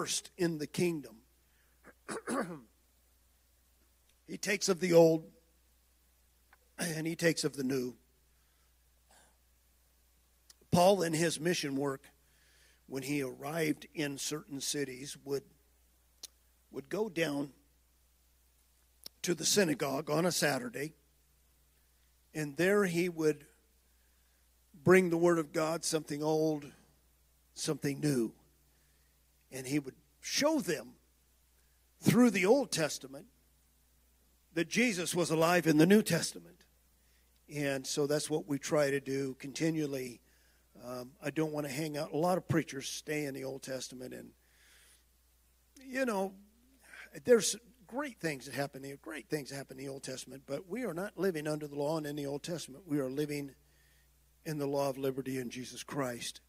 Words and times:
first 0.00 0.30
in 0.38 0.56
the 0.56 0.66
kingdom. 0.66 1.16
he 4.26 4.38
takes 4.38 4.70
of 4.70 4.80
the 4.80 4.94
old 4.94 5.26
and 6.78 7.06
he 7.06 7.14
takes 7.14 7.44
of 7.44 7.54
the 7.54 7.62
new. 7.62 7.92
Paul, 10.70 11.02
in 11.02 11.12
his 11.12 11.38
mission 11.38 11.76
work, 11.76 12.00
when 12.86 13.02
he 13.02 13.20
arrived 13.20 13.86
in 13.94 14.16
certain 14.16 14.62
cities, 14.62 15.18
would, 15.22 15.42
would 16.72 16.88
go 16.88 17.10
down 17.10 17.50
to 19.20 19.34
the 19.34 19.44
synagogue 19.44 20.08
on 20.08 20.24
a 20.24 20.32
Saturday, 20.32 20.94
and 22.32 22.56
there 22.56 22.86
he 22.86 23.10
would 23.10 23.44
bring 24.82 25.10
the 25.10 25.18
Word 25.18 25.38
of 25.38 25.52
God, 25.52 25.84
something 25.84 26.22
old, 26.22 26.64
something 27.52 28.00
new. 28.00 28.32
And 29.52 29.66
he 29.66 29.78
would 29.78 29.96
show 30.20 30.60
them 30.60 30.92
through 32.00 32.30
the 32.30 32.46
Old 32.46 32.70
Testament 32.70 33.26
that 34.54 34.68
Jesus 34.68 35.14
was 35.14 35.30
alive 35.30 35.66
in 35.66 35.78
the 35.78 35.86
New 35.86 36.02
Testament. 36.02 36.56
And 37.54 37.86
so 37.86 38.06
that's 38.06 38.30
what 38.30 38.46
we 38.46 38.58
try 38.58 38.90
to 38.90 39.00
do 39.00 39.34
continually. 39.38 40.20
Um, 40.84 41.12
I 41.22 41.30
don't 41.30 41.52
want 41.52 41.66
to 41.66 41.72
hang 41.72 41.96
out. 41.96 42.12
A 42.12 42.16
lot 42.16 42.38
of 42.38 42.48
preachers 42.48 42.88
stay 42.88 43.24
in 43.24 43.34
the 43.34 43.44
Old 43.44 43.62
Testament, 43.62 44.14
and, 44.14 44.30
you 45.84 46.06
know, 46.06 46.32
there's 47.24 47.56
great 47.86 48.20
things 48.20 48.46
that 48.46 48.54
happen 48.54 48.82
there, 48.82 48.96
great 49.02 49.28
things 49.28 49.50
happen 49.50 49.78
in 49.78 49.84
the 49.84 49.90
Old 49.90 50.04
Testament, 50.04 50.44
but 50.46 50.68
we 50.68 50.84
are 50.84 50.94
not 50.94 51.18
living 51.18 51.48
under 51.48 51.66
the 51.66 51.74
law 51.74 51.98
and 51.98 52.06
in 52.06 52.14
the 52.14 52.26
Old 52.26 52.42
Testament. 52.42 52.84
We 52.86 53.00
are 53.00 53.10
living 53.10 53.50
in 54.46 54.58
the 54.58 54.66
law 54.66 54.88
of 54.88 54.96
liberty 54.96 55.38
in 55.38 55.50
Jesus 55.50 55.82
Christ. 55.82 56.40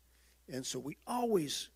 And 0.47 0.65
so 0.65 0.79
we 0.79 0.97
always 1.07 1.69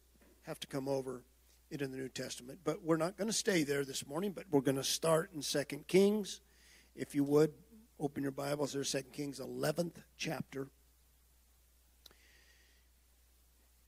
have 0.45 0.59
to 0.59 0.67
come 0.67 0.88
over 0.88 1.23
into 1.72 1.88
the 1.88 1.98
New 1.98 2.09
Testament. 2.09 2.59
But 2.63 2.84
we're 2.84 2.98
not 2.98 3.17
going 3.17 3.27
to 3.27 3.34
stay 3.34 3.63
there 3.63 3.84
this 3.84 4.05
morning, 4.08 4.31
but 4.31 4.45
we're 4.52 4.62
going 4.62 4.77
to 4.77 4.84
start 4.84 5.31
in 5.34 5.41
Second 5.41 5.88
Kings. 5.88 6.41
If 6.96 7.15
you 7.15 7.24
would, 7.24 7.51
open 7.99 8.21
your 8.21 8.32
Bibles 8.32 8.73
there, 8.73 8.84
Second 8.84 9.13
Kings 9.13 9.40
11th 9.40 9.96
chapter. 10.18 10.68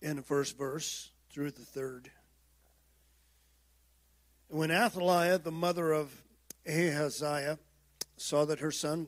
And 0.01 0.17
the 0.17 0.23
first 0.23 0.57
verse 0.57 1.11
through 1.29 1.51
the 1.51 1.65
third. 1.65 2.09
When 4.49 4.71
Athaliah, 4.71 5.37
the 5.37 5.51
mother 5.51 5.91
of 5.91 6.23
Ahaziah, 6.67 7.59
saw 8.15 8.45
that 8.45 8.59
her 8.59 8.71
son 8.71 9.07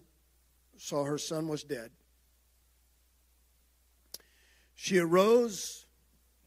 saw 0.77 1.03
her 1.03 1.17
son 1.17 1.47
was 1.47 1.63
dead, 1.63 1.91
she 4.75 4.97
arose 4.97 5.87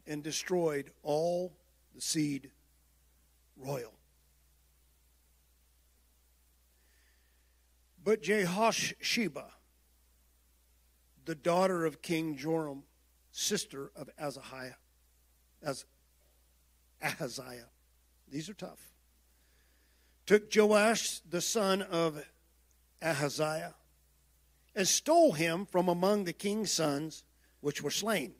and 0.06 0.22
destroyed 0.22 0.90
all 1.02 1.52
the 1.94 2.00
seed 2.00 2.50
royal. 3.56 3.92
But 8.04 8.22
Jehosheba, 8.22 9.46
the 11.24 11.34
daughter 11.34 11.84
of 11.84 12.02
King 12.02 12.36
Joram, 12.36 12.82
sister 13.30 13.92
of 13.94 14.10
Ahaziah, 14.18 14.76
as 15.62 15.84
Ahaziah, 17.00 17.68
these 18.28 18.48
are 18.48 18.54
tough, 18.54 18.92
took 20.26 20.50
Joash, 20.54 21.20
the 21.20 21.40
son 21.40 21.82
of 21.82 22.24
Ahaziah, 23.00 23.74
and 24.74 24.88
stole 24.88 25.32
him 25.32 25.66
from 25.66 25.88
among 25.88 26.24
the 26.24 26.32
king's 26.32 26.72
sons 26.72 27.24
which 27.60 27.82
were 27.82 27.90
slain. 27.90 28.34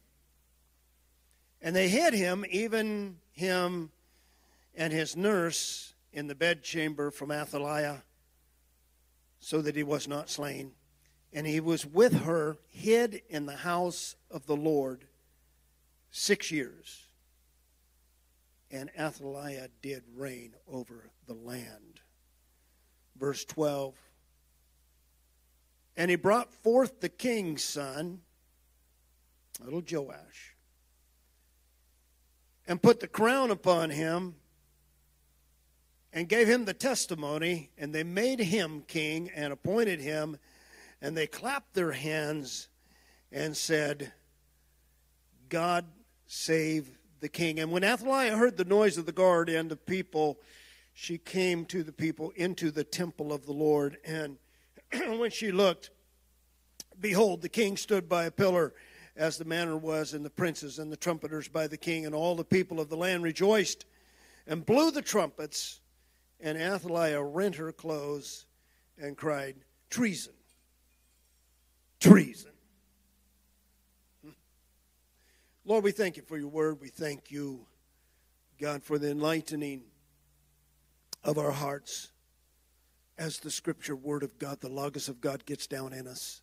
And 1.63 1.75
they 1.77 1.89
hid 1.89 2.13
him, 2.13 2.45
even 2.51 3.19
him 3.31 3.91
and 4.75 4.93
his 4.93 5.17
nurse, 5.17 5.95
in 6.13 6.27
the 6.27 6.35
bedchamber 6.35 7.11
from 7.11 7.31
Athaliah, 7.31 8.03
so 9.39 9.63
that 9.63 9.77
he 9.77 9.83
was 9.83 10.07
not 10.07 10.29
slain. 10.29 10.73
And 11.33 11.47
he 11.47 11.61
was 11.61 11.87
with 11.87 12.25
her, 12.25 12.59
hid 12.69 13.23
in 13.31 13.47
the 13.47 13.57
house 13.57 14.17
of 14.31 14.47
the 14.47 14.57
Lord, 14.57 15.07
six 16.11 16.51
years. 16.51 17.05
And 18.71 18.91
Athaliah 18.99 19.69
did 19.81 20.03
reign 20.15 20.55
over 20.69 21.11
the 21.27 21.35
land. 21.35 22.01
Verse 23.19 23.45
12. 23.45 23.95
And 25.97 26.11
he 26.11 26.17
brought 26.17 26.53
forth 26.53 27.01
the 27.01 27.09
king's 27.09 27.63
son, 27.63 28.21
little 29.63 29.83
Joash, 29.89 30.52
and 32.67 32.83
put 32.83 33.01
the 33.01 33.09
crown 33.09 33.51
upon 33.51 33.91
him 33.91 34.35
and 36.13 36.29
gave 36.29 36.47
him 36.47 36.65
the 36.65 36.75
testimony, 36.75 37.71
and 37.79 37.95
they 37.95 38.05
made 38.05 38.39
him 38.39 38.83
king 38.87 39.31
and 39.35 39.53
appointed 39.53 40.01
him, 40.01 40.37
and 41.01 41.17
they 41.17 41.27
clapped 41.27 41.75
their 41.75 41.93
hands 41.93 42.69
and 43.31 43.57
said, 43.57 44.13
God 45.49 45.87
save 46.27 46.99
the 47.21 47.29
king. 47.29 47.61
And 47.61 47.73
when 47.73 47.85
Athaliah 47.85 48.37
heard 48.37 48.57
the 48.57 48.65
noise 48.65 48.99
of 48.99 49.07
the 49.07 49.13
guard 49.13 49.49
and 49.49 49.71
the 49.71 49.77
people, 49.77 50.39
she 50.93 51.17
came 51.17 51.65
to 51.67 51.83
the 51.83 51.93
people 51.93 52.33
into 52.37 52.71
the 52.71 52.85
temple 52.85 53.33
of 53.33 53.47
the 53.47 53.53
Lord. 53.53 53.97
And 54.05 54.37
when 55.19 55.31
she 55.31 55.51
looked, 55.51 55.91
behold, 57.01 57.41
the 57.41 57.49
king 57.49 57.77
stood 57.77 58.09
by 58.09 58.25
a 58.25 58.31
pillar 58.31 58.75
as 59.17 59.37
the 59.37 59.45
manner 59.45 59.77
was 59.77 60.15
in 60.15 60.23
the 60.23 60.31
princes 60.31 60.79
and 60.79 60.91
the 60.91 60.97
trumpeters 60.97 61.49
by 61.49 61.67
the 61.67 61.77
king, 61.77 62.07
and 62.07 62.15
all 62.15 62.35
the 62.35 62.45
people 62.45 62.81
of 62.81 62.89
the 62.89 62.97
land 62.97 63.23
rejoiced 63.23 63.85
and 64.47 64.65
blew 64.65 64.91
the 64.91 65.03
trumpets. 65.03 65.81
And 66.41 66.59
Athaliah 66.59 67.23
rent 67.23 67.57
her 67.57 67.73
clothes 67.73 68.47
and 68.99 69.17
cried, 69.17 69.57
Treason! 69.91 70.33
Treason! 72.01 72.51
Hmm. 74.25 74.31
Lord, 75.65 75.85
we 75.85 75.93
thank 75.93 76.17
you 76.17 76.23
for 76.23 76.37
your 76.37 76.49
word. 76.49 76.81
We 76.81 76.89
thank 76.89 77.31
you, 77.31 77.67
God, 78.61 78.83
for 78.83 78.99
the 78.99 79.11
enlightening 79.11 79.83
of 81.23 81.39
our 81.39 81.53
hearts 81.53 82.11
as 83.19 83.39
the 83.39 83.51
scripture 83.51 83.95
word 83.95 84.23
of 84.23 84.39
God, 84.39 84.61
the 84.61 84.69
Logos 84.69 85.09
of 85.09 85.21
God, 85.21 85.47
gets 85.47 85.67
down 85.67 85.93
in 85.93 86.09
us. 86.09 86.42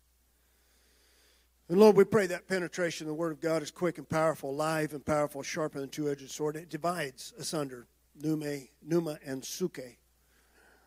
And 1.70 1.78
Lord, 1.78 1.96
we 1.96 2.02
pray 2.02 2.26
that 2.26 2.48
penetration 2.48 3.06
the 3.06 3.14
Word 3.14 3.30
of 3.30 3.40
God 3.40 3.62
is 3.62 3.70
quick 3.70 3.98
and 3.98 4.08
powerful, 4.08 4.52
live 4.52 4.92
and 4.92 5.06
powerful, 5.06 5.40
sharper 5.44 5.78
than 5.78 5.88
a 5.88 5.92
two-edged 5.92 6.28
sword. 6.28 6.56
It 6.56 6.68
divides 6.68 7.32
asunder 7.38 7.86
pneuma, 8.20 8.62
pneuma 8.82 9.20
and 9.24 9.42
psuche. 9.42 9.94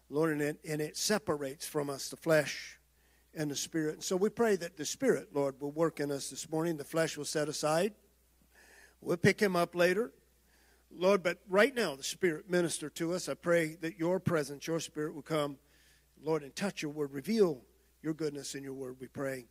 Lord, 0.09 0.33
and 0.33 0.41
it, 0.41 0.59
and 0.67 0.81
it 0.81 0.97
separates 0.97 1.65
from 1.65 1.89
us 1.89 2.09
the 2.09 2.17
flesh 2.17 2.81
and 3.33 3.49
the 3.49 3.55
spirit. 3.55 3.93
And 3.93 4.03
so 4.03 4.17
we 4.17 4.27
pray 4.27 4.57
that 4.57 4.75
the 4.75 4.83
spirit, 4.83 5.29
Lord, 5.33 5.55
will 5.61 5.71
work 5.71 6.01
in 6.01 6.11
us 6.11 6.29
this 6.29 6.51
morning. 6.51 6.75
The 6.75 6.83
flesh 6.83 7.15
will 7.15 7.23
set 7.23 7.47
aside. 7.47 7.93
We'll 8.99 9.15
pick 9.15 9.39
him 9.39 9.55
up 9.55 9.75
later. 9.75 10.11
Lord, 10.93 11.23
but 11.23 11.37
right 11.47 11.73
now, 11.73 11.95
the 11.95 12.03
Spirit 12.03 12.49
minister 12.49 12.89
to 12.89 13.13
us. 13.13 13.29
I 13.29 13.35
pray 13.35 13.77
that 13.79 13.97
your 13.97 14.19
presence, 14.19 14.67
your 14.67 14.81
Spirit 14.81 15.15
will 15.15 15.21
come, 15.21 15.59
Lord, 16.21 16.43
and 16.43 16.53
touch 16.53 16.81
your 16.81 16.91
word. 16.91 17.13
Reveal 17.13 17.61
your 18.01 18.13
goodness 18.13 18.53
in 18.53 18.65
your 18.65 18.73
word, 18.73 18.97
we 18.99 19.07
pray. 19.07 19.45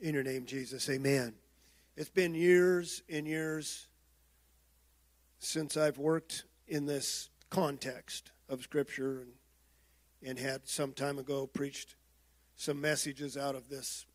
In 0.00 0.14
your 0.14 0.22
name, 0.22 0.46
Jesus, 0.46 0.88
amen. 0.88 1.34
It's 1.96 2.08
been 2.08 2.32
years 2.32 3.02
and 3.08 3.26
years 3.26 3.88
since 5.40 5.76
I've 5.76 5.98
worked 5.98 6.44
in 6.68 6.86
this 6.86 7.30
context 7.50 8.30
of 8.48 8.62
Scripture 8.62 9.22
and, 9.22 9.32
and 10.22 10.38
had 10.38 10.68
some 10.68 10.92
time 10.92 11.18
ago 11.18 11.48
preached 11.48 11.96
some 12.54 12.80
messages 12.80 13.36
out 13.36 13.56
of 13.56 13.68
this, 13.68 14.06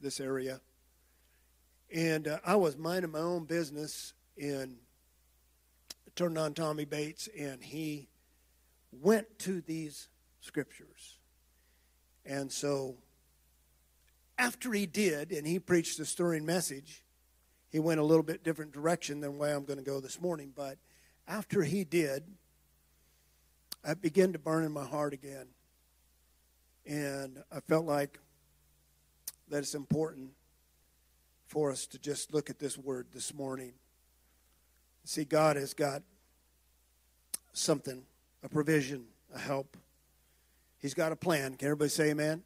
this 0.00 0.18
area. 0.18 0.60
And 1.94 2.26
uh, 2.26 2.38
I 2.44 2.56
was 2.56 2.76
minding 2.76 3.12
my 3.12 3.20
own 3.20 3.44
business 3.44 4.14
and 4.36 4.74
turned 6.16 6.36
on 6.36 6.52
Tommy 6.52 6.84
Bates, 6.84 7.28
and 7.38 7.62
he 7.62 8.08
went 8.90 9.38
to 9.40 9.60
these 9.60 10.08
scriptures. 10.40 11.18
And 12.26 12.50
so 12.50 12.96
after 14.38 14.72
he 14.72 14.86
did, 14.86 15.32
and 15.32 15.46
he 15.46 15.58
preached 15.58 15.98
a 15.98 16.04
stirring 16.04 16.46
message, 16.46 17.02
he 17.70 17.78
went 17.78 18.00
a 18.00 18.04
little 18.04 18.22
bit 18.22 18.44
different 18.44 18.72
direction 18.72 19.20
than 19.20 19.36
where 19.36 19.54
I'm 19.54 19.64
going 19.64 19.78
to 19.78 19.84
go 19.84 20.00
this 20.00 20.20
morning. 20.20 20.52
But 20.54 20.78
after 21.26 21.62
he 21.62 21.84
did, 21.84 22.22
I 23.84 23.94
began 23.94 24.32
to 24.32 24.38
burn 24.38 24.64
in 24.64 24.72
my 24.72 24.84
heart 24.84 25.12
again. 25.12 25.48
And 26.86 27.42
I 27.52 27.60
felt 27.60 27.84
like 27.84 28.18
that 29.48 29.58
it's 29.58 29.74
important 29.74 30.30
for 31.46 31.70
us 31.70 31.86
to 31.86 31.98
just 31.98 32.32
look 32.32 32.48
at 32.48 32.58
this 32.58 32.78
word 32.78 33.08
this 33.12 33.34
morning. 33.34 33.72
See, 35.04 35.24
God 35.24 35.56
has 35.56 35.74
got 35.74 36.02
something, 37.52 38.02
a 38.42 38.48
provision, 38.48 39.06
a 39.34 39.38
help. 39.38 39.76
He's 40.78 40.94
got 40.94 41.12
a 41.12 41.16
plan. 41.16 41.54
Can 41.54 41.66
everybody 41.66 41.88
say 41.90 42.10
amen? 42.10 42.42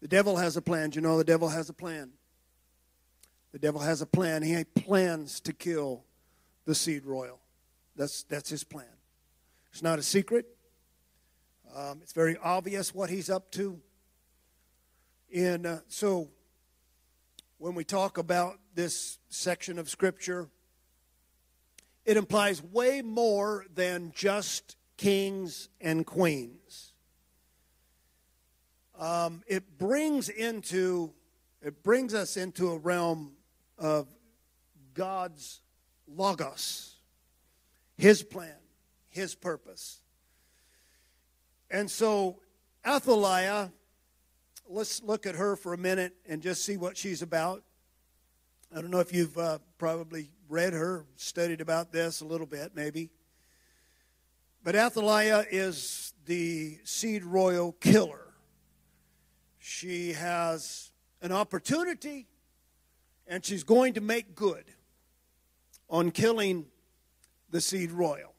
The 0.00 0.08
devil 0.08 0.36
has 0.36 0.56
a 0.56 0.62
plan. 0.62 0.90
Do 0.90 0.96
you 0.96 1.02
know 1.02 1.18
the 1.18 1.24
devil 1.24 1.48
has 1.48 1.68
a 1.68 1.74
plan? 1.74 2.10
The 3.52 3.58
devil 3.58 3.80
has 3.80 4.00
a 4.00 4.06
plan. 4.06 4.42
He 4.42 4.64
plans 4.64 5.40
to 5.40 5.52
kill 5.52 6.04
the 6.64 6.74
seed 6.74 7.04
royal. 7.04 7.40
That's, 7.96 8.22
that's 8.24 8.48
his 8.48 8.64
plan. 8.64 8.86
It's 9.72 9.82
not 9.82 9.98
a 9.98 10.02
secret. 10.02 10.46
Um, 11.74 12.00
it's 12.02 12.12
very 12.12 12.36
obvious 12.42 12.94
what 12.94 13.10
he's 13.10 13.28
up 13.28 13.50
to. 13.52 13.80
And 15.34 15.66
uh, 15.66 15.78
so, 15.88 16.28
when 17.58 17.74
we 17.74 17.84
talk 17.84 18.18
about 18.18 18.58
this 18.74 19.18
section 19.28 19.78
of 19.78 19.88
Scripture, 19.88 20.48
it 22.04 22.16
implies 22.16 22.62
way 22.62 23.02
more 23.02 23.66
than 23.72 24.12
just 24.14 24.76
kings 24.96 25.68
and 25.80 26.04
queens. 26.04 26.89
Um, 29.00 29.42
it 29.46 29.78
brings 29.78 30.28
into 30.28 31.12
it 31.62 31.82
brings 31.82 32.14
us 32.14 32.36
into 32.36 32.70
a 32.70 32.78
realm 32.78 33.32
of 33.78 34.06
God's 34.94 35.60
logos, 36.06 36.96
His 37.96 38.22
plan, 38.22 38.56
His 39.08 39.34
purpose. 39.34 40.00
And 41.70 41.90
so, 41.90 42.40
Athaliah, 42.86 43.72
let's 44.68 45.02
look 45.02 45.26
at 45.26 45.34
her 45.34 45.56
for 45.56 45.72
a 45.72 45.78
minute 45.78 46.14
and 46.26 46.42
just 46.42 46.64
see 46.64 46.76
what 46.76 46.96
she's 46.96 47.22
about. 47.22 47.62
I 48.74 48.80
don't 48.80 48.90
know 48.90 49.00
if 49.00 49.12
you've 49.12 49.36
uh, 49.36 49.58
probably 49.78 50.30
read 50.48 50.72
her, 50.72 51.06
studied 51.16 51.60
about 51.60 51.92
this 51.92 52.20
a 52.20 52.24
little 52.24 52.46
bit, 52.46 52.72
maybe. 52.74 53.10
But 54.62 54.76
Athaliah 54.76 55.44
is 55.50 56.12
the 56.26 56.78
seed 56.84 57.24
royal 57.24 57.72
killer. 57.72 58.29
She 59.60 60.14
has 60.14 60.90
an 61.20 61.32
opportunity 61.32 62.26
and 63.26 63.44
she's 63.44 63.62
going 63.62 63.92
to 63.94 64.00
make 64.00 64.34
good 64.34 64.64
on 65.88 66.10
killing 66.10 66.64
the 67.50 67.60
seed 67.60 67.92
royal. 67.92 68.34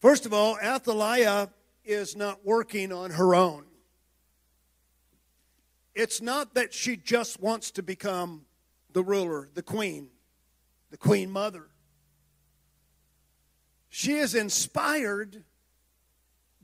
First 0.00 0.24
of 0.24 0.32
all, 0.32 0.56
Athaliah 0.58 1.50
is 1.84 2.16
not 2.16 2.44
working 2.44 2.90
on 2.90 3.10
her 3.12 3.34
own. 3.34 3.64
It's 5.94 6.22
not 6.22 6.54
that 6.54 6.72
she 6.72 6.96
just 6.96 7.40
wants 7.40 7.70
to 7.72 7.82
become 7.82 8.46
the 8.92 9.02
ruler, 9.02 9.50
the 9.52 9.62
queen, 9.62 10.08
the 10.90 10.96
queen 10.96 11.30
mother. 11.30 11.68
She 13.90 14.14
is 14.14 14.34
inspired 14.34 15.44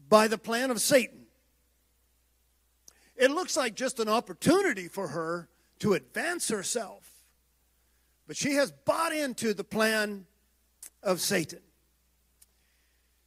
by 0.08 0.28
the 0.28 0.38
plan 0.38 0.70
of 0.70 0.80
Satan. 0.80 1.15
It 3.16 3.30
looks 3.30 3.56
like 3.56 3.74
just 3.74 3.98
an 3.98 4.08
opportunity 4.08 4.88
for 4.88 5.08
her 5.08 5.48
to 5.78 5.94
advance 5.94 6.48
herself. 6.48 7.10
But 8.26 8.36
she 8.36 8.54
has 8.54 8.72
bought 8.72 9.12
into 9.12 9.54
the 9.54 9.64
plan 9.64 10.26
of 11.02 11.20
Satan. 11.20 11.60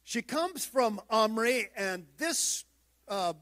She 0.04 0.22
comes 0.22 0.64
from 0.64 1.00
Omri, 1.08 1.68
and 1.76 2.06
this 2.18 2.64
uh, 3.08 3.32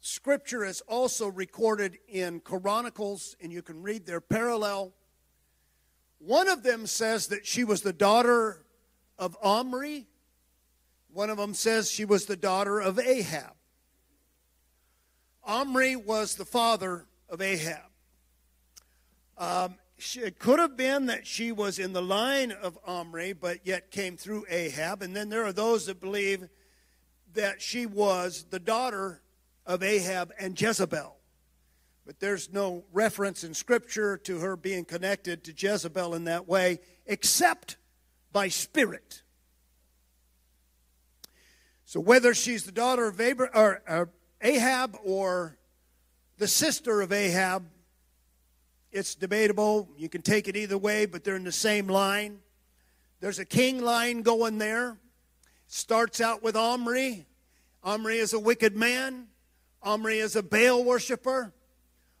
scripture 0.00 0.64
is 0.64 0.80
also 0.82 1.28
recorded 1.28 1.98
in 2.08 2.40
Chronicles, 2.40 3.36
and 3.40 3.52
you 3.52 3.62
can 3.62 3.82
read 3.82 4.06
their 4.06 4.20
parallel. 4.20 4.92
One 6.18 6.48
of 6.48 6.62
them 6.62 6.86
says 6.86 7.28
that 7.28 7.46
she 7.46 7.64
was 7.64 7.82
the 7.82 7.92
daughter 7.92 8.64
of 9.18 9.36
Omri, 9.42 10.06
one 11.12 11.30
of 11.30 11.36
them 11.36 11.54
says 11.54 11.90
she 11.90 12.04
was 12.04 12.26
the 12.26 12.36
daughter 12.36 12.80
of 12.80 12.98
Ahab. 12.98 13.52
Omri 15.44 15.96
was 15.96 16.36
the 16.36 16.44
father 16.44 17.06
of 17.28 17.40
Ahab. 17.40 17.90
Um, 19.38 19.74
she, 19.98 20.20
it 20.20 20.38
could 20.38 20.58
have 20.58 20.76
been 20.76 21.06
that 21.06 21.26
she 21.26 21.52
was 21.52 21.78
in 21.78 21.92
the 21.92 22.02
line 22.02 22.52
of 22.52 22.78
Omri, 22.86 23.32
but 23.32 23.66
yet 23.66 23.90
came 23.90 24.16
through 24.16 24.46
Ahab. 24.48 25.02
And 25.02 25.14
then 25.14 25.28
there 25.28 25.44
are 25.44 25.52
those 25.52 25.86
that 25.86 26.00
believe 26.00 26.48
that 27.34 27.62
she 27.62 27.86
was 27.86 28.46
the 28.50 28.60
daughter 28.60 29.22
of 29.64 29.82
Ahab 29.82 30.32
and 30.38 30.60
Jezebel. 30.60 31.16
But 32.04 32.18
there's 32.18 32.52
no 32.52 32.84
reference 32.92 33.44
in 33.44 33.54
Scripture 33.54 34.16
to 34.18 34.40
her 34.40 34.56
being 34.56 34.84
connected 34.84 35.44
to 35.44 35.54
Jezebel 35.56 36.14
in 36.14 36.24
that 36.24 36.48
way, 36.48 36.80
except 37.06 37.76
by 38.32 38.48
spirit. 38.48 39.22
So 41.84 42.00
whether 42.00 42.34
she's 42.34 42.64
the 42.64 42.72
daughter 42.72 43.06
of 43.06 43.20
Abra- 43.20 43.50
or, 43.54 43.82
or 43.86 44.08
Ahab 44.42 44.98
or 45.04 45.56
the 46.38 46.48
sister 46.48 47.00
of 47.00 47.12
Ahab. 47.12 47.64
It's 48.90 49.14
debatable. 49.14 49.88
You 49.96 50.08
can 50.08 50.20
take 50.20 50.48
it 50.48 50.56
either 50.56 50.76
way, 50.76 51.06
but 51.06 51.22
they're 51.22 51.36
in 51.36 51.44
the 51.44 51.52
same 51.52 51.86
line. 51.86 52.40
There's 53.20 53.38
a 53.38 53.44
king 53.44 53.80
line 53.80 54.22
going 54.22 54.58
there. 54.58 54.98
Starts 55.68 56.20
out 56.20 56.42
with 56.42 56.56
Omri. 56.56 57.24
Omri 57.84 58.18
is 58.18 58.32
a 58.32 58.38
wicked 58.38 58.76
man. 58.76 59.28
Omri 59.82 60.18
is 60.18 60.34
a 60.34 60.42
Baal 60.42 60.84
worshiper. 60.84 61.52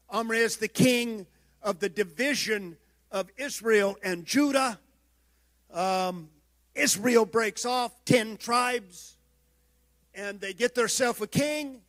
Omri 0.08 0.38
is 0.38 0.56
the 0.56 0.68
king 0.68 1.26
of 1.60 1.80
the 1.80 1.88
division 1.88 2.76
of 3.10 3.30
Israel 3.36 3.96
and 4.02 4.24
Judah. 4.24 4.78
Um, 5.72 6.28
Israel 6.74 7.26
breaks 7.26 7.64
off 7.64 8.04
10 8.04 8.36
tribes 8.36 9.16
and 10.14 10.40
they 10.40 10.54
get 10.54 10.74
themselves 10.74 11.20
a 11.20 11.26
king. 11.26 11.80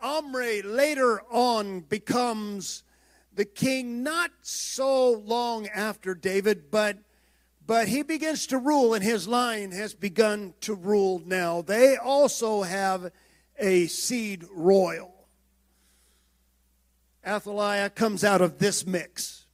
Omri 0.00 0.62
later 0.62 1.22
on 1.30 1.80
becomes 1.80 2.84
the 3.34 3.44
king 3.44 4.02
not 4.02 4.30
so 4.42 5.12
long 5.12 5.68
after 5.68 6.14
David, 6.14 6.70
but 6.70 6.98
but 7.66 7.88
he 7.88 8.02
begins 8.02 8.46
to 8.46 8.56
rule 8.58 8.94
and 8.94 9.04
his 9.04 9.28
line 9.28 9.72
has 9.72 9.92
begun 9.92 10.54
to 10.62 10.74
rule 10.74 11.20
now. 11.26 11.60
They 11.60 11.98
also 11.98 12.62
have 12.62 13.12
a 13.58 13.86
seed 13.88 14.44
royal. 14.50 15.12
Athaliah 17.26 17.90
comes 17.90 18.24
out 18.24 18.40
of 18.40 18.58
this 18.58 18.86
mix. 18.86 19.44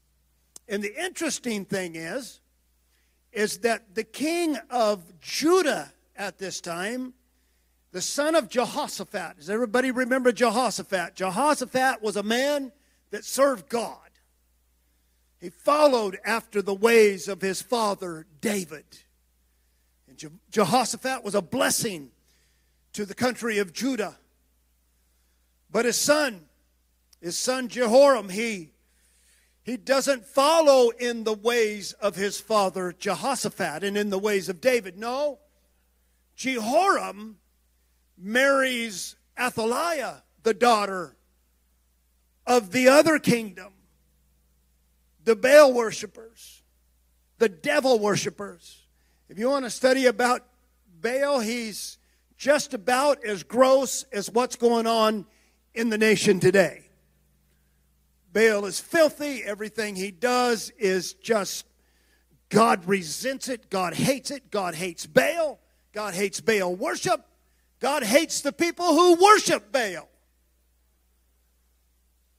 And 0.68 0.80
the 0.80 0.94
interesting 1.04 1.64
thing 1.64 1.96
is 1.96 2.40
is 3.32 3.58
that 3.58 3.96
the 3.96 4.04
king 4.04 4.56
of 4.70 5.20
Judah 5.20 5.92
at 6.16 6.38
this 6.38 6.60
time 6.60 7.14
the 7.94 8.02
son 8.02 8.34
of 8.34 8.48
Jehoshaphat. 8.48 9.36
Does 9.36 9.48
everybody 9.48 9.92
remember 9.92 10.32
Jehoshaphat? 10.32 11.14
Jehoshaphat 11.14 12.02
was 12.02 12.16
a 12.16 12.24
man 12.24 12.72
that 13.12 13.24
served 13.24 13.68
God. 13.68 14.10
He 15.38 15.50
followed 15.50 16.18
after 16.24 16.60
the 16.60 16.74
ways 16.74 17.28
of 17.28 17.40
his 17.40 17.62
father 17.62 18.26
David. 18.40 18.84
And 20.08 20.40
Jehoshaphat 20.50 21.22
was 21.22 21.36
a 21.36 21.40
blessing 21.40 22.10
to 22.94 23.06
the 23.06 23.14
country 23.14 23.58
of 23.58 23.72
Judah. 23.72 24.16
But 25.70 25.84
his 25.84 25.96
son, 25.96 26.46
his 27.20 27.38
son 27.38 27.68
Jehoram, 27.68 28.28
he 28.28 28.72
he 29.62 29.76
doesn't 29.76 30.26
follow 30.26 30.90
in 30.90 31.22
the 31.22 31.32
ways 31.32 31.92
of 31.92 32.16
his 32.16 32.40
father 32.40 32.92
Jehoshaphat 32.92 33.84
and 33.84 33.96
in 33.96 34.10
the 34.10 34.18
ways 34.18 34.48
of 34.48 34.60
David. 34.60 34.98
No. 34.98 35.38
Jehoram 36.34 37.36
marries 38.16 39.16
Athaliah, 39.38 40.22
the 40.42 40.54
daughter 40.54 41.16
of 42.46 42.72
the 42.72 42.88
other 42.88 43.18
kingdom, 43.18 43.72
the 45.24 45.36
Baal 45.36 45.72
worshippers, 45.72 46.62
the 47.38 47.48
devil 47.48 47.98
worshippers. 47.98 48.82
If 49.28 49.38
you 49.38 49.48
want 49.48 49.64
to 49.64 49.70
study 49.70 50.06
about 50.06 50.44
Baal, 51.00 51.40
he's 51.40 51.98
just 52.36 52.74
about 52.74 53.24
as 53.24 53.42
gross 53.42 54.04
as 54.12 54.30
what's 54.30 54.56
going 54.56 54.86
on 54.86 55.26
in 55.72 55.88
the 55.88 55.98
nation 55.98 56.40
today. 56.40 56.82
Baal 58.32 58.66
is 58.66 58.80
filthy. 58.80 59.42
Everything 59.44 59.96
he 59.96 60.10
does 60.10 60.70
is 60.78 61.14
just, 61.14 61.66
God 62.48 62.84
resents 62.86 63.48
it. 63.48 63.70
God 63.70 63.94
hates 63.94 64.30
it. 64.30 64.50
God 64.50 64.74
hates 64.74 65.06
Baal. 65.06 65.60
God 65.92 66.14
hates 66.14 66.40
Baal 66.40 66.74
worship. 66.74 67.24
God 67.84 68.02
hates 68.02 68.40
the 68.40 68.50
people 68.50 68.94
who 68.94 69.22
worship 69.22 69.70
Baal. 69.70 70.08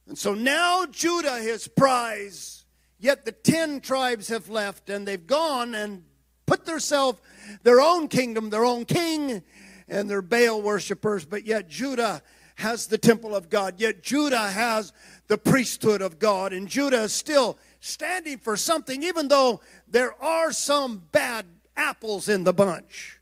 And 0.08 0.18
so 0.18 0.34
now 0.34 0.88
Judah, 0.88 1.38
his 1.38 1.68
prize, 1.68 2.66
yet 2.98 3.26
the 3.26 3.32
ten 3.32 3.80
tribes 3.80 4.30
have 4.30 4.50
left 4.50 4.90
and 4.90 5.08
they've 5.08 5.28
gone 5.28 5.76
and 5.76 6.04
put 6.48 6.66
themselves 6.66 7.22
their 7.62 7.80
own 7.80 8.08
kingdom, 8.08 8.50
their 8.50 8.66
own 8.66 8.86
king, 8.86 9.44
and 9.88 10.10
they're 10.10 10.24
Baal 10.24 10.64
worshippers, 10.64 11.26
but 11.26 11.46
yet 11.46 11.70
Judah 11.70 12.24
has 12.56 12.88
the 12.88 12.98
temple 12.98 13.36
of 13.36 13.48
God. 13.48 13.76
Yet 13.78 14.02
Judah 14.02 14.50
has 14.50 14.94
the 15.28 15.38
priesthood 15.38 16.02
of 16.02 16.18
God, 16.18 16.54
and 16.54 16.68
Judah 16.68 17.04
is 17.04 17.14
still 17.14 17.60
standing 17.82 18.40
for 18.40 18.58
something, 18.58 19.04
even 19.04 19.28
though 19.28 19.62
there 19.88 20.20
are 20.24 20.52
some 20.52 21.04
bad 21.12 21.46
apples 21.78 22.30
in 22.30 22.46
the 22.46 22.54
bunch. 22.54 23.20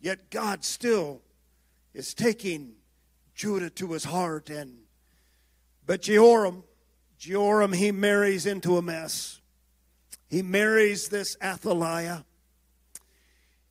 Yet 0.00 0.30
God 0.30 0.64
still 0.64 1.20
is 1.96 2.12
taking 2.12 2.74
Judah 3.34 3.70
to 3.70 3.92
his 3.92 4.04
heart 4.04 4.50
and 4.50 4.76
but 5.86 6.02
Jehoram 6.02 6.62
Jehoram 7.18 7.72
he 7.72 7.90
marries 7.90 8.44
into 8.44 8.76
a 8.76 8.82
mess. 8.82 9.40
He 10.28 10.42
marries 10.42 11.08
this 11.08 11.38
Athaliah. 11.42 12.26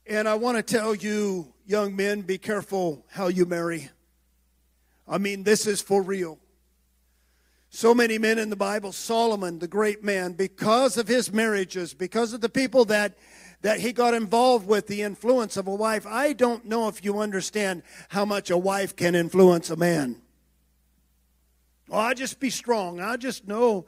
And 0.08 0.28
I 0.28 0.36
want 0.36 0.58
to 0.58 0.64
tell 0.64 0.96
you, 0.96 1.54
young 1.68 1.96
men, 1.96 2.22
be 2.22 2.40
careful 2.40 3.06
how 3.12 3.28
you 3.28 3.46
marry. 3.46 3.90
I 5.08 5.20
mean, 5.20 5.44
this 5.44 5.68
is 5.68 5.82
for 5.82 6.02
real. 6.02 6.40
So 7.70 7.94
many 7.94 8.18
men 8.18 8.40
in 8.40 8.50
the 8.50 8.56
Bible, 8.56 8.92
Solomon, 8.92 9.60
the 9.60 9.68
great 9.68 10.04
man, 10.04 10.34
because 10.34 10.98
of 10.98 11.08
his 11.08 11.32
marriages, 11.32 11.94
because 11.94 12.34
of 12.34 12.42
the 12.42 12.50
people 12.50 12.86
that 12.86 13.18
that 13.66 13.80
he 13.80 13.92
got 13.92 14.14
involved 14.14 14.68
with 14.68 14.86
the 14.86 15.02
influence 15.02 15.58
of 15.58 15.66
a 15.66 15.74
wife. 15.74 16.06
I 16.06 16.34
don't 16.34 16.66
know 16.66 16.88
if 16.88 17.04
you 17.04 17.18
understand 17.18 17.82
how 18.10 18.24
much 18.24 18.52
a 18.52 18.58
wife 18.60 18.96
can 18.96 19.16
influence 19.16 19.72
a 19.72 19.76
man. 19.76 20.22
Oh, 21.90 21.98
I 21.98 22.14
just 22.14 22.40
be 22.40 22.52
strong. 22.52 23.02
I 23.02 23.18
just 23.18 23.48
know 23.48 23.88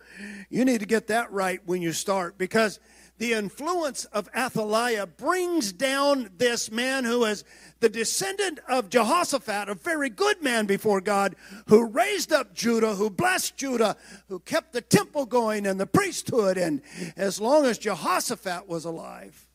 you 0.49 0.65
need 0.65 0.79
to 0.79 0.87
get 0.87 1.05
that 1.07 1.31
right 1.31 1.61
when 1.67 1.83
you 1.83 1.93
start 1.93 2.39
because 2.39 2.79
the 3.19 3.33
influence 3.33 4.05
of 4.05 4.27
Athaliah 4.35 5.05
brings 5.05 5.71
down 5.73 6.31
this 6.35 6.71
man 6.71 7.03
who 7.03 7.25
is 7.25 7.43
the 7.79 7.89
descendant 7.89 8.57
of 8.67 8.89
Jehoshaphat, 8.89 9.69
a 9.69 9.75
very 9.75 10.09
good 10.09 10.41
man 10.41 10.65
before 10.65 11.01
God, 11.01 11.35
who 11.67 11.85
raised 11.85 12.33
up 12.33 12.55
Judah, 12.55 12.95
who 12.95 13.11
blessed 13.11 13.55
Judah, 13.55 13.95
who 14.27 14.39
kept 14.39 14.73
the 14.73 14.81
temple 14.81 15.27
going 15.27 15.67
and 15.67 15.79
the 15.79 15.85
priesthood. 15.85 16.57
And 16.57 16.81
as 17.15 17.39
long 17.39 17.67
as 17.67 17.77
Jehoshaphat 17.77 18.67
was 18.67 18.83
alive, 18.83 19.46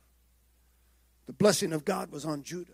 the 1.26 1.32
blessing 1.32 1.72
of 1.72 1.84
God 1.84 2.10
was 2.10 2.24
on 2.24 2.42
Judah. 2.42 2.72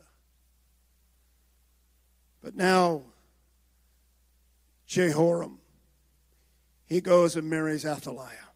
But 2.42 2.54
now 2.54 3.02
Jehoram. 4.86 5.58
He 6.86 7.00
goes 7.00 7.36
and 7.36 7.48
marries 7.48 7.84
Athaliah. 7.84 8.48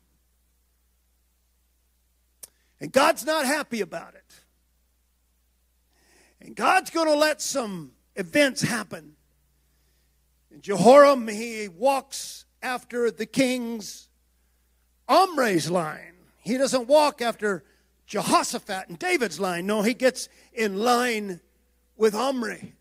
And 2.80 2.90
God's 2.90 3.24
not 3.24 3.44
happy 3.44 3.80
about 3.80 4.14
it. 4.14 4.40
And 6.40 6.56
God's 6.56 6.90
going 6.90 7.06
to 7.06 7.14
let 7.14 7.40
some 7.40 7.92
events 8.16 8.62
happen. 8.62 9.12
And 10.50 10.62
Jehoram, 10.62 11.28
he 11.28 11.68
walks 11.68 12.46
after 12.62 13.10
the 13.10 13.26
king's 13.26 14.08
Omri's 15.08 15.70
line. 15.70 16.14
He 16.38 16.56
doesn't 16.56 16.88
walk 16.88 17.22
after 17.22 17.62
Jehoshaphat 18.12 18.90
and 18.90 18.98
David's 18.98 19.40
line. 19.40 19.64
No, 19.64 19.80
he 19.80 19.94
gets 19.94 20.28
in 20.52 20.76
line 20.76 21.40
with 21.96 22.14
Omri 22.14 22.74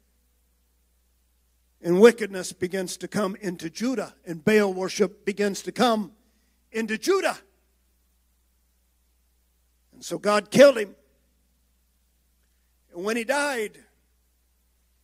and 1.81 2.01
wickedness 2.01 2.51
begins 2.51 2.97
to 2.97 3.07
come 3.07 3.37
into 3.39 3.69
Judah, 3.69 4.13
and 4.25 4.43
Baal 4.43 4.73
worship 4.73 5.23
begins 5.23 5.61
to 5.61 5.71
come 5.71 6.11
into 6.73 6.97
Judah. 6.97 7.37
And 9.93 10.03
so 10.03 10.17
God 10.17 10.51
killed 10.51 10.77
him. 10.77 10.97
And 12.93 13.05
when 13.05 13.15
he 13.15 13.23
died, 13.23 13.79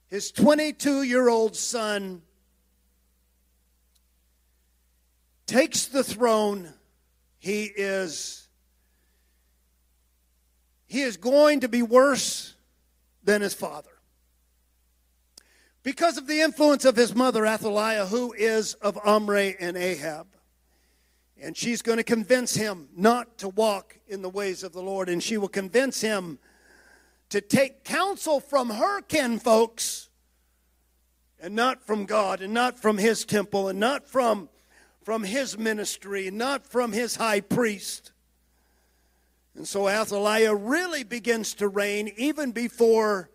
his 0.07 0.29
22 0.34 1.03
year 1.03 1.29
old 1.29 1.55
son 1.55 2.22
takes 5.46 5.86
the 5.86 6.03
throne. 6.03 6.74
He 7.39 7.63
is 7.63 8.46
he 10.88 11.01
is 11.01 11.17
going 11.17 11.60
to 11.60 11.67
be 11.67 11.82
worse 11.82 12.56
than 13.24 13.41
his 13.41 13.53
father 13.53 13.91
because 15.84 16.17
of 16.17 16.27
the 16.27 16.41
influence 16.41 16.84
of 16.84 16.98
his 16.98 17.15
mother, 17.15 17.46
Athaliah, 17.46 18.08
who 18.08 18.34
is 18.34 18.74
of 18.75 18.98
Omri 19.06 19.56
and 19.58 19.77
Ahab. 19.77 20.27
And 21.41 21.56
she's 21.56 21.82
going 21.82 21.98
to 21.98 22.03
convince 22.03 22.56
him 22.56 22.89
not 22.94 23.38
to 23.38 23.48
walk 23.48 23.98
in 24.06 24.22
the 24.22 24.29
ways 24.29 24.63
of 24.63 24.74
the 24.74 24.82
Lord, 24.82 25.08
and 25.08 25.24
she 25.24 25.38
will 25.38 25.48
convince 25.48 26.01
him 26.01 26.39
to 27.29 27.39
take 27.39 27.86
counsel 27.86 28.41
from 28.41 28.70
her 28.72 29.01
kinfolks 29.01 30.10
and 31.39 31.56
not 31.56 31.82
from 31.82 32.06
God, 32.06 32.41
and 32.41 32.53
not 32.53 32.77
from 32.77 32.98
his 32.98 33.24
temple, 33.24 33.70
and 33.70 33.79
not 33.79 34.08
from, 34.10 34.50
from 35.03 35.24
his 35.24 35.58
ministry, 35.58 36.27
and 36.27 36.38
not 36.38 36.65
from 36.67 36.91
his 36.91 37.15
high 37.15 37.39
priest. 37.39 38.12
And 39.57 39.67
so 39.67 39.89
Athaliah 39.89 40.53
really 40.53 41.03
begins 41.03 41.55
to 41.55 41.67
reign 41.67 42.13
even 42.15 42.51
before 42.51 43.31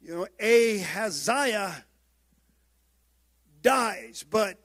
you 0.00 0.14
know, 0.14 0.26
Ahaziah 0.40 1.84
dies, 3.60 4.24
but 4.30 4.60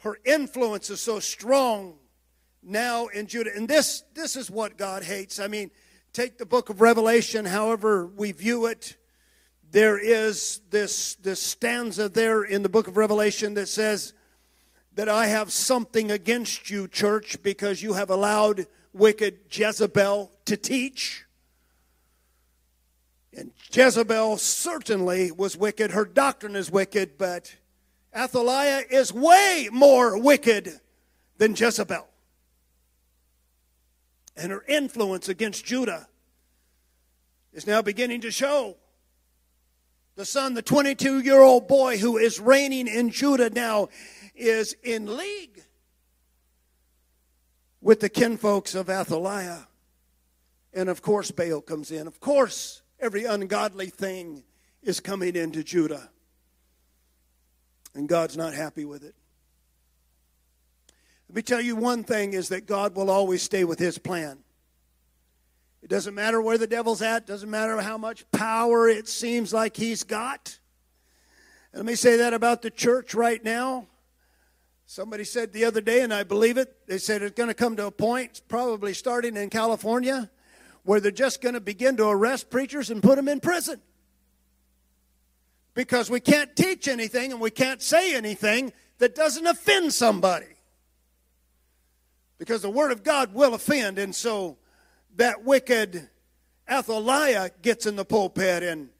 her 0.00 0.18
influence 0.26 0.90
is 0.90 1.00
so 1.00 1.18
strong 1.18 1.94
now 2.62 3.06
in 3.06 3.26
Judah. 3.26 3.52
And 3.56 3.66
this, 3.66 4.04
this 4.12 4.36
is 4.36 4.50
what 4.50 4.76
God 4.76 5.02
hates. 5.02 5.40
I 5.40 5.48
mean, 5.48 5.70
take 6.12 6.36
the 6.36 6.44
book 6.44 6.68
of 6.68 6.82
Revelation, 6.82 7.46
however 7.46 8.06
we 8.06 8.32
view 8.32 8.66
it. 8.66 8.98
There 9.70 9.98
is 9.98 10.60
this, 10.68 11.14
this 11.16 11.42
stanza 11.42 12.10
there 12.10 12.44
in 12.44 12.62
the 12.62 12.68
book 12.68 12.86
of 12.86 12.98
Revelation 12.98 13.54
that 13.54 13.68
says 13.68 14.12
that 14.94 15.08
I 15.08 15.28
have 15.28 15.50
something 15.50 16.10
against 16.10 16.68
you, 16.68 16.86
church, 16.86 17.42
because 17.42 17.82
you 17.82 17.94
have 17.94 18.10
allowed 18.10 18.66
wicked 18.92 19.40
Jezebel 19.50 20.30
to 20.44 20.56
teach. 20.56 21.24
And 23.36 23.52
Jezebel 23.72 24.36
certainly 24.36 25.30
was 25.30 25.56
wicked. 25.56 25.92
Her 25.92 26.04
doctrine 26.04 26.54
is 26.54 26.70
wicked, 26.70 27.16
but 27.16 27.54
Athaliah 28.14 28.82
is 28.90 29.12
way 29.12 29.68
more 29.72 30.18
wicked 30.18 30.80
than 31.38 31.54
Jezebel. 31.56 32.06
And 34.36 34.52
her 34.52 34.64
influence 34.68 35.28
against 35.28 35.64
Judah 35.64 36.08
is 37.52 37.66
now 37.66 37.82
beginning 37.82 38.20
to 38.22 38.30
show. 38.30 38.76
The 40.14 40.26
son, 40.26 40.52
the 40.54 40.62
22 40.62 41.20
year 41.20 41.40
old 41.40 41.68
boy 41.68 41.96
who 41.96 42.18
is 42.18 42.38
reigning 42.38 42.86
in 42.86 43.10
Judah 43.10 43.48
now, 43.48 43.88
is 44.34 44.74
in 44.82 45.16
league 45.16 45.62
with 47.82 48.00
the 48.00 48.08
kinfolks 48.08 48.74
of 48.74 48.88
Athaliah. 48.88 49.66
And 50.72 50.88
of 50.88 51.02
course, 51.02 51.30
Baal 51.30 51.60
comes 51.60 51.90
in. 51.90 52.06
Of 52.06 52.18
course, 52.18 52.82
Every 53.02 53.24
ungodly 53.24 53.88
thing 53.88 54.44
is 54.80 55.00
coming 55.00 55.34
into 55.34 55.64
Judah. 55.64 56.08
And 57.94 58.08
God's 58.08 58.36
not 58.36 58.54
happy 58.54 58.84
with 58.84 59.02
it. 59.02 59.16
Let 61.28 61.36
me 61.36 61.42
tell 61.42 61.60
you 61.60 61.74
one 61.74 62.04
thing 62.04 62.32
is 62.32 62.50
that 62.50 62.64
God 62.64 62.94
will 62.94 63.10
always 63.10 63.42
stay 63.42 63.64
with 63.64 63.80
his 63.80 63.98
plan. 63.98 64.38
It 65.82 65.90
doesn't 65.90 66.14
matter 66.14 66.40
where 66.40 66.58
the 66.58 66.68
devil's 66.68 67.02
at, 67.02 67.26
doesn't 67.26 67.50
matter 67.50 67.80
how 67.80 67.98
much 67.98 68.30
power 68.30 68.88
it 68.88 69.08
seems 69.08 69.52
like 69.52 69.76
he's 69.76 70.04
got. 70.04 70.60
And 71.72 71.80
let 71.80 71.86
me 71.86 71.96
say 71.96 72.18
that 72.18 72.34
about 72.34 72.62
the 72.62 72.70
church 72.70 73.14
right 73.14 73.42
now. 73.42 73.88
Somebody 74.94 75.24
said 75.24 75.54
the 75.54 75.64
other 75.64 75.80
day, 75.80 76.02
and 76.02 76.12
I 76.12 76.22
believe 76.22 76.58
it, 76.58 76.86
they 76.86 76.98
said 76.98 77.22
it's 77.22 77.34
going 77.34 77.48
to 77.48 77.54
come 77.54 77.76
to 77.76 77.86
a 77.86 77.90
point, 77.90 78.42
probably 78.46 78.92
starting 78.92 79.38
in 79.38 79.48
California, 79.48 80.30
where 80.82 81.00
they're 81.00 81.10
just 81.10 81.40
going 81.40 81.54
to 81.54 81.62
begin 81.62 81.96
to 81.96 82.08
arrest 82.08 82.50
preachers 82.50 82.90
and 82.90 83.02
put 83.02 83.16
them 83.16 83.26
in 83.26 83.40
prison. 83.40 83.80
Because 85.72 86.10
we 86.10 86.20
can't 86.20 86.54
teach 86.54 86.88
anything 86.88 87.32
and 87.32 87.40
we 87.40 87.50
can't 87.50 87.80
say 87.80 88.14
anything 88.14 88.70
that 88.98 89.14
doesn't 89.14 89.46
offend 89.46 89.94
somebody. 89.94 90.58
Because 92.36 92.60
the 92.60 92.68
Word 92.68 92.92
of 92.92 93.02
God 93.02 93.32
will 93.32 93.54
offend, 93.54 93.98
and 93.98 94.14
so 94.14 94.58
that 95.16 95.42
wicked 95.42 96.06
Athaliah 96.70 97.50
gets 97.62 97.86
in 97.86 97.96
the 97.96 98.04
pulpit 98.04 98.62
and 98.62 98.90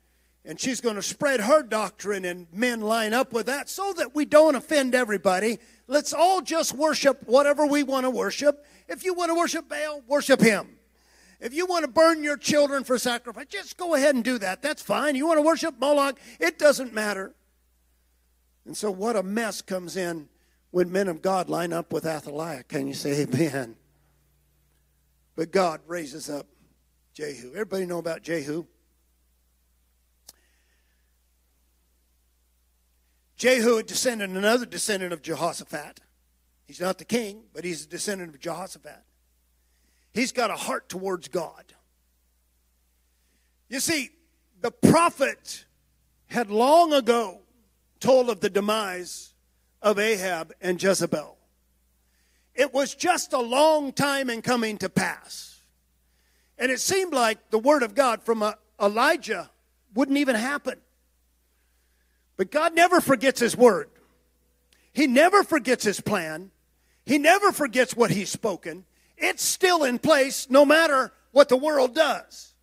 and 0.45 0.59
she's 0.61 0.81
going 0.81 0.97
to 0.97 1.03
spread 1.03 1.41
her 1.41 1.63
doctrine 1.63 2.25
and 2.25 2.47
men 2.53 2.81
line 2.81 3.15
up 3.15 3.33
with 3.33 3.47
that 3.47 3.69
so 3.69 3.93
that 3.95 4.15
we 4.15 4.25
don't 4.25 4.57
offend 4.57 4.95
everybody. 4.95 5.59
Let's 5.87 6.13
all 6.13 6.41
just 6.41 6.73
worship 6.73 7.23
whatever 7.27 7.67
we 7.67 7.83
want 7.83 8.05
to 8.05 8.11
worship. 8.11 8.65
If 8.89 9.05
you 9.05 9.15
want 9.15 9.31
to 9.31 9.35
worship 9.35 9.69
Baal, 9.69 10.03
worship 10.07 10.41
him. 10.41 10.79
If 11.41 11.55
you 11.55 11.67
want 11.67 11.85
to 11.85 11.91
burn 11.91 12.23
your 12.23 12.37
children 12.37 12.85
for 12.85 12.99
sacrifice, 12.99 13.47
just 13.49 13.77
go 13.77 13.95
ahead 13.95 14.15
and 14.15 14.23
do 14.23 14.39
that. 14.39 14.63
That's 14.63 14.83
fine. 14.83 15.17
You 15.17 15.27
want 15.27 15.39
to 15.39 15.43
worship 15.43 15.79
Moloch, 15.79 16.19
it 16.39 16.59
doesn't 16.59 16.93
matter. 16.93 17.35
And 18.65 18.77
so, 18.77 18.93
what 18.93 19.17
a 19.17 19.25
mess 19.25 19.61
comes 19.61 19.97
in 19.97 20.29
when 20.71 20.93
men 20.93 21.09
of 21.09 21.21
God 21.21 21.49
line 21.49 21.73
up 21.73 21.93
with 21.93 22.07
Athaliah. 22.07 22.63
Can 22.63 22.87
you 22.87 22.95
say 22.95 23.23
amen? 23.23 23.77
But 25.35 25.51
God 25.51 25.81
raises 25.87 26.31
up 26.31 26.47
Jehu. 27.13 27.51
Everybody 27.53 27.87
know 27.87 27.99
about 27.99 28.23
Jehu? 28.23 28.67
Jehu, 33.43 33.79
a 33.79 33.83
descendant, 33.83 34.37
another 34.37 34.65
descendant 34.65 35.13
of 35.13 35.21
Jehoshaphat. 35.21 35.99
He's 36.65 36.81
not 36.81 36.99
the 36.99 37.05
king, 37.05 37.43
but 37.53 37.65
he's 37.65 37.85
a 37.85 37.89
descendant 37.89 38.33
of 38.33 38.41
Jehoshaphat. 38.41 39.03
He's 40.15 40.31
got 40.31 40.53
a 40.53 40.55
heart 40.55 40.89
towards 40.89 41.27
God. 41.27 41.65
You 43.69 43.81
see, 43.81 44.11
the 44.61 44.71
prophet 44.71 45.65
had 46.27 46.53
long 46.53 46.93
ago 46.93 47.41
told 47.99 48.31
of 48.31 48.39
the 48.39 48.49
demise 48.49 49.35
of 49.83 49.99
Ahab 49.99 50.53
and 50.61 50.81
Jezebel. 50.81 51.37
it 52.55 52.73
was 52.73 52.95
just 52.95 53.33
a 53.33 53.41
long 53.41 53.93
time 53.93 54.31
in 54.31 54.41
coming 54.41 54.79
to 54.79 54.89
pass. 54.89 55.63
And 56.59 56.71
it 56.71 56.79
seemed 56.79 57.13
like 57.13 57.51
the 57.51 57.59
word 57.59 57.83
of 57.83 57.97
God 57.97 58.23
from 58.23 58.41
uh, 58.41 58.53
Elijah 58.81 59.51
wouldn't 59.95 60.19
even 60.19 60.37
happen. 60.37 60.79
But 62.43 62.51
God 62.51 62.75
never 62.75 63.01
forgets 63.01 63.39
his 63.39 63.57
word. 63.57 63.89
He 64.93 65.07
never 65.07 65.45
forgets 65.45 65.85
his 65.85 66.01
plan. 66.01 66.51
He 67.07 67.17
never 67.17 67.53
forgets 67.53 67.95
what 67.95 68.11
he's 68.11 68.31
spoken. 68.31 68.85
It's 69.17 69.45
still 69.45 69.85
in 69.85 70.01
place 70.01 70.51
no 70.51 70.65
matter 70.65 71.13
what 71.31 71.49
the 71.49 71.57
world 71.57 71.95
does. 71.95 72.55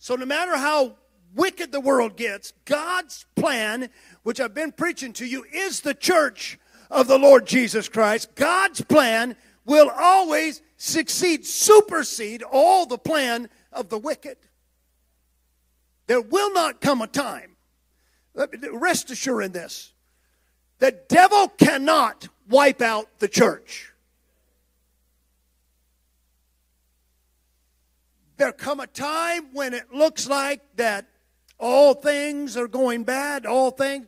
So, 0.00 0.16
no 0.16 0.26
matter 0.26 0.56
how 0.56 0.96
wicked 1.36 1.70
the 1.70 1.78
world 1.78 2.16
gets, 2.16 2.52
God's 2.64 3.26
plan, 3.36 3.90
which 4.24 4.40
I've 4.40 4.54
been 4.54 4.72
preaching 4.72 5.12
to 5.12 5.24
you, 5.24 5.44
is 5.52 5.82
the 5.82 5.94
church 5.94 6.58
of 6.90 7.06
the 7.06 7.20
Lord 7.20 7.46
Jesus 7.46 7.88
Christ. 7.88 8.34
God's 8.34 8.80
plan 8.80 9.36
will 9.64 9.88
always 9.88 10.62
succeed, 10.78 11.46
supersede 11.46 12.42
all 12.42 12.86
the 12.86 12.98
plan 12.98 13.50
of 13.72 13.88
the 13.88 13.98
wicked. 13.98 14.38
There 16.08 16.20
will 16.20 16.52
not 16.52 16.80
come 16.80 17.02
a 17.02 17.06
time, 17.06 17.54
rest 18.72 19.10
assured 19.10 19.44
in 19.44 19.52
this, 19.52 19.92
the 20.78 20.92
devil 21.08 21.48
cannot 21.48 22.28
wipe 22.48 22.80
out 22.80 23.08
the 23.18 23.28
church. 23.28 23.92
There 28.36 28.52
come 28.52 28.78
a 28.78 28.86
time 28.86 29.48
when 29.52 29.74
it 29.74 29.92
looks 29.92 30.28
like 30.28 30.62
that 30.76 31.06
all 31.58 31.94
things 31.94 32.56
are 32.56 32.68
going 32.68 33.02
bad, 33.02 33.44
all 33.44 33.72
things. 33.72 34.06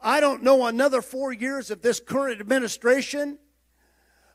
I 0.00 0.20
don't 0.20 0.44
know 0.44 0.66
another 0.66 1.02
four 1.02 1.32
years 1.32 1.70
of 1.70 1.82
this 1.82 1.98
current 1.98 2.40
administration. 2.40 3.38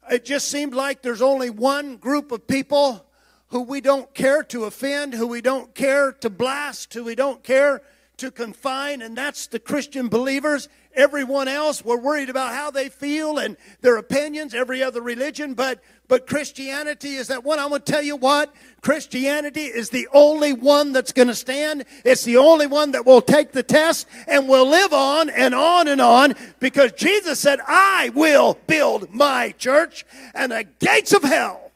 It 0.10 0.26
just 0.26 0.50
seems 0.50 0.74
like 0.74 1.02
there's 1.02 1.22
only 1.22 1.50
one 1.50 1.96
group 1.96 2.32
of 2.32 2.48
people 2.48 3.06
who 3.48 3.62
we 3.62 3.80
don't 3.80 4.14
care 4.14 4.44
to 4.44 4.66
offend, 4.66 5.14
who 5.14 5.28
we 5.28 5.40
don't 5.40 5.74
care 5.74 6.12
to 6.12 6.30
blast, 6.30 6.94
who 6.94 7.06
we 7.06 7.16
don't 7.16 7.44
care 7.44 7.82
to 8.18 8.32
confine, 8.32 9.02
and 9.02 9.16
that's 9.16 9.48
the 9.48 9.60
Christian 9.60 10.08
believers. 10.08 10.70
Everyone 10.96 11.48
else, 11.48 11.86
we're 11.86 12.00
worried 12.00 12.30
about 12.30 12.54
how 12.54 12.72
they 12.72 12.90
feel 12.90 13.38
and 13.38 13.56
their 13.82 13.98
opinions, 13.98 14.56
every 14.56 14.82
other 14.82 15.02
religion, 15.02 15.54
but, 15.54 15.84
but 16.08 16.26
Christianity 16.26 17.16
is 17.16 17.28
that 17.28 17.44
one. 17.44 17.60
I'm 17.60 17.70
going 17.70 17.82
to 17.84 17.92
tell 17.92 18.02
you 18.02 18.16
what, 18.16 18.56
Christianity 18.82 19.66
is 19.66 19.92
the 19.92 20.08
only 20.12 20.54
one 20.54 20.94
that's 20.94 21.14
going 21.14 21.28
to 21.28 21.36
stand. 21.36 21.86
It's 22.04 22.24
the 22.24 22.38
only 22.38 22.66
one 22.66 22.94
that 22.94 23.06
will 23.06 23.22
take 23.22 23.52
the 23.52 23.62
test 23.62 24.08
and 24.28 24.50
will 24.50 24.68
live 24.68 24.94
on 24.94 25.30
and 25.30 25.54
on 25.54 25.88
and 25.88 26.02
on 26.02 26.34
because 26.60 26.94
Jesus 26.94 27.40
said, 27.40 27.60
I 27.68 28.10
will 28.16 28.58
build 28.66 29.14
my 29.14 29.52
church 29.60 30.06
and 30.34 30.52
the 30.52 30.66
gates 30.80 31.14
of 31.14 31.22
hell 31.22 31.72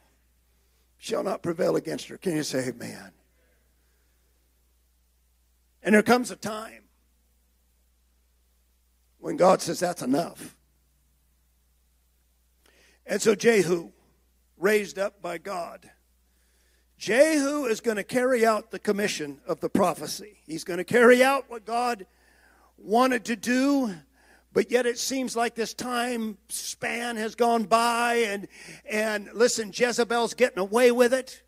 shall 0.98 1.22
not 1.22 1.42
prevail 1.42 1.76
against 1.76 2.08
her. 2.08 2.16
Can 2.16 2.34
you 2.34 2.42
say 2.42 2.68
amen? 2.68 3.12
And 5.82 5.94
there 5.94 6.02
comes 6.02 6.30
a 6.30 6.36
time 6.36 6.84
when 9.18 9.36
God 9.36 9.60
says, 9.60 9.80
That's 9.80 10.02
enough. 10.02 10.56
And 13.06 13.20
so 13.20 13.34
Jehu, 13.34 13.90
raised 14.56 14.98
up 14.98 15.20
by 15.20 15.38
God, 15.38 15.90
Jehu 16.98 17.64
is 17.64 17.80
going 17.80 17.96
to 17.96 18.04
carry 18.04 18.46
out 18.46 18.70
the 18.70 18.78
commission 18.78 19.40
of 19.46 19.58
the 19.58 19.68
prophecy. 19.68 20.38
He's 20.46 20.62
going 20.62 20.78
to 20.78 20.84
carry 20.84 21.22
out 21.22 21.50
what 21.50 21.64
God 21.64 22.06
wanted 22.78 23.24
to 23.24 23.34
do, 23.34 23.92
but 24.52 24.70
yet 24.70 24.86
it 24.86 25.00
seems 25.00 25.34
like 25.34 25.56
this 25.56 25.74
time 25.74 26.38
span 26.48 27.16
has 27.16 27.34
gone 27.34 27.64
by, 27.64 28.14
and, 28.28 28.46
and 28.88 29.28
listen, 29.34 29.72
Jezebel's 29.74 30.34
getting 30.34 30.60
away 30.60 30.92
with 30.92 31.12
it. 31.12 31.42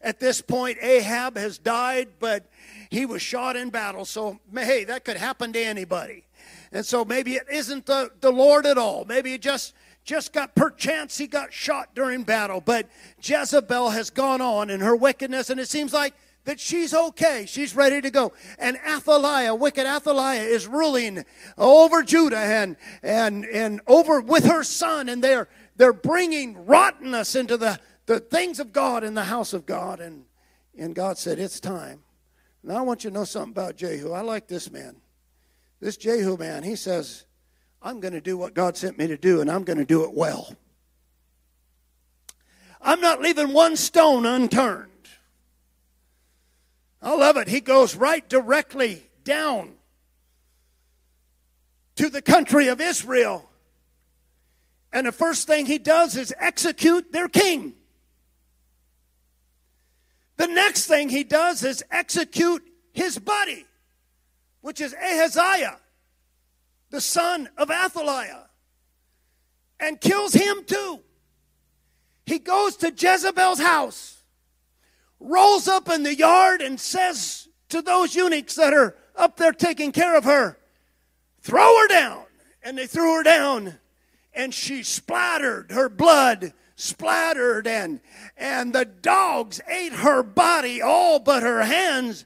At 0.00 0.20
this 0.20 0.40
point, 0.40 0.78
Ahab 0.80 1.36
has 1.36 1.58
died, 1.58 2.08
but 2.20 2.48
he 2.90 3.04
was 3.04 3.20
shot 3.20 3.56
in 3.56 3.70
battle. 3.70 4.04
So, 4.04 4.38
hey, 4.54 4.84
that 4.84 5.04
could 5.04 5.16
happen 5.16 5.52
to 5.52 5.60
anybody. 5.60 6.24
And 6.72 6.84
so 6.86 7.04
maybe 7.04 7.34
it 7.34 7.46
isn't 7.50 7.86
the, 7.86 8.10
the 8.20 8.30
Lord 8.30 8.66
at 8.66 8.78
all. 8.78 9.04
Maybe 9.04 9.34
it 9.34 9.42
just 9.42 9.74
just 10.04 10.32
got 10.32 10.54
perchance 10.54 11.18
he 11.18 11.26
got 11.26 11.52
shot 11.52 11.94
during 11.94 12.22
battle. 12.22 12.62
But 12.62 12.88
Jezebel 13.20 13.90
has 13.90 14.08
gone 14.08 14.40
on 14.40 14.70
in 14.70 14.80
her 14.80 14.96
wickedness, 14.96 15.50
and 15.50 15.60
it 15.60 15.68
seems 15.68 15.92
like 15.92 16.14
that 16.44 16.58
she's 16.58 16.94
okay. 16.94 17.44
She's 17.46 17.76
ready 17.76 18.00
to 18.00 18.10
go. 18.10 18.32
And 18.58 18.78
Athaliah, 18.88 19.54
wicked 19.54 19.86
Athaliah, 19.86 20.44
is 20.44 20.66
ruling 20.66 21.26
over 21.58 22.02
Judah 22.02 22.38
and 22.38 22.76
and 23.02 23.44
and 23.44 23.82
over 23.86 24.22
with 24.22 24.46
her 24.46 24.62
son, 24.62 25.10
and 25.10 25.22
they're 25.22 25.46
they're 25.76 25.92
bringing 25.92 26.64
rottenness 26.64 27.36
into 27.36 27.58
the 27.58 27.78
the 28.08 28.18
things 28.18 28.58
of 28.58 28.72
God 28.72 29.04
in 29.04 29.14
the 29.14 29.24
house 29.24 29.52
of 29.52 29.66
God. 29.66 30.00
And 30.00 30.24
and 30.78 30.94
God 30.94 31.18
said, 31.18 31.38
It's 31.38 31.60
time. 31.60 32.00
Now, 32.62 32.78
I 32.78 32.80
want 32.80 33.04
you 33.04 33.10
to 33.10 33.14
know 33.14 33.24
something 33.24 33.52
about 33.52 33.76
Jehu. 33.76 34.12
I 34.12 34.22
like 34.22 34.48
this 34.48 34.70
man. 34.70 34.96
This 35.80 35.96
Jehu 35.96 36.36
man, 36.36 36.62
he 36.62 36.74
says, 36.74 37.24
I'm 37.82 38.00
going 38.00 38.14
to 38.14 38.20
do 38.20 38.36
what 38.36 38.54
God 38.54 38.76
sent 38.76 38.98
me 38.98 39.06
to 39.06 39.16
do, 39.16 39.40
and 39.40 39.50
I'm 39.50 39.62
going 39.62 39.78
to 39.78 39.84
do 39.84 40.04
it 40.04 40.12
well. 40.12 40.56
I'm 42.80 43.00
not 43.00 43.20
leaving 43.20 43.52
one 43.52 43.76
stone 43.76 44.26
unturned. 44.26 44.90
I 47.00 47.14
love 47.14 47.36
it. 47.36 47.48
He 47.48 47.60
goes 47.60 47.94
right 47.94 48.28
directly 48.28 49.04
down 49.22 49.74
to 51.96 52.08
the 52.08 52.22
country 52.22 52.68
of 52.68 52.80
Israel. 52.80 53.48
And 54.92 55.06
the 55.06 55.12
first 55.12 55.46
thing 55.46 55.66
he 55.66 55.78
does 55.78 56.16
is 56.16 56.34
execute 56.38 57.12
their 57.12 57.28
king. 57.28 57.74
The 60.38 60.46
next 60.46 60.86
thing 60.86 61.08
he 61.08 61.24
does 61.24 61.62
is 61.62 61.84
execute 61.90 62.62
his 62.92 63.18
buddy, 63.18 63.66
which 64.60 64.80
is 64.80 64.94
Ahaziah, 64.94 65.78
the 66.90 67.00
son 67.00 67.48
of 67.58 67.70
Athaliah, 67.70 68.48
and 69.78 70.00
kills 70.00 70.32
him 70.32 70.64
too. 70.64 71.00
He 72.24 72.38
goes 72.38 72.76
to 72.78 72.90
Jezebel's 72.90 73.60
house, 73.60 74.22
rolls 75.20 75.68
up 75.68 75.90
in 75.90 76.04
the 76.04 76.14
yard, 76.14 76.62
and 76.62 76.78
says 76.78 77.48
to 77.68 77.82
those 77.82 78.14
eunuchs 78.14 78.54
that 78.54 78.72
are 78.72 78.96
up 79.16 79.36
there 79.36 79.52
taking 79.52 79.92
care 79.92 80.16
of 80.16 80.24
her, 80.24 80.58
Throw 81.40 81.78
her 81.78 81.88
down. 81.88 82.24
And 82.62 82.76
they 82.76 82.86
threw 82.86 83.16
her 83.16 83.22
down, 83.22 83.78
and 84.34 84.52
she 84.52 84.82
splattered 84.82 85.70
her 85.70 85.88
blood 85.88 86.52
splattered 86.78 87.66
and 87.66 88.00
and 88.36 88.72
the 88.72 88.84
dogs 88.84 89.60
ate 89.68 89.92
her 89.92 90.22
body 90.22 90.80
all 90.80 91.18
but 91.18 91.42
her 91.42 91.62
hands 91.62 92.24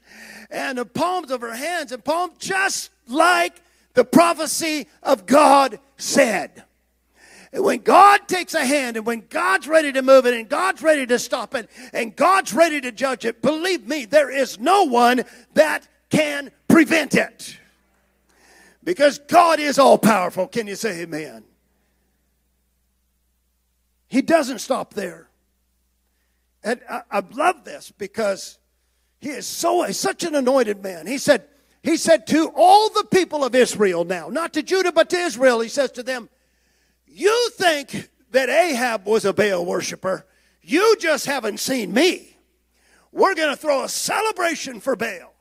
and 0.51 0.77
the 0.77 0.85
palms 0.85 1.31
of 1.31 1.41
her 1.41 1.55
hands 1.55 1.91
and 1.91 2.05
palm 2.05 2.29
just 2.37 2.91
like 3.07 3.63
the 3.95 4.05
prophecy 4.05 4.87
of 5.01 5.25
God 5.25 5.79
said. 5.97 6.63
And 7.51 7.63
when 7.63 7.79
God 7.79 8.27
takes 8.27 8.53
a 8.53 8.63
hand 8.63 8.95
and 8.95 9.05
when 9.07 9.25
God's 9.27 9.67
ready 9.67 9.91
to 9.91 10.03
move 10.03 10.27
it 10.27 10.35
and 10.35 10.47
God's 10.47 10.83
ready 10.83 11.07
to 11.07 11.17
stop 11.17 11.55
it 11.55 11.67
and 11.91 12.15
God's 12.15 12.53
ready 12.53 12.79
to 12.81 12.91
judge 12.91 13.25
it, 13.25 13.41
believe 13.41 13.87
me, 13.87 14.05
there 14.05 14.29
is 14.29 14.59
no 14.59 14.83
one 14.83 15.23
that 15.55 15.87
can 16.11 16.51
prevent 16.67 17.15
it. 17.15 17.57
Because 18.83 19.17
God 19.17 19.59
is 19.59 19.79
all 19.79 19.97
powerful. 19.97 20.47
Can 20.47 20.67
you 20.67 20.75
say 20.75 21.01
amen? 21.01 21.43
He 24.13 24.21
doesn't 24.21 24.59
stop 24.59 24.93
there. 24.93 25.27
And 26.63 26.79
I, 26.87 27.01
I 27.09 27.23
love 27.31 27.63
this 27.63 27.91
because 27.97 28.59
he 29.17 29.29
is 29.29 29.47
so 29.47 29.89
such 29.89 30.23
an 30.23 30.35
anointed 30.35 30.83
man. 30.83 31.07
He 31.07 31.17
said, 31.17 31.47
he 31.81 31.97
said 31.97 32.27
to 32.27 32.51
all 32.55 32.89
the 32.89 33.07
people 33.11 33.43
of 33.43 33.55
Israel 33.55 34.05
now, 34.05 34.29
not 34.29 34.53
to 34.53 34.61
Judah, 34.61 34.91
but 34.91 35.09
to 35.09 35.17
Israel, 35.17 35.61
he 35.61 35.67
says 35.67 35.89
to 35.93 36.03
them, 36.03 36.29
You 37.07 37.49
think 37.53 38.11
that 38.29 38.49
Ahab 38.49 39.07
was 39.07 39.25
a 39.25 39.33
Baal 39.33 39.65
worshiper. 39.65 40.27
You 40.61 40.95
just 40.99 41.25
haven't 41.25 41.59
seen 41.59 41.91
me. 41.91 42.37
We're 43.11 43.33
going 43.33 43.49
to 43.49 43.59
throw 43.59 43.83
a 43.83 43.89
celebration 43.89 44.79
for 44.79 44.95
Baal. 44.95 45.32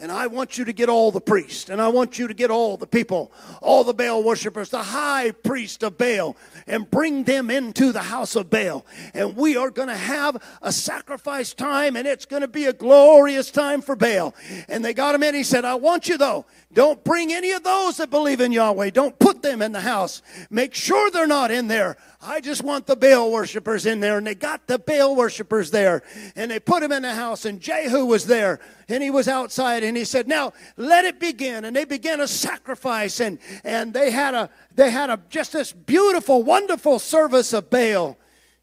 And 0.00 0.10
I 0.10 0.28
want 0.28 0.56
you 0.56 0.64
to 0.64 0.72
get 0.72 0.88
all 0.88 1.12
the 1.12 1.20
priests, 1.20 1.68
and 1.68 1.80
I 1.80 1.88
want 1.88 2.18
you 2.18 2.26
to 2.26 2.32
get 2.32 2.50
all 2.50 2.78
the 2.78 2.86
people, 2.86 3.30
all 3.60 3.84
the 3.84 3.92
Baal 3.92 4.22
worshippers, 4.22 4.70
the 4.70 4.82
high 4.82 5.30
priest 5.30 5.82
of 5.82 5.98
Baal, 5.98 6.38
and 6.66 6.90
bring 6.90 7.24
them 7.24 7.50
into 7.50 7.92
the 7.92 8.00
house 8.00 8.34
of 8.34 8.48
Baal. 8.48 8.86
And 9.12 9.36
we 9.36 9.58
are 9.58 9.70
going 9.70 9.88
to 9.88 9.96
have 9.96 10.42
a 10.62 10.72
sacrifice 10.72 11.52
time, 11.52 11.96
and 11.96 12.08
it's 12.08 12.24
going 12.24 12.40
to 12.40 12.48
be 12.48 12.64
a 12.64 12.72
glorious 12.72 13.50
time 13.50 13.82
for 13.82 13.94
Baal. 13.94 14.34
And 14.68 14.82
they 14.82 14.94
got 14.94 15.14
him 15.14 15.22
in. 15.22 15.34
He 15.34 15.42
said, 15.42 15.66
I 15.66 15.74
want 15.74 16.08
you, 16.08 16.16
though, 16.16 16.46
don't 16.72 17.02
bring 17.02 17.32
any 17.32 17.50
of 17.50 17.64
those 17.64 17.96
that 17.96 18.10
believe 18.10 18.40
in 18.40 18.52
Yahweh. 18.52 18.90
Don't 18.90 19.18
put 19.18 19.42
them 19.42 19.60
in 19.60 19.72
the 19.72 19.80
house. 19.80 20.22
Make 20.50 20.72
sure 20.72 21.10
they're 21.10 21.26
not 21.26 21.50
in 21.50 21.66
there. 21.66 21.96
I 22.22 22.40
just 22.40 22.62
want 22.62 22.86
the 22.86 22.94
Baal 22.94 23.32
worshippers 23.32 23.86
in 23.86 23.98
there. 23.98 24.18
And 24.18 24.26
they 24.26 24.36
got 24.36 24.68
the 24.68 24.78
Baal 24.78 25.16
worshippers 25.16 25.72
there. 25.72 26.04
And 26.36 26.48
they 26.48 26.60
put 26.60 26.80
them 26.80 26.92
in 26.92 27.02
the 27.02 27.12
house. 27.12 27.44
And 27.44 27.60
Jehu 27.60 28.04
was 28.04 28.26
there. 28.26 28.60
And 28.88 29.02
he 29.02 29.10
was 29.10 29.26
outside. 29.26 29.82
And 29.82 29.96
he 29.96 30.04
said, 30.04 30.28
Now 30.28 30.52
let 30.76 31.04
it 31.04 31.18
begin. 31.18 31.64
And 31.64 31.74
they 31.74 31.84
began 31.84 32.20
a 32.20 32.28
sacrifice. 32.28 33.18
And, 33.18 33.40
and 33.64 33.92
they 33.92 34.12
had 34.12 34.34
a 34.34 34.48
they 34.72 34.92
had 34.92 35.10
a 35.10 35.20
just 35.28 35.54
this 35.54 35.72
beautiful, 35.72 36.44
wonderful 36.44 37.00
service 37.00 37.52
of 37.52 37.68
Baal. 37.68 38.16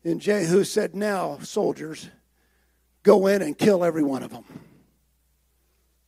And 0.06 0.22
Jehu 0.22 0.64
said, 0.64 0.96
Now, 0.96 1.40
soldiers, 1.42 2.10
go 3.04 3.28
in 3.28 3.42
and 3.42 3.58
kill 3.58 3.84
every 3.84 4.04
one 4.04 4.24
of 4.24 4.32
them. 4.32 4.46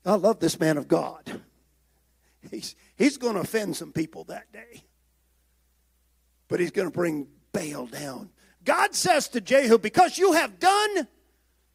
I 0.05 0.15
love 0.15 0.39
this 0.39 0.57
man 0.61 0.77
of 0.77 0.87
God. 0.87 1.41
He's, 2.51 2.75
he's 2.95 3.17
going 3.17 3.35
to 3.35 3.41
offend 3.41 3.75
some 3.75 3.91
people 3.91 4.25
that 4.25 4.51
day, 4.51 4.83
but 6.47 6.59
he's 6.59 6.71
going 6.71 6.87
to 6.87 6.93
bring 6.93 7.27
Baal 7.51 7.85
down. 7.87 8.29
God 8.63 8.93
says 8.93 9.27
to 9.29 9.41
Jehu, 9.41 9.77
Because 9.77 10.17
you 10.17 10.33
have 10.33 10.59
done 10.59 11.07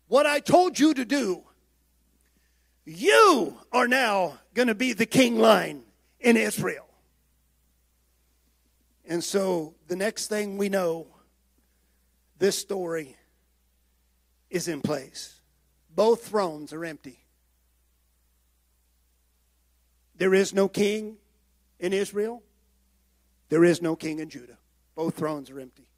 what 0.09 0.27
I 0.27 0.41
told 0.41 0.79
you 0.79 0.95
to 0.95 1.05
do, 1.05 1.43
you 2.85 3.59
are 3.73 3.89
now 3.89 4.39
going 4.53 4.69
to 4.69 4.75
be 4.75 4.93
the 4.93 5.07
king 5.07 5.39
line 5.39 5.83
in 6.21 6.37
Israel. 6.37 6.87
And 9.07 9.23
so 9.23 9.75
the 9.89 9.97
next 9.97 10.29
thing 10.29 10.57
we 10.57 10.69
know, 10.69 11.07
this 12.39 12.59
story 12.59 13.17
is 14.51 14.69
in 14.69 14.81
place. 14.81 15.41
Both 15.95 16.29
thrones 16.29 16.73
are 16.73 16.85
empty. 16.85 17.24
There 20.17 20.35
is 20.35 20.55
no 20.55 20.69
king 20.69 21.17
in 21.79 21.93
Israel. 21.93 22.43
There 23.49 23.65
is 23.65 23.83
no 23.83 23.97
king 23.97 24.21
in 24.21 24.31
Judah. 24.31 24.59
Both 24.95 25.17
thrones 25.17 25.51
are 25.51 25.61
empty. 25.61 25.89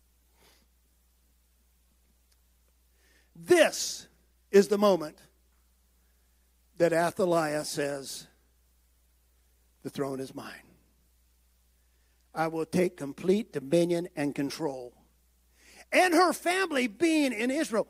This 3.34 4.08
is 4.50 4.68
the 4.68 4.78
moment 4.78 5.18
that 6.78 6.92
Athaliah 6.92 7.64
says, 7.64 8.26
The 9.82 9.90
throne 9.90 10.20
is 10.20 10.34
mine. 10.34 10.54
I 12.34 12.48
will 12.48 12.66
take 12.66 12.96
complete 12.96 13.52
dominion 13.52 14.08
and 14.16 14.34
control. 14.34 14.94
And 15.92 16.12
her 16.14 16.32
family 16.32 16.86
being 16.86 17.32
in 17.32 17.50
Israel, 17.50 17.88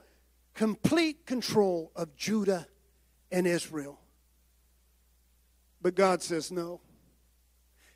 complete 0.54 1.26
control 1.26 1.90
of 1.96 2.16
Judah 2.16 2.66
and 3.32 3.46
Israel. 3.46 3.98
But 5.86 5.94
God 5.94 6.20
says 6.20 6.50
no. 6.50 6.80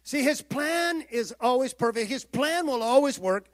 See, 0.04 0.22
his 0.22 0.42
plan 0.42 1.02
is 1.10 1.34
always 1.40 1.74
perfect. 1.74 2.08
His 2.08 2.24
plan 2.24 2.68
will 2.68 2.84
always 2.84 3.18
work. 3.18 3.46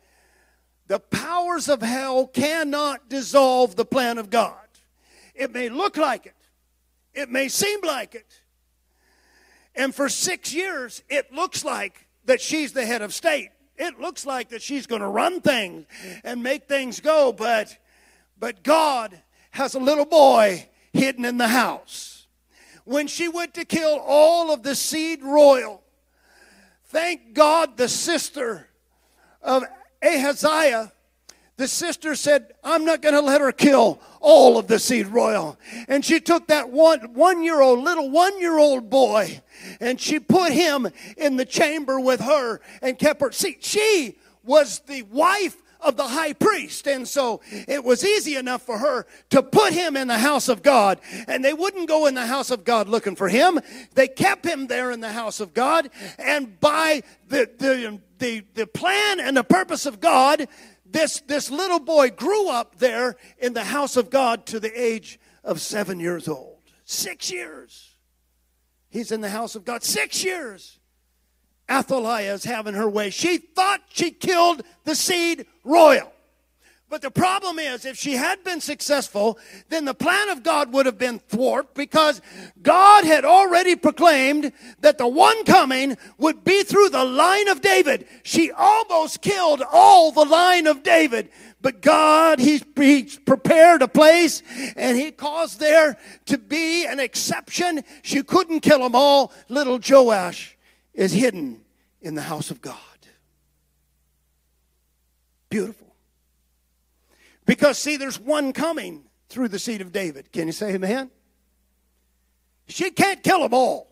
The 0.89 0.99
powers 0.99 1.71
of 1.71 1.81
hell 1.81 2.27
cannot 2.27 3.09
dissolve 3.09 3.77
the 3.77 3.87
plan 3.87 4.19
of 4.19 4.29
God. 4.29 4.69
It 5.35 5.55
may 5.55 5.71
look 5.71 5.97
like 5.97 6.27
it, 6.27 6.37
it 7.15 7.31
may 7.31 7.49
seem 7.49 7.81
like 7.83 8.15
it. 8.15 8.43
And 9.75 9.95
for 9.95 10.11
six 10.11 10.53
years, 10.53 11.03
it 11.09 11.33
looks 11.33 11.65
like 11.65 12.07
that 12.27 12.43
she's 12.43 12.75
the 12.75 12.85
head 12.85 13.01
of 13.01 13.15
state. 13.15 13.53
It 13.79 13.99
looks 13.99 14.27
like 14.27 14.51
that 14.51 14.61
she's 14.61 14.87
going 14.87 15.01
to 15.01 15.09
run 15.09 15.41
things 15.41 15.87
and 16.25 16.43
make 16.43 16.69
things 16.69 17.01
go, 17.01 17.33
but 17.33 17.75
but 18.39 18.63
God 18.63 19.19
has 19.53 19.75
a 19.75 19.81
little 19.81 20.05
boy 20.05 20.69
hidden 20.93 21.25
in 21.25 21.39
the 21.39 21.49
house. 21.49 22.16
When 22.87 23.07
she 23.07 23.29
went 23.29 23.53
to 23.55 23.67
kill 23.67 24.01
all 24.03 24.51
of 24.51 24.63
the 24.63 24.75
seed 24.75 25.23
royal, 25.23 25.83
thank 26.87 27.35
God 27.35 27.77
the 27.77 27.89
sister 27.89 28.69
of 29.43 29.65
Ahaziah 30.03 30.93
the 31.57 31.67
sister 31.67 32.15
said, 32.15 32.53
I'm 32.63 32.85
not 32.85 33.01
going 33.01 33.15
to 33.15 33.23
let 33.23 33.41
her 33.41 33.53
kill 33.53 33.99
all 34.21 34.59
of 34.59 34.67
the 34.67 34.79
seed 34.79 35.07
royal. 35.07 35.59
And 35.89 36.05
she 36.05 36.21
took 36.21 36.49
that 36.49 36.69
one, 36.71 37.15
one 37.15 37.43
year 37.43 37.63
old, 37.63 37.83
little 37.83 38.11
one 38.11 38.39
year 38.39 38.59
old 38.59 38.91
boy, 38.91 39.41
and 39.81 39.99
she 39.99 40.21
put 40.21 40.53
him 40.53 40.87
in 41.17 41.37
the 41.37 41.47
chamber 41.47 41.99
with 41.99 42.21
her 42.21 42.61
and 42.83 42.99
kept 42.99 43.23
her. 43.23 43.33
See, 43.33 43.57
she 43.61 44.19
was 44.45 44.81
the 44.81 45.03
wife 45.03 45.57
of 45.81 45.97
the 45.97 46.09
high 46.09 46.33
priest. 46.33 46.87
And 46.87 47.07
so 47.07 47.41
it 47.51 47.85
was 47.85 48.05
easy 48.05 48.37
enough 48.37 48.63
for 48.63 48.79
her 48.79 49.07
to 49.31 49.43
put 49.43 49.73
him 49.73 49.97
in 49.97 50.09
the 50.09 50.19
house 50.19 50.49
of 50.49 50.63
God. 50.63 51.01
And 51.29 51.45
they 51.45 51.53
wouldn't 51.53 51.89
go 51.89 52.07
in 52.07 52.15
the 52.15 52.27
house 52.27 52.51
of 52.51 52.65
God 52.65 52.89
looking 52.89 53.17
for 53.17 53.29
him. 53.29 53.61
They 53.95 54.09
kept 54.09 54.45
him 54.45 54.67
there 54.67 54.91
in 54.91 55.01
the 55.01 55.13
house 55.13 55.41
of 55.41 55.55
God. 55.55 55.91
And 56.19 56.59
by 56.61 57.03
the, 57.29 57.51
the, 57.59 58.01
the, 58.19 58.45
the 58.55 58.67
plan 58.67 59.21
and 59.21 59.37
the 59.37 59.45
purpose 59.45 59.87
of 59.87 60.01
God, 60.01 60.49
this, 60.85 61.21
this 61.27 61.51
little 61.51 61.81
boy 61.81 62.11
grew 62.11 62.49
up 62.49 62.77
there 62.79 63.17
in 63.39 63.53
the 63.53 63.65
house 63.65 63.97
of 63.97 64.11
God 64.11 64.47
to 64.47 64.61
the 64.61 64.73
age 64.81 65.19
of 65.45 65.61
seven 65.61 66.01
years 66.01 66.29
old. 66.29 66.59
Six 66.85 67.31
years. 67.31 67.95
He's 68.89 69.13
in 69.13 69.21
the 69.21 69.29
house 69.29 69.57
of 69.57 69.65
God. 69.65 69.83
Six 69.83 70.25
years. 70.25 70.79
Athaliah 71.71 72.35
is 72.35 72.45
having 72.45 72.75
her 72.75 72.89
way. 72.89 73.11
She 73.11 73.39
thought 73.39 73.81
she 73.89 74.11
killed 74.11 74.63
the 74.85 74.95
seed 74.95 75.47
royal. 75.65 76.13
But 76.89 77.03
the 77.03 77.11
problem 77.11 77.59
is, 77.59 77.85
if 77.85 77.97
she 77.99 78.13
had 78.13 78.45
been 78.45 78.61
successful, 78.61 79.41
then 79.71 79.85
the 79.85 79.95
plan 79.95 80.29
of 80.29 80.45
God 80.45 80.73
would 80.73 80.87
have 80.87 80.99
been 80.99 81.19
thwarted 81.19 81.75
because 81.75 82.23
God 82.63 83.05
had 83.05 83.25
already 83.25 83.75
proclaimed 83.75 84.53
that 84.81 84.97
the 84.97 85.09
one 85.09 85.45
coming 85.45 85.97
would 86.17 86.45
be 86.45 86.63
through 86.63 86.91
the 86.91 87.05
line 87.05 87.49
of 87.49 87.61
David. 87.61 88.07
She 88.23 88.53
almost 88.53 89.21
killed 89.21 89.65
all 89.73 90.13
the 90.13 90.25
line 90.25 90.69
of 90.69 90.85
David. 90.85 91.31
But 91.61 91.83
God, 91.83 92.39
he, 92.39 92.63
he 92.77 93.03
prepared 93.27 93.83
a 93.83 93.89
place 93.89 94.45
and 94.77 94.97
He 94.97 95.11
caused 95.11 95.59
there 95.59 95.99
to 96.27 96.39
be 96.39 96.87
an 96.87 97.01
exception. 97.01 97.83
She 98.03 98.23
couldn't 98.23 98.61
kill 98.61 98.79
them 98.79 98.95
all. 98.95 99.33
Little 99.49 99.81
Joash 99.85 100.56
is 100.97 101.13
hidden 101.13 101.61
in 102.01 102.17
the 102.17 102.23
house 102.23 102.51
of 102.51 102.61
God. 102.61 102.75
Beautiful. 105.49 105.95
Because, 107.45 107.79
see, 107.79 107.97
there's 107.97 108.19
one 108.19 108.53
coming 108.53 109.05
through 109.29 109.49
the 109.49 109.59
seed 109.59 109.81
of 109.81 109.93
David. 109.93 110.33
Can 110.33 110.49
you 110.49 110.53
say 110.53 110.75
amen? 110.75 111.11
She 112.67 112.91
can't 112.91 113.23
kill 113.23 113.41
them 113.41 113.55
all. 113.55 113.89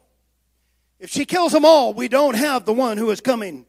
If 0.99 1.11
she 1.11 1.25
kills 1.25 1.53
them 1.53 1.65
all, 1.65 1.95
we 1.95 2.09
don't 2.09 2.35
have 2.35 2.65
the 2.65 2.73
one 2.73 2.99
who 2.99 3.11
is 3.11 3.21
coming 3.21 3.67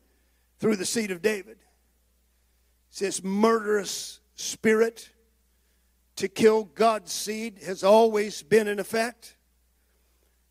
through 0.58 0.78
the 0.78 0.86
seed 0.86 1.12
of 1.12 1.22
David. 1.22 1.58
This 2.98 3.24
murderous 3.24 4.22
spirit 4.36 5.10
to 6.16 6.28
kill 6.30 6.64
God's 6.64 7.12
seed 7.12 7.60
has 7.66 7.84
always 7.84 8.42
been 8.42 8.68
in 8.68 8.80
effect. 8.80 9.35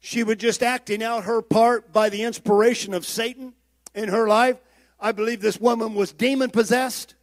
She 0.07 0.23
was 0.23 0.37
just 0.37 0.62
acting 0.62 1.03
out 1.03 1.25
her 1.25 1.40
part 1.40 1.90
by 1.90 2.11
the 2.11 2.25
inspiration 2.25 2.93
of 2.93 3.07
Satan 3.07 3.55
in 3.95 4.11
her 4.11 4.29
life. 4.29 4.59
I 5.01 5.12
believe 5.12 5.40
this 5.40 5.59
woman 5.59 5.95
was 5.95 6.12
demon 6.12 6.51
possessed. 6.51 7.14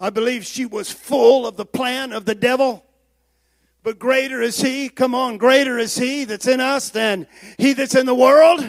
I 0.00 0.08
believe 0.08 0.46
she 0.46 0.64
was 0.64 0.90
full 0.90 1.46
of 1.46 1.58
the 1.58 1.66
plan 1.66 2.14
of 2.14 2.24
the 2.24 2.34
devil. 2.34 2.86
But 3.82 3.98
greater 3.98 4.40
is 4.40 4.58
he, 4.58 4.88
come 4.88 5.14
on, 5.14 5.36
greater 5.36 5.76
is 5.76 5.98
he 5.98 6.24
that's 6.24 6.46
in 6.46 6.60
us 6.60 6.88
than 6.88 7.26
he 7.58 7.74
that's 7.74 7.94
in 7.94 8.06
the 8.06 8.14
world. 8.14 8.66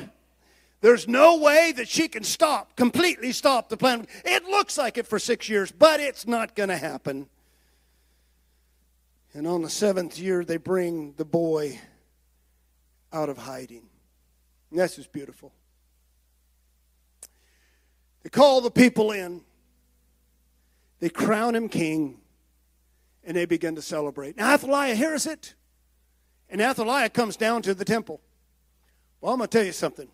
There's 0.81 1.07
no 1.07 1.38
way 1.38 1.71
that 1.77 1.88
she 1.88 2.09
can 2.09 2.23
stop, 2.23 2.75
completely 2.75 3.31
stop 3.31 3.69
the 3.69 3.77
plan. 3.77 4.05
It 4.25 4.43
looks 4.43 4.77
like 4.77 4.97
it 4.97 5.07
for 5.07 5.17
six 5.17 5.47
years, 5.47 5.71
but 5.71 6.01
it's 6.01 6.27
not 6.27 6.57
going 6.57 6.69
to 6.69 6.77
happen. 6.77 7.29
And 9.33 9.47
on 9.47 9.62
the 9.62 9.69
seventh 9.69 10.19
year, 10.19 10.43
they 10.43 10.57
bring 10.57 11.13
the 11.15 11.23
boy 11.23 11.79
out 13.13 13.30
of 13.30 13.38
hiding. 13.38 13.84
And 14.71 14.80
that's 14.80 14.95
just 14.95 15.12
beautiful. 15.12 15.54
They 18.23 18.30
call 18.30 18.62
the 18.62 18.71
people 18.71 19.12
in. 19.12 19.41
They 20.99 21.10
crown 21.10 21.56
him 21.56 21.69
king 21.69 22.19
and 23.23 23.38
they 23.38 23.45
begin 23.45 23.76
to 23.76 23.82
celebrate. 23.82 24.38
Now, 24.38 24.54
Athaliah 24.54 24.95
hears 24.95 25.26
it, 25.26 25.54
and 26.49 26.62
Athaliah 26.62 27.10
comes 27.10 27.38
down 27.38 27.62
to 27.63 27.73
the 27.73 27.86
temple. 27.86 28.21
Well, 29.21 29.34
I'm 29.34 29.39
going 29.39 29.47
to 29.47 29.58
tell 29.58 29.65
you 29.65 29.71
something. 29.71 30.10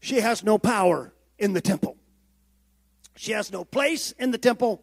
She 0.00 0.20
has 0.20 0.44
no 0.44 0.58
power 0.58 1.12
in 1.38 1.52
the 1.52 1.60
temple, 1.60 1.96
she 3.16 3.32
has 3.32 3.52
no 3.52 3.64
place 3.64 4.12
in 4.12 4.30
the 4.30 4.38
temple. 4.38 4.82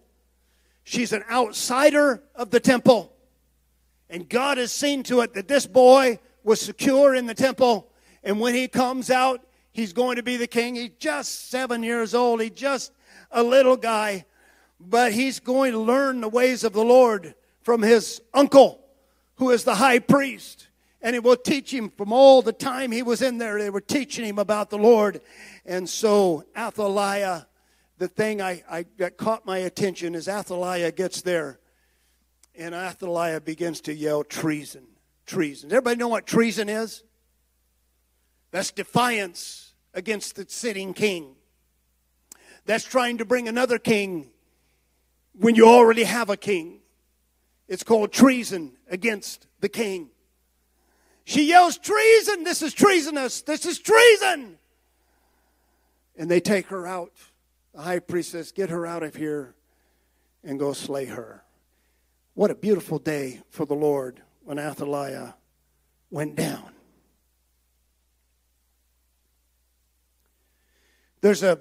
She's 0.85 1.13
an 1.13 1.23
outsider 1.31 2.21
of 2.35 2.49
the 2.49 2.59
temple. 2.59 3.13
And 4.09 4.27
God 4.27 4.57
has 4.57 4.69
seen 4.69 5.03
to 5.03 5.21
it 5.21 5.33
that 5.33 5.47
this 5.47 5.65
boy 5.65 6.19
was 6.43 6.61
secure 6.61 7.15
in 7.15 7.25
the 7.25 7.33
temple. 7.33 7.89
And 8.23 8.39
when 8.39 8.55
he 8.55 8.67
comes 8.67 9.09
out, 9.09 9.41
he's 9.71 9.93
going 9.93 10.17
to 10.17 10.23
be 10.23 10.37
the 10.37 10.47
king. 10.47 10.75
He's 10.75 10.91
just 10.99 11.49
seven 11.49 11.83
years 11.83 12.13
old. 12.13 12.41
He's 12.41 12.51
just 12.51 12.91
a 13.31 13.43
little 13.43 13.77
guy 13.77 14.25
but 14.89 15.13
he's 15.13 15.39
going 15.39 15.71
to 15.71 15.79
learn 15.79 16.21
the 16.21 16.29
ways 16.29 16.63
of 16.63 16.73
the 16.73 16.83
Lord 16.83 17.35
from 17.61 17.81
his 17.81 18.21
uncle, 18.33 18.83
who 19.35 19.51
is 19.51 19.63
the 19.63 19.75
high 19.75 19.99
priest. 19.99 20.67
And 21.01 21.15
it 21.15 21.23
will 21.23 21.37
teach 21.37 21.73
him 21.73 21.89
from 21.89 22.13
all 22.13 22.41
the 22.41 22.53
time 22.53 22.91
he 22.91 23.03
was 23.03 23.21
in 23.21 23.37
there. 23.37 23.59
They 23.59 23.69
were 23.69 23.81
teaching 23.81 24.25
him 24.25 24.39
about 24.39 24.69
the 24.69 24.77
Lord. 24.77 25.21
And 25.65 25.89
so 25.89 26.45
Athaliah, 26.57 27.47
the 27.97 28.07
thing 28.07 28.41
I, 28.41 28.63
I 28.69 28.85
that 28.97 29.17
caught 29.17 29.45
my 29.45 29.59
attention 29.59 30.15
is 30.15 30.27
Athaliah 30.27 30.91
gets 30.91 31.21
there. 31.21 31.59
And 32.55 32.73
Athaliah 32.73 33.41
begins 33.41 33.81
to 33.81 33.93
yell 33.93 34.23
treason. 34.23 34.85
Treason. 35.25 35.69
Does 35.69 35.77
everybody 35.77 35.97
know 35.97 36.09
what 36.09 36.25
treason 36.25 36.69
is? 36.69 37.03
That's 38.51 38.71
defiance 38.71 39.73
against 39.93 40.35
the 40.35 40.45
sitting 40.47 40.93
king. 40.93 41.35
That's 42.65 42.83
trying 42.83 43.17
to 43.17 43.25
bring 43.25 43.47
another 43.47 43.77
king 43.77 44.31
when 45.37 45.55
you 45.55 45.67
already 45.67 46.03
have 46.03 46.29
a 46.29 46.37
king. 46.37 46.79
It's 47.67 47.83
called 47.83 48.11
treason 48.11 48.73
against 48.89 49.47
the 49.59 49.69
king. 49.69 50.09
She 51.25 51.47
yells, 51.47 51.77
Treason! 51.77 52.43
This 52.43 52.61
is 52.61 52.73
treasonous! 52.73 53.41
This 53.41 53.65
is 53.65 53.79
treason! 53.79 54.57
And 56.17 56.29
they 56.29 56.39
take 56.39 56.67
her 56.67 56.85
out. 56.85 57.13
The 57.73 57.81
high 57.81 57.99
priest 57.99 58.31
says, 58.31 58.51
Get 58.51 58.69
her 58.69 58.85
out 58.85 59.03
of 59.03 59.15
here 59.15 59.55
and 60.43 60.59
go 60.59 60.73
slay 60.73 61.05
her. 61.05 61.43
What 62.33 62.51
a 62.51 62.55
beautiful 62.55 62.99
day 62.99 63.41
for 63.49 63.65
the 63.65 63.73
Lord 63.73 64.21
when 64.43 64.59
Athaliah 64.59 65.35
went 66.09 66.35
down. 66.35 66.71
There's 71.21 71.43
a, 71.43 71.59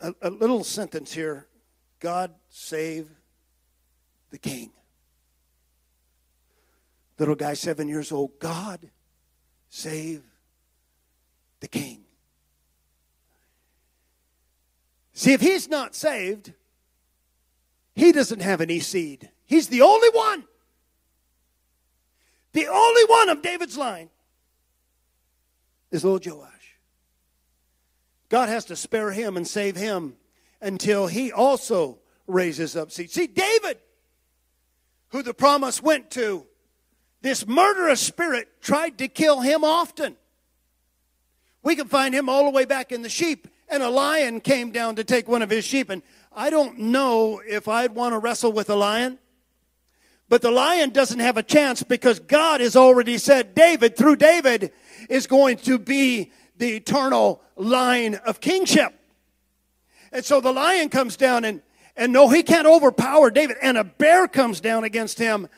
a, 0.00 0.14
a 0.22 0.30
little 0.30 0.62
sentence 0.62 1.12
here 1.12 1.48
God 2.00 2.32
save 2.48 3.08
the 4.30 4.38
king. 4.38 4.70
Little 7.18 7.34
guy, 7.34 7.54
seven 7.54 7.88
years 7.88 8.12
old, 8.12 8.38
God 8.38 8.90
save 9.68 10.22
the 11.58 11.66
king. 11.66 12.04
See, 15.12 15.32
if 15.32 15.40
he's 15.40 15.68
not 15.68 15.96
saved, 15.96 16.52
he 17.96 18.12
doesn't 18.12 18.40
have 18.40 18.60
any 18.60 18.78
seed. 18.78 19.30
He's 19.44 19.66
the 19.66 19.82
only 19.82 20.10
one. 20.10 20.44
The 22.52 22.66
only 22.66 23.04
one 23.04 23.28
of 23.28 23.42
David's 23.42 23.76
line 23.76 24.10
is 25.90 26.04
little 26.04 26.20
Joash. 26.38 26.78
God 28.28 28.48
has 28.48 28.66
to 28.66 28.76
spare 28.76 29.10
him 29.10 29.36
and 29.36 29.46
save 29.46 29.76
him 29.76 30.14
until 30.60 31.06
he 31.06 31.32
also 31.32 31.98
raises 32.26 32.76
up 32.76 32.90
seed. 32.90 33.10
See, 33.10 33.26
David, 33.26 33.78
who 35.10 35.22
the 35.22 35.34
promise 35.34 35.82
went 35.82 36.10
to, 36.12 36.46
this 37.22 37.46
murderous 37.46 38.00
spirit 38.00 38.60
tried 38.60 38.98
to 38.98 39.08
kill 39.08 39.40
him 39.40 39.64
often. 39.64 40.16
We 41.62 41.74
can 41.74 41.88
find 41.88 42.14
him 42.14 42.28
all 42.28 42.44
the 42.44 42.50
way 42.50 42.64
back 42.64 42.92
in 42.92 43.02
the 43.02 43.08
sheep, 43.08 43.48
and 43.68 43.82
a 43.82 43.90
lion 43.90 44.40
came 44.40 44.70
down 44.70 44.96
to 44.96 45.04
take 45.04 45.26
one 45.26 45.42
of 45.42 45.50
his 45.50 45.64
sheep. 45.64 45.90
And 45.90 46.02
I 46.32 46.50
don't 46.50 46.78
know 46.78 47.42
if 47.46 47.66
I'd 47.66 47.94
want 47.94 48.12
to 48.12 48.18
wrestle 48.18 48.52
with 48.52 48.70
a 48.70 48.76
lion. 48.76 49.18
But 50.28 50.42
the 50.42 50.50
lion 50.50 50.90
doesn't 50.90 51.20
have 51.20 51.36
a 51.36 51.42
chance 51.42 51.82
because 51.82 52.20
God 52.20 52.60
has 52.60 52.76
already 52.76 53.18
said 53.18 53.54
David, 53.54 53.96
through 53.96 54.16
David, 54.16 54.72
is 55.08 55.26
going 55.26 55.56
to 55.58 55.78
be 55.78 56.32
the 56.56 56.76
eternal 56.76 57.42
line 57.56 58.16
of 58.26 58.40
kingship. 58.40 58.94
And 60.12 60.24
so 60.24 60.40
the 60.40 60.52
lion 60.52 60.90
comes 60.90 61.16
down 61.16 61.44
and, 61.44 61.62
and 61.96 62.12
no, 62.12 62.28
he 62.28 62.42
can't 62.42 62.66
overpower 62.66 63.30
David. 63.30 63.56
And 63.62 63.78
a 63.78 63.84
bear 63.84 64.28
comes 64.28 64.60
down 64.60 64.84
against 64.84 65.18
him. 65.18 65.48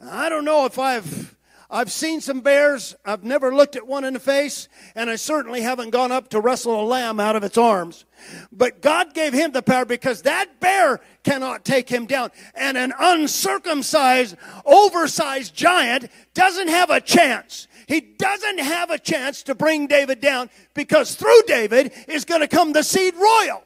I 0.00 0.28
don't 0.28 0.44
know 0.44 0.66
if 0.66 0.78
I've 0.78 1.36
I've 1.72 1.90
seen 1.90 2.20
some 2.20 2.42
bears. 2.42 2.94
I've 3.02 3.24
never 3.24 3.54
looked 3.54 3.76
at 3.76 3.86
one 3.86 4.04
in 4.04 4.12
the 4.12 4.20
face, 4.20 4.68
and 4.94 5.08
I 5.08 5.16
certainly 5.16 5.62
haven't 5.62 5.88
gone 5.88 6.12
up 6.12 6.28
to 6.28 6.40
wrestle 6.40 6.78
a 6.78 6.84
lamb 6.84 7.18
out 7.18 7.34
of 7.34 7.44
its 7.44 7.56
arms. 7.56 8.04
But 8.50 8.82
God 8.82 9.14
gave 9.14 9.32
him 9.32 9.52
the 9.52 9.62
power 9.62 9.84
because 9.84 10.22
that 10.22 10.60
bear 10.60 11.00
cannot 11.22 11.64
take 11.64 11.88
him 11.88 12.06
down. 12.06 12.30
And 12.54 12.76
an 12.76 12.92
uncircumcised, 12.98 14.36
oversized 14.64 15.54
giant 15.54 16.10
doesn't 16.34 16.68
have 16.68 16.90
a 16.90 17.00
chance. 17.00 17.68
He 17.86 18.00
doesn't 18.00 18.58
have 18.58 18.90
a 18.90 18.98
chance 18.98 19.42
to 19.44 19.54
bring 19.54 19.86
David 19.86 20.20
down 20.20 20.50
because 20.74 21.14
through 21.14 21.42
David 21.46 21.92
is 22.08 22.24
going 22.24 22.40
to 22.40 22.48
come 22.48 22.72
the 22.72 22.82
seed 22.82 23.14
royal. 23.14 23.62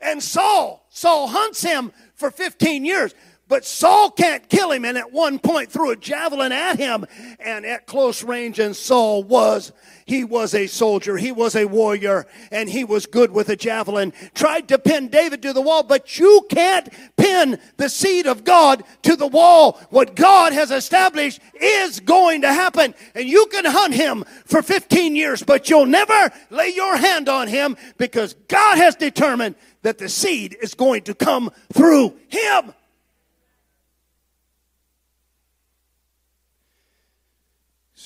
And 0.00 0.22
Saul, 0.22 0.86
Saul 0.90 1.28
hunts 1.28 1.62
him 1.62 1.92
for 2.14 2.30
15 2.30 2.84
years. 2.84 3.14
But 3.48 3.64
Saul 3.64 4.10
can't 4.10 4.46
kill 4.48 4.70
him, 4.72 4.84
and 4.84 4.98
at 4.98 5.10
one 5.12 5.38
point 5.38 5.72
threw 5.72 5.90
a 5.90 5.96
javelin 5.96 6.52
at 6.52 6.78
him, 6.78 7.06
and 7.40 7.64
at 7.64 7.86
close 7.86 8.22
range, 8.22 8.58
and 8.58 8.76
Saul 8.76 9.24
was, 9.24 9.72
he 10.04 10.22
was 10.22 10.54
a 10.54 10.66
soldier, 10.66 11.16
he 11.16 11.32
was 11.32 11.56
a 11.56 11.64
warrior, 11.64 12.26
and 12.50 12.68
he 12.68 12.84
was 12.84 13.06
good 13.06 13.30
with 13.30 13.48
a 13.48 13.56
javelin. 13.56 14.12
Tried 14.34 14.68
to 14.68 14.78
pin 14.78 15.08
David 15.08 15.40
to 15.42 15.54
the 15.54 15.62
wall, 15.62 15.82
but 15.82 16.18
you 16.18 16.46
can't 16.50 16.88
pin 17.16 17.58
the 17.78 17.88
seed 17.88 18.26
of 18.26 18.44
God 18.44 18.84
to 19.02 19.16
the 19.16 19.26
wall. 19.26 19.80
What 19.88 20.14
God 20.14 20.52
has 20.52 20.70
established 20.70 21.40
is 21.54 22.00
going 22.00 22.42
to 22.42 22.52
happen, 22.52 22.94
and 23.14 23.26
you 23.26 23.46
can 23.46 23.64
hunt 23.64 23.94
him 23.94 24.24
for 24.44 24.60
15 24.60 25.16
years, 25.16 25.42
but 25.42 25.70
you'll 25.70 25.86
never 25.86 26.30
lay 26.50 26.68
your 26.68 26.98
hand 26.98 27.30
on 27.30 27.48
him 27.48 27.78
because 27.96 28.34
God 28.48 28.76
has 28.76 28.94
determined 28.94 29.54
that 29.82 29.96
the 29.96 30.08
seed 30.10 30.54
is 30.60 30.74
going 30.74 31.02
to 31.04 31.14
come 31.14 31.50
through 31.72 32.14
him. 32.28 32.74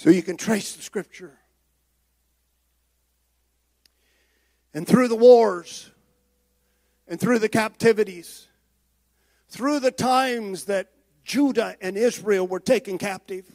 So 0.03 0.11
you 0.11 0.25
can 0.25 0.37
trace 0.37 0.75
the 0.75 0.83
scripture. 0.83 1.39
And 4.75 4.85
through 4.85 5.07
the 5.07 5.15
wars, 5.15 5.93
and 7.07 7.21
through 7.21 7.39
the 7.39 7.49
captivities, 7.49 8.49
through 9.49 9.79
the 9.79 9.93
times 9.93 10.65
that 10.65 10.91
Judah 11.23 11.77
and 11.81 11.97
Israel 11.97 12.49
were 12.49 12.59
taken 12.59 12.99
captive, 12.99 13.49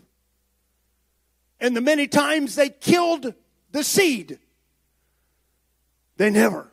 and 1.60 1.76
the 1.76 1.82
many 1.82 2.08
times 2.08 2.56
they 2.56 2.70
killed 2.70 3.34
the 3.74 3.84
seed, 3.84 4.40
they 6.16 6.30
never 6.30 6.72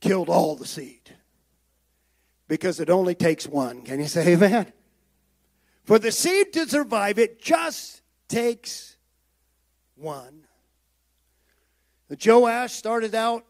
killed 0.00 0.30
all 0.30 0.56
the 0.56 0.64
seed. 0.64 1.14
Because 2.48 2.80
it 2.80 2.88
only 2.88 3.14
takes 3.14 3.46
one. 3.46 3.82
Can 3.82 4.00
you 4.00 4.06
say 4.06 4.32
amen? 4.32 4.72
For 5.84 5.98
the 5.98 6.10
seed 6.10 6.54
to 6.54 6.66
survive, 6.66 7.18
it 7.18 7.42
just 7.42 8.00
takes 8.28 8.96
one. 9.94 10.44
The 12.08 12.18
Joash 12.22 12.72
started 12.72 13.14
out, 13.14 13.44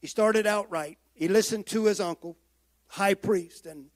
he 0.00 0.06
started 0.06 0.46
out 0.46 0.70
right. 0.70 0.98
He 1.14 1.28
listened 1.28 1.66
to 1.68 1.84
his 1.86 2.00
uncle, 2.00 2.36
high 2.88 3.14
priest, 3.14 3.66
and 3.66 3.86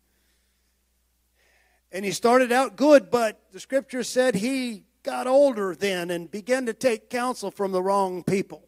and 1.93 2.05
he 2.05 2.11
started 2.11 2.53
out 2.53 2.77
good, 2.77 3.11
but 3.11 3.41
the 3.53 3.61
scripture 3.61 4.03
said 4.03 4.35
he 4.35 4.85
got 5.03 5.27
older 5.27 5.75
then 5.75 6.11
and 6.11 6.31
began 6.31 6.67
to 6.67 6.75
take 6.75 7.09
counsel 7.09 7.51
from 7.51 7.73
the 7.73 7.83
wrong 7.83 8.25
people. 8.25 8.67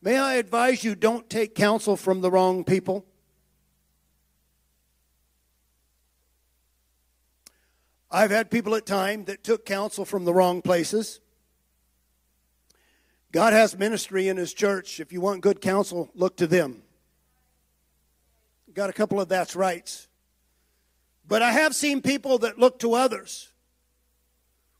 May 0.00 0.18
I 0.18 0.34
advise 0.34 0.82
you 0.82 0.94
don't 0.94 1.28
take 1.28 1.54
counsel 1.54 1.96
from 1.96 2.20
the 2.20 2.30
wrong 2.30 2.64
people? 2.64 3.06
I've 8.12 8.30
had 8.30 8.50
people 8.50 8.74
at 8.74 8.84
time 8.84 9.24
that 9.24 9.42
took 9.42 9.64
counsel 9.64 10.04
from 10.04 10.26
the 10.26 10.34
wrong 10.34 10.60
places. 10.60 11.20
God 13.32 13.54
has 13.54 13.78
ministry 13.78 14.28
in 14.28 14.36
His 14.36 14.52
church. 14.52 15.00
If 15.00 15.12
you 15.12 15.22
want 15.22 15.40
good 15.40 15.62
counsel, 15.62 16.10
look 16.14 16.36
to 16.36 16.46
them. 16.46 16.82
Got 18.74 18.90
a 18.90 18.92
couple 18.92 19.18
of 19.18 19.30
that's 19.30 19.56
rights. 19.56 20.08
But 21.26 21.40
I 21.40 21.52
have 21.52 21.74
seen 21.74 22.02
people 22.02 22.38
that 22.38 22.58
look 22.58 22.78
to 22.80 22.92
others. 22.92 23.48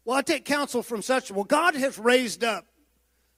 Well, 0.05 0.19
I 0.19 0.23
take 0.23 0.45
counsel 0.45 0.83
from 0.83 1.01
such. 1.01 1.31
Well, 1.31 1.45
God 1.45 1.75
has 1.75 1.99
raised 1.99 2.45
up 2.45 2.67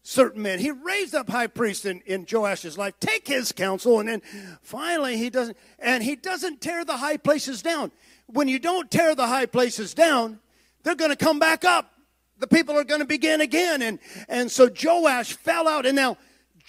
certain 0.03 0.43
men. 0.43 0.59
He 0.59 0.73
raised 0.73 1.15
up 1.15 1.29
high 1.29 1.47
priests 1.47 1.85
in, 1.85 2.01
in 2.01 2.27
Joash's 2.27 2.77
life. 2.77 2.95
Take 2.99 3.29
his 3.29 3.53
counsel, 3.53 4.01
and 4.01 4.09
then 4.09 4.23
finally 4.61 5.17
he 5.17 5.31
doesn't, 5.31 5.57
and 5.79 6.03
he 6.03 6.17
doesn't 6.17 6.61
tear 6.61 6.85
the 6.85 6.97
high 6.97 7.17
places 7.17 7.63
down 7.63 7.93
when 8.27 8.49
you 8.49 8.59
don't 8.59 8.91
tear 8.91 9.15
the 9.15 9.27
high 9.27 9.47
places 9.47 9.95
down, 9.95 10.41
they're 10.83 10.95
going 10.95 11.11
to 11.11 11.17
come 11.17 11.39
back 11.39 11.65
up. 11.65 11.91
The 12.39 12.47
people 12.47 12.77
are 12.77 12.85
going 12.85 13.01
to 13.01 13.07
begin 13.07 13.41
again. 13.41 13.83
And, 13.83 13.99
and 14.29 14.51
so 14.51 14.69
Joash 14.69 15.35
fell 15.35 15.69
out. 15.69 15.87
And 15.87 15.97
now 15.97 16.17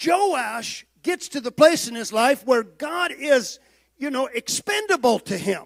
Joash 0.05 0.85
gets 1.03 1.29
to 1.29 1.41
the 1.41 1.51
place 1.51 1.87
in 1.87 1.95
his 1.95 2.13
life 2.13 2.45
where 2.45 2.63
God 2.63 3.11
is, 3.17 3.59
you 3.97 4.09
know, 4.09 4.27
expendable 4.27 5.19
to 5.19 5.37
him. 5.37 5.63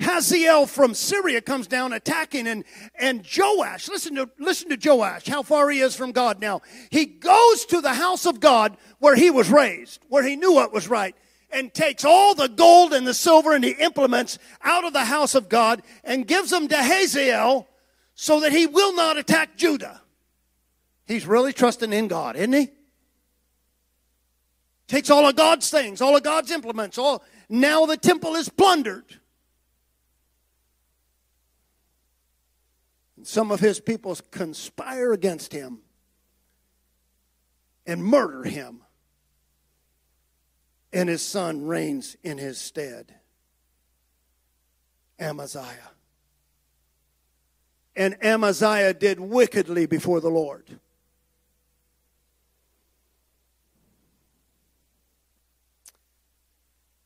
Hazael 0.00 0.66
from 0.66 0.94
Syria 0.94 1.40
comes 1.40 1.66
down 1.66 1.92
attacking, 1.92 2.46
and, 2.46 2.64
and 2.94 3.26
Joash, 3.36 3.88
listen 3.88 4.14
to, 4.14 4.30
listen 4.38 4.68
to 4.68 4.88
Joash, 4.88 5.26
how 5.26 5.42
far 5.42 5.68
he 5.70 5.80
is 5.80 5.96
from 5.96 6.12
God 6.12 6.40
now. 6.40 6.62
He 6.90 7.04
goes 7.04 7.64
to 7.66 7.80
the 7.80 7.94
house 7.94 8.24
of 8.24 8.38
God 8.38 8.76
where 9.00 9.16
he 9.16 9.30
was 9.30 9.50
raised, 9.50 10.00
where 10.08 10.22
he 10.22 10.36
knew 10.36 10.54
what 10.54 10.72
was 10.72 10.86
right 10.86 11.16
and 11.50 11.72
takes 11.72 12.04
all 12.04 12.34
the 12.34 12.48
gold 12.48 12.92
and 12.92 13.06
the 13.06 13.14
silver 13.14 13.54
and 13.54 13.64
the 13.64 13.76
implements 13.82 14.38
out 14.62 14.84
of 14.84 14.92
the 14.92 15.04
house 15.04 15.34
of 15.34 15.48
God 15.48 15.82
and 16.04 16.26
gives 16.26 16.50
them 16.50 16.68
to 16.68 16.76
Hazael 16.76 17.66
so 18.14 18.40
that 18.40 18.52
he 18.52 18.66
will 18.66 18.94
not 18.94 19.16
attack 19.16 19.56
Judah. 19.56 20.02
He's 21.06 21.26
really 21.26 21.52
trusting 21.52 21.92
in 21.92 22.08
God, 22.08 22.36
isn't 22.36 22.52
he? 22.52 22.68
Takes 24.88 25.10
all 25.10 25.28
of 25.28 25.36
God's 25.36 25.70
things, 25.70 26.00
all 26.00 26.16
of 26.16 26.22
God's 26.22 26.50
implements, 26.50 26.98
all 26.98 27.22
now 27.48 27.86
the 27.86 27.96
temple 27.96 28.34
is 28.36 28.48
plundered. 28.48 29.04
And 33.16 33.26
some 33.26 33.50
of 33.50 33.60
his 33.60 33.80
people 33.80 34.16
conspire 34.30 35.12
against 35.12 35.52
him 35.52 35.80
and 37.86 38.04
murder 38.04 38.44
him 38.44 38.82
and 40.92 41.08
his 41.08 41.22
son 41.22 41.66
reigns 41.66 42.16
in 42.22 42.38
his 42.38 42.58
stead. 42.58 43.14
Amaziah. 45.18 45.92
And 47.96 48.16
Amaziah 48.24 48.94
did 48.94 49.18
wickedly 49.18 49.86
before 49.86 50.20
the 50.20 50.30
Lord. 50.30 50.78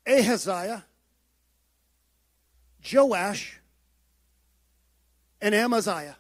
Ahaziah, 0.07 0.85
Joash, 2.92 3.61
and 5.40 5.55
Amaziah. 5.55 6.16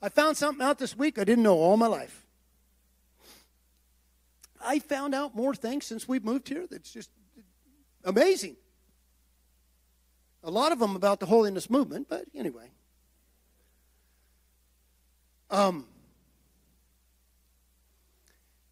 I 0.00 0.08
found 0.08 0.36
something 0.36 0.64
out 0.64 0.78
this 0.78 0.96
week 0.96 1.18
I 1.18 1.24
didn't 1.24 1.44
know 1.44 1.58
all 1.58 1.76
my 1.76 1.86
life. 1.86 2.19
I 4.60 4.78
found 4.78 5.14
out 5.14 5.34
more 5.34 5.54
things 5.54 5.86
since 5.86 6.06
we've 6.06 6.24
moved 6.24 6.48
here 6.48 6.66
that's 6.70 6.92
just 6.92 7.10
amazing. 8.04 8.56
A 10.42 10.50
lot 10.50 10.72
of 10.72 10.78
them 10.78 10.96
about 10.96 11.20
the 11.20 11.26
holiness 11.26 11.68
movement, 11.68 12.08
but 12.08 12.24
anyway. 12.34 12.70
Um, 15.50 15.86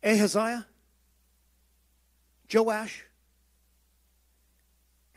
Ahaziah, 0.02 0.66
Joash, 2.52 3.04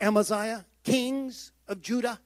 Amaziah, 0.00 0.66
kings 0.82 1.52
of 1.68 1.80
Judah. 1.80 2.18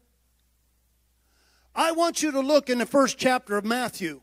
I 1.74 1.92
want 1.92 2.22
you 2.22 2.32
to 2.32 2.40
look 2.40 2.70
in 2.70 2.78
the 2.78 2.86
first 2.86 3.18
chapter 3.18 3.58
of 3.58 3.64
Matthew. 3.64 4.22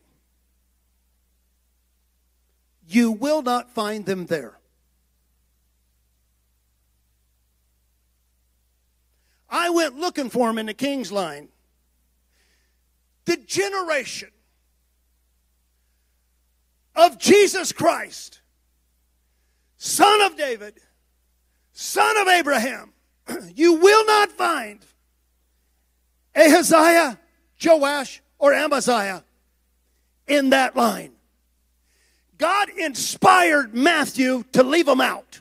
You 2.86 3.12
will 3.12 3.42
not 3.42 3.70
find 3.70 4.04
them 4.04 4.26
there. 4.26 4.58
I 9.48 9.70
went 9.70 9.96
looking 9.96 10.30
for 10.30 10.48
them 10.48 10.58
in 10.58 10.66
the 10.66 10.74
king's 10.74 11.12
line. 11.12 11.48
The 13.24 13.36
generation 13.36 14.30
of 16.96 17.18
Jesus 17.18 17.72
Christ, 17.72 18.40
son 19.76 20.22
of 20.22 20.36
David, 20.36 20.74
son 21.72 22.16
of 22.18 22.28
Abraham, 22.28 22.92
you 23.54 23.74
will 23.74 24.04
not 24.06 24.32
find 24.32 24.80
Ahaziah, 26.34 27.18
Joash, 27.64 28.20
or 28.38 28.52
Amaziah 28.52 29.24
in 30.26 30.50
that 30.50 30.76
line. 30.76 31.13
God 32.44 32.68
inspired 32.76 33.74
Matthew 33.74 34.44
to 34.52 34.62
leave 34.62 34.84
them 34.84 35.00
out. 35.00 35.40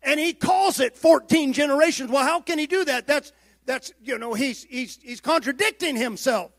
And 0.00 0.20
he 0.20 0.32
calls 0.32 0.78
it 0.78 0.96
14 0.96 1.52
generations. 1.52 2.08
Well, 2.08 2.22
how 2.22 2.40
can 2.40 2.60
he 2.60 2.68
do 2.68 2.84
that? 2.84 3.08
That's 3.08 3.32
that's 3.64 3.92
you 4.00 4.16
know, 4.16 4.32
he's 4.32 4.62
he's 4.62 4.96
he's 5.02 5.20
contradicting 5.20 5.96
himself. 5.96 6.52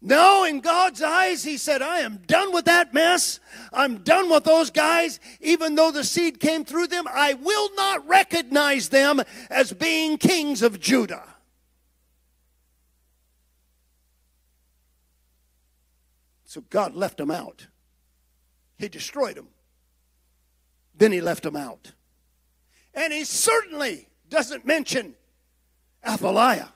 No, 0.00 0.44
in 0.44 0.60
God's 0.60 1.02
eyes, 1.02 1.44
he 1.44 1.58
said, 1.58 1.82
I 1.82 1.98
am 1.98 2.22
done 2.26 2.54
with 2.54 2.64
that 2.64 2.94
mess. 2.94 3.38
I'm 3.70 3.98
done 3.98 4.30
with 4.30 4.44
those 4.44 4.70
guys. 4.70 5.20
Even 5.42 5.74
though 5.74 5.90
the 5.90 6.02
seed 6.02 6.40
came 6.40 6.64
through 6.64 6.86
them, 6.86 7.04
I 7.12 7.34
will 7.34 7.68
not 7.74 8.08
recognize 8.08 8.88
them 8.88 9.20
as 9.50 9.74
being 9.74 10.16
kings 10.16 10.62
of 10.62 10.80
Judah. 10.80 11.28
So 16.46 16.62
God 16.70 16.94
left 16.94 17.18
them 17.18 17.30
out. 17.30 17.66
He 18.82 18.88
destroyed 18.88 19.36
them. 19.36 19.46
Then 20.96 21.12
he 21.12 21.20
left 21.20 21.44
them 21.44 21.54
out. 21.54 21.92
And 22.92 23.12
he 23.12 23.22
certainly 23.22 24.08
doesn't 24.28 24.66
mention 24.66 25.14
Athaliah. 26.04 26.68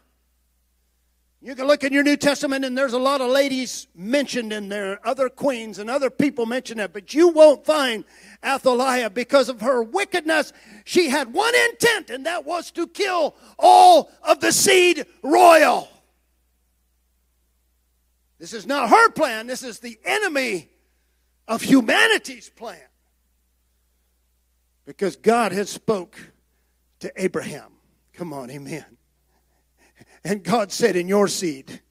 You 1.43 1.57
can 1.57 1.67
look 1.67 1.83
in 1.83 1.93
your 1.93 2.05
New 2.05 2.17
Testament, 2.17 2.65
and 2.65 2.79
there's 2.79 2.93
a 2.93 2.99
lot 2.99 3.21
of 3.21 3.31
ladies 3.31 3.89
mentioned 3.95 4.53
in 4.53 4.69
there, 4.69 5.05
other 5.05 5.29
queens 5.29 5.81
and 5.81 5.91
other 5.91 6.09
people 6.09 6.47
mention 6.47 6.79
that, 6.79 6.93
but 6.93 7.13
you 7.13 7.29
won't 7.29 7.67
find 7.67 8.05
Athaliah 8.45 9.11
because 9.11 9.49
of 9.49 9.61
her 9.61 9.83
wickedness. 9.83 10.53
She 10.85 11.09
had 11.09 11.33
one 11.33 11.55
intent, 11.71 12.11
and 12.11 12.25
that 12.25 12.47
was 12.47 12.71
to 12.73 12.87
kill 12.87 13.35
all 13.59 14.13
of 14.23 14.39
the 14.39 14.53
seed 14.53 15.07
royal. 15.25 15.89
This 18.39 18.53
is 18.53 18.65
not 18.65 18.91
her 18.91 19.11
plan, 19.11 19.49
this 19.49 19.65
is 19.65 19.81
the 19.81 19.99
enemy 20.05 20.71
of 21.49 21.63
humanity's 21.63 22.49
plan. 22.51 22.81
Because 24.85 25.17
God 25.17 25.53
had 25.53 25.69
spoke 25.69 26.19
to 27.01 27.13
Abraham. 27.17 27.73
Come 28.13 28.33
on, 28.33 28.51
amen. 28.51 28.85
And 30.25 30.43
God 30.43 30.73
said, 30.73 30.97
In 30.97 31.09
your 31.09 31.29
seed, 31.29 31.83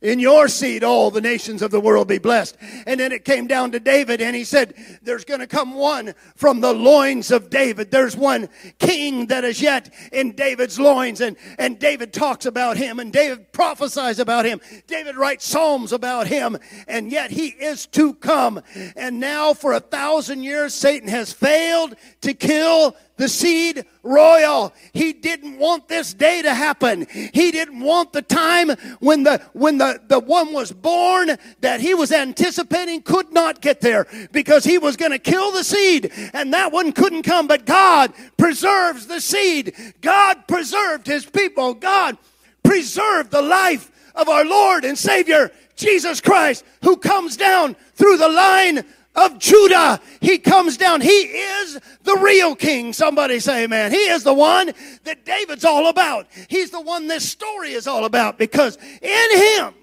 in 0.00 0.18
your 0.18 0.48
seed, 0.48 0.84
all 0.84 1.10
the 1.10 1.20
nations 1.20 1.62
of 1.62 1.70
the 1.70 1.80
world 1.80 2.08
be 2.08 2.18
blessed. 2.18 2.56
And 2.86 3.00
then 3.00 3.12
it 3.12 3.24
came 3.24 3.46
down 3.46 3.72
to 3.72 3.80
David, 3.80 4.20
and 4.20 4.34
he 4.36 4.44
said, 4.44 4.74
There's 5.02 5.24
going 5.24 5.40
to 5.40 5.46
come 5.46 5.74
one 5.74 6.14
from 6.36 6.60
the 6.60 6.72
loins 6.72 7.30
of 7.30 7.50
David. 7.50 7.90
There's 7.90 8.16
one 8.16 8.48
king 8.78 9.26
that 9.26 9.44
is 9.44 9.60
yet 9.60 9.92
in 10.12 10.32
David's 10.32 10.78
loins. 10.78 11.20
And, 11.20 11.36
and 11.58 11.78
David 11.78 12.12
talks 12.12 12.46
about 12.46 12.76
him, 12.76 12.98
and 12.98 13.12
David 13.12 13.52
prophesies 13.52 14.18
about 14.18 14.44
him. 14.44 14.60
David 14.86 15.16
writes 15.16 15.46
psalms 15.46 15.92
about 15.92 16.26
him, 16.26 16.58
and 16.86 17.10
yet 17.10 17.30
he 17.30 17.48
is 17.48 17.86
to 17.86 18.14
come. 18.14 18.62
And 18.96 19.20
now, 19.20 19.54
for 19.54 19.72
a 19.72 19.80
thousand 19.80 20.42
years, 20.42 20.74
Satan 20.74 21.08
has 21.08 21.32
failed 21.32 21.94
to 22.22 22.34
kill 22.34 22.96
the 23.18 23.28
seed 23.28 23.84
royal. 24.02 24.72
He 24.94 25.12
didn't 25.12 25.58
want 25.58 25.88
this 25.88 26.14
day 26.14 26.40
to 26.40 26.54
happen. 26.54 27.06
He 27.10 27.50
didn't 27.50 27.80
want 27.80 28.12
the 28.12 28.22
time 28.22 28.70
when 29.00 29.24
the 29.24 29.42
when 29.52 29.76
the, 29.78 30.00
the 30.06 30.20
one 30.20 30.52
was 30.52 30.72
born 30.72 31.36
that 31.60 31.80
he 31.80 31.94
was 31.94 32.10
anticipating 32.10 33.02
could 33.02 33.32
not 33.32 33.60
get 33.60 33.80
there 33.80 34.06
because 34.32 34.64
he 34.64 34.78
was 34.78 34.96
going 34.96 35.12
to 35.12 35.18
kill 35.18 35.52
the 35.52 35.64
seed 35.64 36.10
and 36.32 36.54
that 36.54 36.72
one 36.72 36.92
couldn't 36.92 37.24
come. 37.24 37.46
But 37.46 37.66
God 37.66 38.14
preserves 38.38 39.06
the 39.06 39.20
seed. 39.20 39.74
God 40.00 40.46
preserved 40.48 41.06
his 41.06 41.26
people. 41.26 41.74
God 41.74 42.16
preserved 42.62 43.30
the 43.30 43.42
life 43.42 43.90
of 44.14 44.28
our 44.28 44.44
Lord 44.44 44.84
and 44.84 44.96
Savior 44.96 45.50
Jesus 45.74 46.20
Christ 46.20 46.64
who 46.82 46.96
comes 46.96 47.36
down 47.36 47.76
through 47.94 48.18
the 48.18 48.28
line 48.28 48.84
of 49.18 49.38
Judah. 49.38 50.00
He 50.20 50.38
comes 50.38 50.76
down. 50.76 51.00
He 51.00 51.08
is 51.08 51.78
the 52.02 52.16
real 52.16 52.54
king. 52.54 52.92
Somebody 52.92 53.40
say 53.40 53.64
amen. 53.64 53.90
He 53.90 53.98
is 53.98 54.22
the 54.22 54.34
one 54.34 54.72
that 55.04 55.24
David's 55.24 55.64
all 55.64 55.88
about. 55.88 56.26
He's 56.48 56.70
the 56.70 56.80
one 56.80 57.08
this 57.08 57.28
story 57.28 57.72
is 57.72 57.86
all 57.86 58.04
about 58.04 58.38
because 58.38 58.76
in 59.02 59.36
him, 59.36 59.74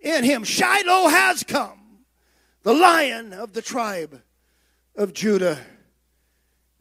in 0.00 0.24
him, 0.24 0.44
Shiloh 0.44 1.08
has 1.08 1.42
come. 1.42 1.78
The 2.62 2.74
lion 2.74 3.32
of 3.32 3.52
the 3.52 3.62
tribe 3.62 4.22
of 4.96 5.12
Judah 5.12 5.58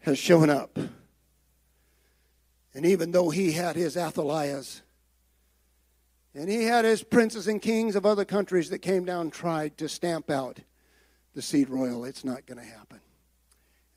has 0.02 0.18
shown 0.18 0.50
up. 0.50 0.78
And 2.74 2.86
even 2.86 3.12
though 3.12 3.30
he 3.30 3.52
had 3.52 3.76
his 3.76 3.96
Athaliahs, 3.96 4.82
and 6.34 6.50
he 6.50 6.64
had 6.64 6.86
his 6.86 7.04
princes 7.04 7.48
and 7.48 7.62
kings 7.62 7.96
of 7.98 8.06
other 8.06 8.24
countries 8.24 8.70
that 8.70 8.80
came 8.80 9.04
down 9.04 9.32
tried 9.32 9.78
to 9.80 9.90
stamp 9.90 10.30
out 10.30 10.62
the 11.34 11.42
seed 11.42 11.70
royal. 11.70 12.06
It's 12.06 12.24
not 12.24 12.46
going 12.46 12.58
to 12.58 12.66
happen. 12.66 13.00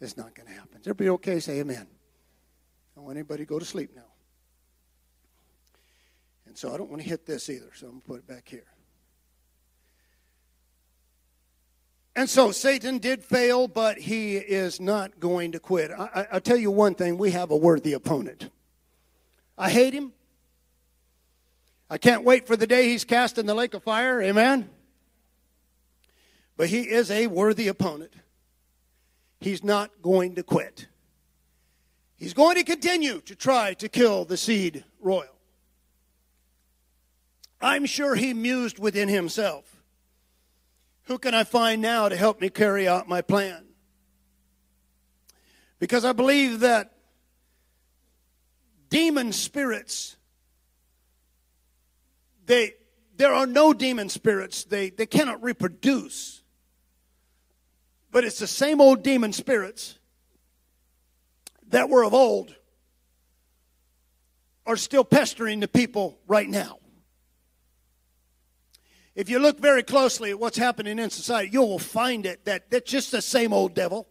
It's 0.00 0.16
not 0.16 0.34
going 0.34 0.48
to 0.48 0.54
happen. 0.54 0.80
Is 0.80 0.86
everybody 0.86 1.10
okay? 1.10 1.40
Say 1.40 1.60
amen. 1.60 1.86
I 1.86 2.96
don't 2.96 3.04
want 3.04 3.16
anybody 3.16 3.44
to 3.44 3.48
go 3.48 3.58
to 3.58 3.64
sleep 3.64 3.90
now. 3.94 4.02
And 6.46 6.56
so 6.56 6.72
I 6.72 6.76
don't 6.76 6.90
want 6.90 7.02
to 7.02 7.08
hit 7.08 7.26
this 7.26 7.48
either, 7.50 7.70
so 7.74 7.86
I'm 7.86 7.92
going 7.92 8.00
to 8.02 8.06
put 8.06 8.18
it 8.18 8.26
back 8.28 8.48
here. 8.48 8.66
And 12.16 12.30
so 12.30 12.52
Satan 12.52 12.98
did 12.98 13.24
fail, 13.24 13.66
but 13.66 13.98
he 13.98 14.36
is 14.36 14.80
not 14.80 15.18
going 15.18 15.52
to 15.52 15.58
quit. 15.58 15.90
I, 15.90 16.28
will 16.32 16.40
tell 16.40 16.56
you 16.56 16.70
one 16.70 16.94
thing 16.94 17.18
we 17.18 17.32
have 17.32 17.50
a 17.50 17.56
worthy 17.56 17.92
opponent. 17.92 18.50
I 19.58 19.70
hate 19.70 19.94
him. 19.94 20.12
I 21.90 21.98
can't 21.98 22.22
wait 22.24 22.46
for 22.46 22.56
the 22.56 22.66
day 22.66 22.88
he's 22.88 23.04
cast 23.04 23.36
in 23.36 23.46
the 23.46 23.54
lake 23.54 23.74
of 23.74 23.82
fire. 23.82 24.22
Amen. 24.22 24.70
But 26.56 26.68
he 26.68 26.82
is 26.82 27.10
a 27.10 27.26
worthy 27.26 27.68
opponent. 27.68 28.14
He's 29.40 29.64
not 29.64 30.02
going 30.02 30.36
to 30.36 30.42
quit. 30.42 30.86
He's 32.16 32.34
going 32.34 32.56
to 32.56 32.64
continue 32.64 33.20
to 33.22 33.34
try 33.34 33.74
to 33.74 33.88
kill 33.88 34.24
the 34.24 34.36
seed 34.36 34.84
royal. 35.00 35.36
I'm 37.60 37.86
sure 37.86 38.14
he 38.14 38.34
mused 38.34 38.78
within 38.78 39.08
himself 39.08 39.74
who 41.04 41.18
can 41.18 41.34
I 41.34 41.44
find 41.44 41.82
now 41.82 42.08
to 42.08 42.16
help 42.16 42.40
me 42.40 42.48
carry 42.48 42.88
out 42.88 43.08
my 43.08 43.22
plan? 43.22 43.64
Because 45.78 46.04
I 46.04 46.12
believe 46.12 46.60
that 46.60 46.92
demon 48.88 49.32
spirits, 49.32 50.16
they, 52.46 52.74
there 53.16 53.34
are 53.34 53.46
no 53.46 53.74
demon 53.74 54.08
spirits, 54.08 54.64
they, 54.64 54.90
they 54.90 55.06
cannot 55.06 55.42
reproduce. 55.42 56.33
But 58.14 58.22
it's 58.22 58.38
the 58.38 58.46
same 58.46 58.80
old 58.80 59.02
demon 59.02 59.32
spirits 59.32 59.98
that 61.70 61.88
were 61.90 62.04
of 62.04 62.14
old 62.14 62.54
are 64.64 64.76
still 64.76 65.02
pestering 65.02 65.58
the 65.58 65.66
people 65.66 66.20
right 66.28 66.48
now. 66.48 66.78
If 69.16 69.28
you 69.28 69.40
look 69.40 69.58
very 69.58 69.82
closely 69.82 70.30
at 70.30 70.38
what's 70.38 70.56
happening 70.56 71.00
in 71.00 71.10
society, 71.10 71.50
you 71.52 71.62
will 71.62 71.80
find 71.80 72.24
it 72.24 72.44
that 72.44 72.70
that's 72.70 72.88
just 72.88 73.10
the 73.10 73.20
same 73.20 73.52
old 73.52 73.74
devil. 73.74 74.06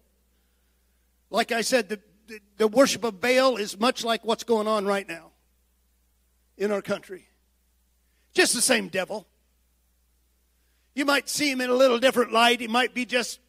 Like 1.30 1.54
I 1.54 1.62
said, 1.62 1.88
the, 1.88 2.02
the, 2.28 2.42
the 2.58 2.68
worship 2.68 3.06
of 3.06 3.22
Baal 3.22 3.56
is 3.56 3.80
much 3.80 4.04
like 4.04 4.26
what's 4.26 4.44
going 4.44 4.68
on 4.68 4.86
right 4.86 5.08
now 5.08 5.32
in 6.58 6.74
our 6.74 6.82
country. 6.82 7.30
Just 8.34 8.54
the 8.54 8.62
same 8.62 8.90
devil. 8.90 9.30
You 10.94 11.06
might 11.06 11.30
see 11.30 11.50
him 11.50 11.62
in 11.62 11.70
a 11.70 11.74
little 11.74 12.00
different 12.00 12.34
light. 12.34 12.60
He 12.60 12.68
might 12.68 12.94
be 12.94 13.06
just 13.06 13.40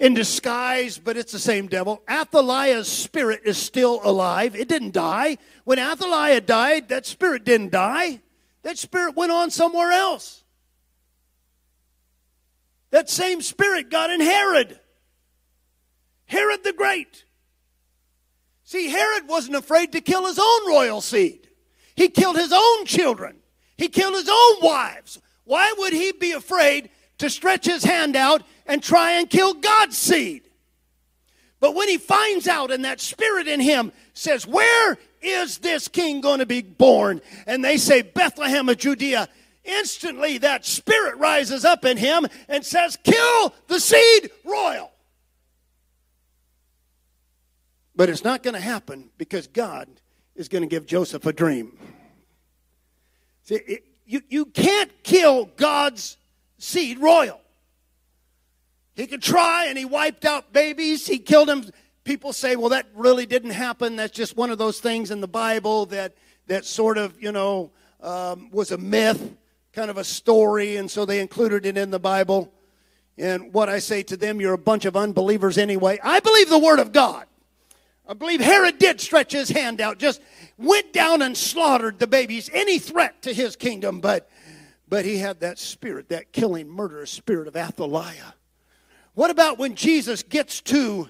in 0.00 0.14
disguise, 0.14 0.98
but 0.98 1.18
it's 1.18 1.30
the 1.30 1.38
same 1.38 1.68
devil. 1.68 2.02
Athaliah's 2.10 2.88
spirit 2.88 3.42
is 3.44 3.58
still 3.58 4.00
alive. 4.02 4.56
It 4.56 4.66
didn't 4.66 4.94
die. 4.94 5.36
When 5.64 5.78
Athaliah 5.78 6.40
died, 6.40 6.88
that 6.88 7.04
spirit 7.04 7.44
didn't 7.44 7.70
die. 7.70 8.20
That 8.62 8.78
spirit 8.78 9.14
went 9.14 9.30
on 9.30 9.50
somewhere 9.50 9.92
else. 9.92 10.42
That 12.90 13.10
same 13.10 13.42
spirit 13.42 13.90
got 13.90 14.10
in 14.10 14.20
Herod. 14.20 14.80
Herod 16.24 16.64
the 16.64 16.72
Great. 16.72 17.24
See, 18.64 18.88
Herod 18.88 19.28
wasn't 19.28 19.56
afraid 19.56 19.92
to 19.92 20.00
kill 20.00 20.26
his 20.26 20.38
own 20.38 20.68
royal 20.68 21.02
seed. 21.02 21.48
He 21.94 22.08
killed 22.08 22.36
his 22.36 22.52
own 22.52 22.86
children. 22.86 23.36
He 23.76 23.88
killed 23.88 24.14
his 24.14 24.28
own 24.28 24.56
wives. 24.62 25.20
Why 25.44 25.74
would 25.76 25.92
he 25.92 26.12
be 26.12 26.32
afraid 26.32 26.90
to 27.18 27.28
stretch 27.28 27.66
his 27.66 27.84
hand 27.84 28.16
out 28.16 28.42
and 28.70 28.82
try 28.82 29.12
and 29.12 29.28
kill 29.28 29.54
God's 29.54 29.98
seed? 29.98 30.42
But 31.60 31.74
when 31.74 31.88
he 31.88 31.98
finds 31.98 32.48
out 32.48 32.70
and 32.70 32.84
that 32.84 33.00
spirit 33.00 33.46
in 33.46 33.60
him 33.60 33.92
says, 34.14 34.46
Where 34.46 34.96
is 35.20 35.58
this 35.58 35.88
king 35.88 36.22
going 36.22 36.38
to 36.38 36.46
be 36.46 36.62
born? 36.62 37.20
And 37.46 37.64
they 37.64 37.76
say, 37.76 38.02
Bethlehem 38.02 38.68
of 38.68 38.78
Judea. 38.78 39.28
Instantly, 39.62 40.38
that 40.38 40.64
spirit 40.64 41.18
rises 41.18 41.66
up 41.66 41.84
in 41.84 41.98
him 41.98 42.26
and 42.48 42.64
says, 42.64 42.96
Kill 43.04 43.54
the 43.68 43.78
seed 43.78 44.30
royal. 44.44 44.90
But 47.94 48.08
it's 48.08 48.24
not 48.24 48.42
going 48.42 48.54
to 48.54 48.60
happen 48.60 49.10
because 49.18 49.46
God 49.46 49.86
is 50.34 50.48
going 50.48 50.62
to 50.62 50.68
give 50.68 50.86
Joseph 50.86 51.26
a 51.26 51.32
dream. 51.34 51.76
See, 53.42 53.56
it, 53.56 53.84
you, 54.06 54.22
you 54.30 54.46
can't 54.46 54.90
kill 55.02 55.44
God's 55.44 56.16
seed 56.56 56.98
royal. 56.98 57.40
He 59.00 59.06
could 59.06 59.22
try 59.22 59.66
and 59.66 59.78
he 59.78 59.86
wiped 59.86 60.26
out 60.26 60.52
babies, 60.52 61.06
he 61.06 61.18
killed 61.18 61.48
them. 61.48 61.64
People 62.04 62.34
say, 62.34 62.54
well, 62.54 62.68
that 62.68 62.86
really 62.94 63.24
didn't 63.24 63.50
happen. 63.50 63.96
That's 63.96 64.12
just 64.12 64.36
one 64.36 64.50
of 64.50 64.58
those 64.58 64.78
things 64.78 65.10
in 65.10 65.22
the 65.22 65.28
Bible 65.28 65.86
that, 65.86 66.14
that 66.48 66.66
sort 66.66 66.98
of, 66.98 67.20
you 67.22 67.32
know, 67.32 67.70
um, 68.02 68.50
was 68.50 68.72
a 68.72 68.76
myth, 68.76 69.36
kind 69.72 69.90
of 69.90 69.96
a 69.96 70.04
story, 70.04 70.76
and 70.76 70.90
so 70.90 71.06
they 71.06 71.20
included 71.20 71.64
it 71.64 71.78
in 71.78 71.90
the 71.90 71.98
Bible. 71.98 72.52
And 73.16 73.54
what 73.54 73.70
I 73.70 73.78
say 73.78 74.02
to 74.02 74.18
them, 74.18 74.38
you're 74.38 74.52
a 74.52 74.58
bunch 74.58 74.84
of 74.84 74.96
unbelievers 74.98 75.56
anyway. 75.56 75.98
I 76.02 76.20
believe 76.20 76.50
the 76.50 76.58
Word 76.58 76.78
of 76.78 76.92
God. 76.92 77.24
I 78.06 78.12
believe 78.12 78.40
Herod 78.42 78.78
did 78.78 79.00
stretch 79.00 79.32
his 79.32 79.48
hand 79.48 79.80
out, 79.80 79.98
just 79.98 80.20
went 80.58 80.92
down 80.92 81.22
and 81.22 81.34
slaughtered 81.36 82.00
the 82.00 82.06
babies, 82.06 82.50
any 82.52 82.78
threat 82.78 83.22
to 83.22 83.32
his 83.32 83.56
kingdom, 83.56 84.00
but 84.00 84.28
but 84.88 85.04
he 85.06 85.18
had 85.18 85.40
that 85.40 85.58
spirit, 85.58 86.08
that 86.08 86.32
killing, 86.32 86.68
murderous 86.68 87.12
spirit 87.12 87.46
of 87.48 87.56
Athaliah. 87.56 88.34
What 89.14 89.30
about 89.30 89.58
when 89.58 89.74
Jesus 89.74 90.22
gets 90.22 90.60
to 90.62 91.08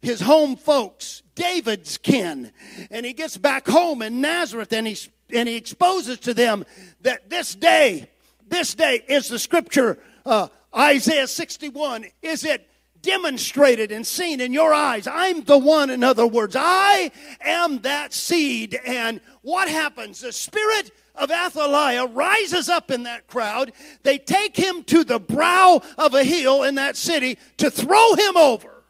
his 0.00 0.20
home 0.20 0.56
folks, 0.56 1.22
David's 1.34 1.98
kin, 1.98 2.52
and 2.90 3.04
he 3.04 3.12
gets 3.12 3.36
back 3.36 3.66
home 3.66 4.02
in 4.02 4.20
Nazareth 4.20 4.72
and 4.72 4.86
he, 4.86 4.96
and 5.32 5.48
he 5.48 5.56
exposes 5.56 6.18
to 6.20 6.34
them 6.34 6.64
that 7.00 7.30
this 7.30 7.54
day, 7.54 8.08
this 8.46 8.74
day 8.74 9.02
is 9.08 9.28
the 9.28 9.38
scripture, 9.38 9.98
uh, 10.24 10.48
Isaiah 10.76 11.26
61, 11.26 12.06
is 12.22 12.44
it 12.44 12.68
demonstrated 13.02 13.92
and 13.92 14.06
seen 14.06 14.40
in 14.40 14.52
your 14.52 14.72
eyes. 14.72 15.06
I'm 15.06 15.44
the 15.44 15.58
one, 15.58 15.90
in 15.90 16.02
other 16.02 16.26
words. 16.26 16.56
I 16.58 17.10
am 17.40 17.80
that 17.80 18.12
seed. 18.12 18.78
And 18.84 19.20
what 19.42 19.68
happens? 19.68 20.20
The 20.20 20.32
spirit 20.32 20.90
of 21.18 21.30
Athaliah 21.30 22.06
rises 22.06 22.68
up 22.68 22.90
in 22.90 23.04
that 23.04 23.26
crowd. 23.26 23.72
They 24.02 24.18
take 24.18 24.56
him 24.56 24.84
to 24.84 25.04
the 25.04 25.18
brow 25.18 25.82
of 25.96 26.14
a 26.14 26.24
hill 26.24 26.62
in 26.62 26.76
that 26.76 26.96
city 26.96 27.38
to 27.58 27.70
throw 27.70 28.14
him 28.14 28.36
over. 28.36 28.84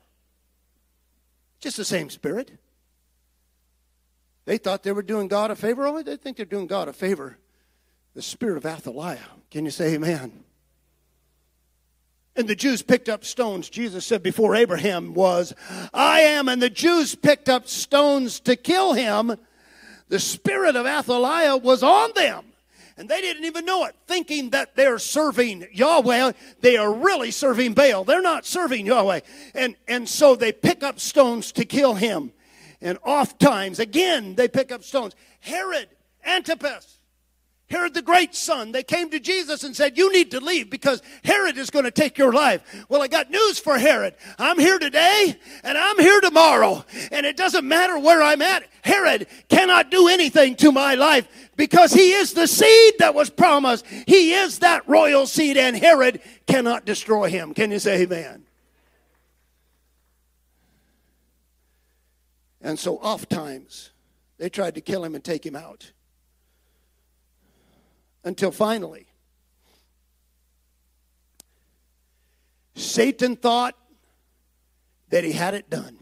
Just 1.61 1.76
the 1.76 1.85
same 1.85 2.11
spirit. 2.11 2.53
They 4.45 4.59
thought 4.59 4.83
they 4.83 4.93
were 4.93 5.03
doing 5.03 5.29
God 5.29 5.51
a 5.51 5.57
favor. 5.57 5.87
Oh, 5.87 6.03
they 6.03 6.16
think 6.16 6.37
they're 6.37 6.47
doing 6.47 6.66
God 6.68 6.89
a 6.89 6.93
favor. 6.93 7.37
The 8.14 8.22
spirit 8.22 8.57
of 8.57 8.64
Athaliah. 8.64 9.18
Can 9.51 9.64
you 9.64 9.70
say 9.70 9.95
amen? 9.95 10.45
And 12.35 12.47
the 12.47 12.55
Jews 12.55 12.83
picked 12.83 13.09
up 13.09 13.24
stones. 13.24 13.68
Jesus 13.68 14.07
said 14.07 14.22
before 14.22 14.55
Abraham 14.55 15.12
was, 15.12 15.53
I 15.93 16.20
am. 16.20 16.49
And 16.49 16.62
the 16.62 16.70
Jews 16.70 17.16
picked 17.16 17.49
up 17.49 17.66
stones 17.66 18.39
to 18.41 18.55
kill 18.55 18.93
him. 18.93 19.37
The 20.09 20.19
spirit 20.19 20.77
of 20.77 20.87
Athaliah 20.87 21.57
was 21.57 21.83
on 21.83 22.11
them. 22.15 22.45
And 22.97 23.09
they 23.09 23.21
didn't 23.21 23.45
even 23.45 23.65
know 23.65 23.85
it, 23.85 23.95
thinking 24.09 24.51
that 24.51 24.75
they're 24.75 24.99
serving 24.99 25.69
Yahweh. 25.73 26.33
They 26.61 26.77
are 26.77 26.93
really 26.93 27.31
serving 27.31 27.75
Baal. 27.75 28.03
They're 28.03 28.21
not 28.21 28.45
serving 28.45 28.87
Yahweh. 28.87 29.21
And, 29.55 29.77
and 29.87 30.09
so 30.09 30.35
they 30.35 30.51
pick 30.51 30.83
up 30.83 30.99
stones 30.99 31.53
to 31.53 31.65
kill 31.65 31.95
him. 31.95 32.33
And 32.81 32.99
oft 33.05 33.41
times, 33.41 33.79
again, 33.79 34.35
they 34.35 34.49
pick 34.49 34.73
up 34.73 34.83
stones. 34.83 35.15
Herod, 35.41 35.89
Antipas, 36.25 36.98
Herod 37.71 37.93
the 37.93 38.01
great 38.01 38.35
son, 38.35 38.73
they 38.73 38.83
came 38.83 39.11
to 39.11 39.21
Jesus 39.21 39.62
and 39.62 39.77
said, 39.77 39.99
You 39.99 40.11
need 40.11 40.31
to 40.31 40.41
leave 40.41 40.71
because 40.71 41.03
Herod 41.23 41.59
is 41.59 41.69
going 41.69 41.85
to 41.85 41.91
take 41.91 42.16
your 42.16 42.33
life. 42.33 42.62
Well, 42.89 43.03
I 43.03 43.09
got 43.09 43.31
news 43.31 43.59
for 43.59 43.77
Herod. 43.77 44.14
I'm 44.39 44.59
here 44.59 44.79
today 44.79 45.37
and 45.62 45.77
I'm 45.77 45.99
here 45.99 46.21
tomorrow. 46.23 46.87
And 47.12 47.27
it 47.27 47.37
doesn't 47.37 47.69
matter 47.69 47.99
where 47.99 48.23
I'm 48.23 48.41
at. 48.41 48.64
Herod 48.83 49.27
cannot 49.51 49.91
do 49.91 50.09
anything 50.09 50.57
to 50.57 50.73
my 50.73 50.95
life 50.95 51.29
because 51.57 51.93
he 51.93 52.12
is 52.12 52.33
the 52.33 52.47
seed 52.47 52.95
that 53.01 53.14
was 53.14 53.29
promised. 53.29 53.85
He 53.87 54.33
is 54.33 54.61
that 54.61 54.89
royal 54.89 55.27
seed, 55.27 55.59
and 55.59 55.77
Herod 55.77 56.23
cannot 56.47 56.87
destroy 56.87 57.29
him. 57.29 57.53
Can 57.53 57.71
you 57.71 57.81
say 57.81 58.03
amen? 58.03 58.45
And 62.62 62.79
so, 62.79 62.99
oft 62.99 63.29
times, 63.29 63.91
they 64.39 64.49
tried 64.49 64.75
to 64.77 64.81
kill 64.81 65.05
him 65.05 65.14
and 65.14 65.23
take 65.23 65.45
him 65.45 65.57
out 65.57 65.93
until 68.29 68.51
finally 68.51 69.07
Satan 72.74 73.37
thought 73.37 73.74
that 75.09 75.24
he 75.24 75.33
had 75.33 75.55
it 75.55 75.70
done. 75.70 75.99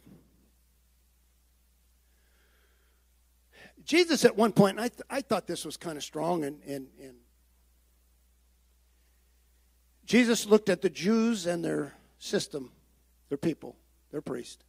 Jesus, 3.84 4.24
at 4.24 4.36
one 4.36 4.50
point, 4.52 4.80
I, 4.80 4.88
th- 4.88 5.02
I 5.08 5.20
thought 5.20 5.46
this 5.46 5.64
was 5.64 5.76
kind 5.76 5.96
of 5.96 6.02
strong, 6.02 6.44
and, 6.44 6.60
and, 6.66 6.88
and 7.00 7.14
Jesus 10.04 10.44
looked 10.44 10.68
at 10.68 10.82
the 10.82 10.90
Jews 10.90 11.46
and 11.46 11.64
their 11.64 11.94
system, 12.18 12.72
their 13.28 13.38
people, 13.38 13.76
their 14.10 14.20
priest, 14.20 14.64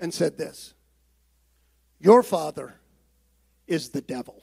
and 0.00 0.12
said 0.12 0.36
this 0.36 0.74
Your 2.00 2.24
father 2.24 2.74
is 3.68 3.90
the 3.90 4.00
devil. 4.00 4.42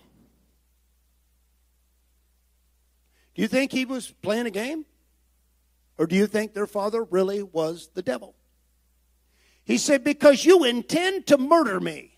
Do 3.36 3.42
you 3.42 3.48
think 3.48 3.72
he 3.72 3.86
was 3.86 4.12
playing 4.22 4.48
a 4.48 4.52
game? 4.52 4.86
Or 5.98 6.08
do 6.08 6.16
you 6.16 6.28
think 6.28 6.54
their 6.54 6.68
father 6.68 7.04
really 7.04 7.44
was 7.44 7.90
the 7.94 8.02
devil? 8.02 8.36
He 9.64 9.78
said, 9.78 10.04
Because 10.04 10.46
you 10.46 10.64
intend 10.64 11.28
to 11.28 11.38
murder 11.38 11.80
me. 11.80 12.18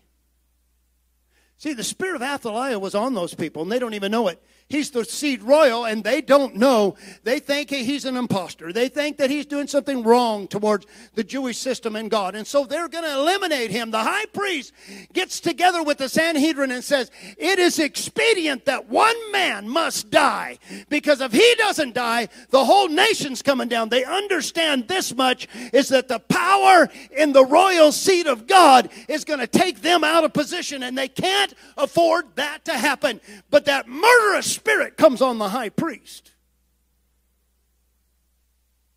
See, 1.56 1.74
the 1.74 1.84
spirit 1.84 2.16
of 2.16 2.22
Athaliah 2.22 2.78
was 2.78 2.94
on 2.94 3.14
those 3.14 3.34
people, 3.34 3.62
and 3.62 3.72
they 3.72 3.80
don't 3.80 3.94
even 3.94 4.12
know 4.12 4.28
it. 4.28 4.40
He's 4.70 4.90
the 4.90 5.02
seed 5.02 5.42
royal, 5.42 5.86
and 5.86 6.04
they 6.04 6.20
don't 6.20 6.56
know. 6.56 6.96
They 7.24 7.38
think 7.38 7.70
he's 7.70 8.04
an 8.04 8.18
impostor. 8.18 8.70
They 8.70 8.90
think 8.90 9.16
that 9.16 9.30
he's 9.30 9.46
doing 9.46 9.66
something 9.66 10.02
wrong 10.02 10.46
towards 10.46 10.86
the 11.14 11.24
Jewish 11.24 11.56
system 11.56 11.96
and 11.96 12.10
God. 12.10 12.34
And 12.34 12.46
so 12.46 12.66
they're 12.66 12.88
going 12.88 13.04
to 13.04 13.14
eliminate 13.14 13.70
him. 13.70 13.90
The 13.90 14.02
high 14.02 14.26
priest 14.26 14.74
gets 15.14 15.40
together 15.40 15.82
with 15.82 15.96
the 15.96 16.08
Sanhedrin 16.10 16.70
and 16.70 16.84
says, 16.84 17.10
It 17.38 17.58
is 17.58 17.78
expedient 17.78 18.66
that 18.66 18.90
one 18.90 19.16
man 19.32 19.66
must 19.66 20.10
die, 20.10 20.58
because 20.90 21.22
if 21.22 21.32
he 21.32 21.54
doesn't 21.56 21.94
die, 21.94 22.28
the 22.50 22.66
whole 22.66 22.88
nation's 22.88 23.40
coming 23.40 23.68
down. 23.68 23.88
They 23.88 24.04
understand 24.04 24.86
this 24.86 25.16
much 25.16 25.48
is 25.72 25.88
that 25.88 26.08
the 26.08 26.18
power 26.18 26.90
in 27.16 27.32
the 27.32 27.44
royal 27.44 27.90
seat 27.90 28.26
of 28.26 28.46
God 28.46 28.90
is 29.08 29.24
going 29.24 29.40
to 29.40 29.46
take 29.46 29.80
them 29.80 30.04
out 30.04 30.24
of 30.24 30.34
position, 30.34 30.82
and 30.82 30.98
they 30.98 31.08
can't 31.08 31.54
afford 31.78 32.26
that 32.34 32.66
to 32.66 32.74
happen. 32.74 33.22
But 33.48 33.64
that 33.64 33.88
murderous 33.88 34.57
spirit 34.58 34.96
comes 34.96 35.22
on 35.22 35.38
the 35.38 35.50
high 35.50 35.68
priest. 35.68 36.32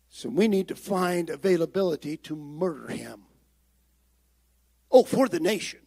So 0.08 0.28
we 0.28 0.48
need 0.48 0.68
to 0.68 0.74
find 0.74 1.30
availability 1.30 2.16
to 2.18 2.36
murder 2.36 2.88
him. 2.88 3.22
Oh, 4.90 5.04
for 5.04 5.28
the 5.28 5.40
nation. 5.40 5.80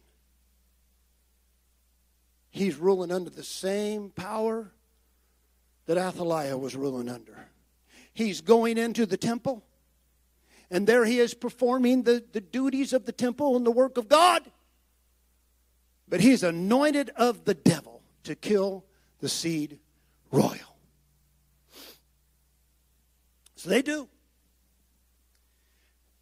He's 2.50 2.76
ruling 2.76 3.12
under 3.12 3.30
the 3.30 3.44
same 3.44 4.10
power 4.10 4.72
that 5.84 5.98
Athaliah 5.98 6.56
was 6.56 6.74
ruling 6.74 7.08
under. 7.08 7.48
He's 8.14 8.40
going 8.40 8.78
into 8.78 9.04
the 9.04 9.18
temple, 9.18 9.62
and 10.70 10.86
there 10.86 11.04
he 11.04 11.20
is 11.20 11.34
performing 11.34 12.02
the, 12.02 12.24
the 12.32 12.40
duties 12.40 12.94
of 12.94 13.04
the 13.04 13.12
temple 13.12 13.56
and 13.56 13.66
the 13.66 13.70
work 13.70 13.98
of 13.98 14.08
God. 14.08 14.50
But 16.08 16.20
he's 16.20 16.42
anointed 16.42 17.10
of 17.10 17.44
the 17.44 17.54
devil 17.54 18.02
to 18.24 18.34
kill 18.34 18.85
the 19.20 19.28
seed 19.28 19.78
royal. 20.30 20.76
So 23.56 23.70
they 23.70 23.82
do. 23.82 24.08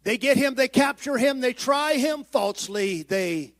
They 0.03 0.17
get 0.17 0.37
him, 0.37 0.53
they 0.53 0.67
capture 0.67 1.17
him, 1.17 1.41
they 1.41 1.53
try 1.53 1.95
him 1.95 2.23
falsely, 2.23 3.01
they 3.01 3.55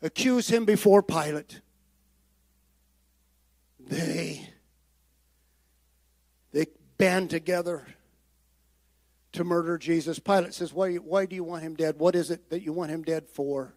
accuse 0.00 0.48
him 0.48 0.64
before 0.64 1.02
Pilate. 1.02 1.60
They 3.78 4.48
they 6.52 6.66
band 6.96 7.28
together 7.28 7.86
to 9.32 9.44
murder 9.44 9.76
Jesus. 9.76 10.18
Pilate 10.18 10.54
says, 10.54 10.72
why, 10.72 10.94
why 10.94 11.26
do 11.26 11.36
you 11.36 11.44
want 11.44 11.62
him 11.62 11.74
dead? 11.74 11.98
What 11.98 12.14
is 12.14 12.30
it 12.30 12.48
that 12.48 12.62
you 12.62 12.72
want 12.72 12.90
him 12.90 13.02
dead 13.02 13.28
for? 13.28 13.74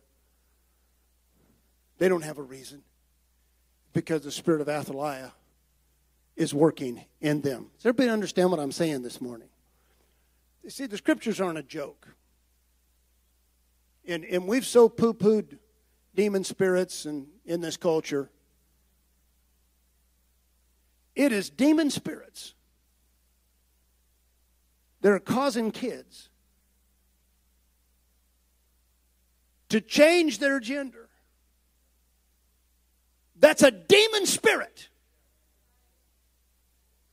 They 1.97 2.07
don't 2.07 2.23
have 2.23 2.37
a 2.37 2.43
reason. 2.43 2.83
Because 3.99 4.21
the 4.21 4.31
spirit 4.31 4.61
of 4.61 4.69
Athaliah 4.69 5.33
is 6.37 6.53
working 6.53 7.03
in 7.19 7.41
them. 7.41 7.69
Does 7.75 7.87
everybody 7.87 8.09
understand 8.09 8.49
what 8.49 8.57
I'm 8.57 8.71
saying 8.71 9.01
this 9.01 9.19
morning? 9.19 9.49
You 10.63 10.69
see, 10.69 10.85
the 10.85 10.95
scriptures 10.95 11.41
aren't 11.41 11.57
a 11.57 11.63
joke. 11.63 12.07
And, 14.07 14.23
and 14.23 14.47
we've 14.47 14.65
so 14.65 14.87
poo 14.87 15.13
pooed 15.13 15.57
demon 16.15 16.45
spirits 16.45 17.03
and 17.03 17.27
in 17.45 17.59
this 17.59 17.75
culture. 17.75 18.29
It 21.13 21.33
is 21.33 21.49
demon 21.49 21.89
spirits 21.89 22.53
that 25.01 25.11
are 25.11 25.19
causing 25.19 25.71
kids 25.71 26.29
to 29.67 29.81
change 29.81 30.39
their 30.39 30.61
gender. 30.61 31.08
That's 33.39 33.63
a 33.63 33.71
demon 33.71 34.25
spirit. 34.25 34.89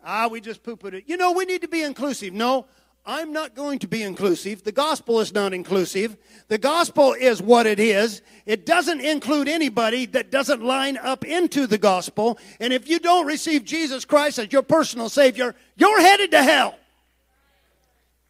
Ah, 0.05 0.29
we 0.29 0.41
just 0.41 0.62
poo 0.62 0.77
pooed 0.77 0.95
it. 0.95 1.05
You 1.07 1.16
know, 1.16 1.33
we 1.33 1.45
need 1.45 1.62
to 1.62 1.68
be 1.68 1.83
inclusive. 1.83 2.33
No, 2.33 2.66
I'm 3.05 3.33
not 3.33 3.55
going 3.55 3.79
to 3.81 3.89
be 3.89 4.03
inclusive. 4.03 4.64
The 4.64 4.72
gospel 4.72 5.20
is 5.20 5.33
not 5.33 5.53
inclusive. 5.55 6.16
The 6.49 6.59
gospel 6.59 7.12
is 7.12 7.41
what 7.41 7.66
it 7.66 7.79
is. 7.79 8.22
It 8.47 8.66
doesn't 8.66 9.01
include 9.01 9.49
anybody 9.49 10.07
that 10.07 10.33
doesn't 10.33 10.62
line 10.62 10.97
up 10.97 11.24
into 11.24 11.68
the 11.68 11.79
gospel. 11.79 12.39
And 12.59 12.72
if 12.72 12.89
you 12.89 12.99
don't 12.99 13.27
receive 13.27 13.64
Jesus 13.64 14.05
Christ 14.05 14.41
as 14.41 14.53
your 14.53 14.62
personal 14.62 15.09
Savior, 15.09 15.55
you're 15.77 16.01
headed 16.01 16.33
to 16.33 16.43
hell. 16.43 16.77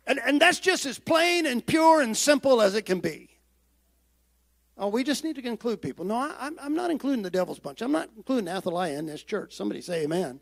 And, 0.07 0.21
and 0.25 0.41
that's 0.41 0.61
just 0.61 0.87
as 0.87 0.99
plain 0.99 1.47
and 1.47 1.65
pure 1.65 2.01
and 2.01 2.17
simple 2.17 2.61
as 2.61 2.75
it 2.75 2.83
can 2.83 3.01
be. 3.01 3.26
Oh, 4.79 4.89
we 4.89 5.05
just 5.05 5.25
need 5.25 5.37
to 5.37 5.47
include 5.47 5.81
people. 5.81 6.05
No, 6.05 6.17
I, 6.17 6.51
I'm 6.61 6.75
not 6.75 6.91
including 6.91 7.23
the 7.23 7.31
devil's 7.31 7.59
bunch. 7.59 7.81
I'm 7.81 7.93
not 7.93 8.11
including 8.17 8.49
Athaliah 8.49 8.99
in 8.99 9.07
this 9.07 9.23
church. 9.23 9.55
Somebody 9.55 9.81
say 9.81 10.05
amen. 10.05 10.41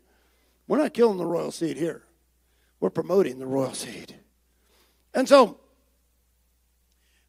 We're 0.67 0.77
not 0.77 0.93
killing 0.93 1.17
the 1.17 1.25
royal 1.25 1.51
seed 1.51 1.77
here. 1.77 2.03
We're 2.79 2.89
promoting 2.89 3.39
the 3.39 3.45
royal 3.45 3.73
seed. 3.73 4.15
And 5.13 5.29
so, 5.29 5.59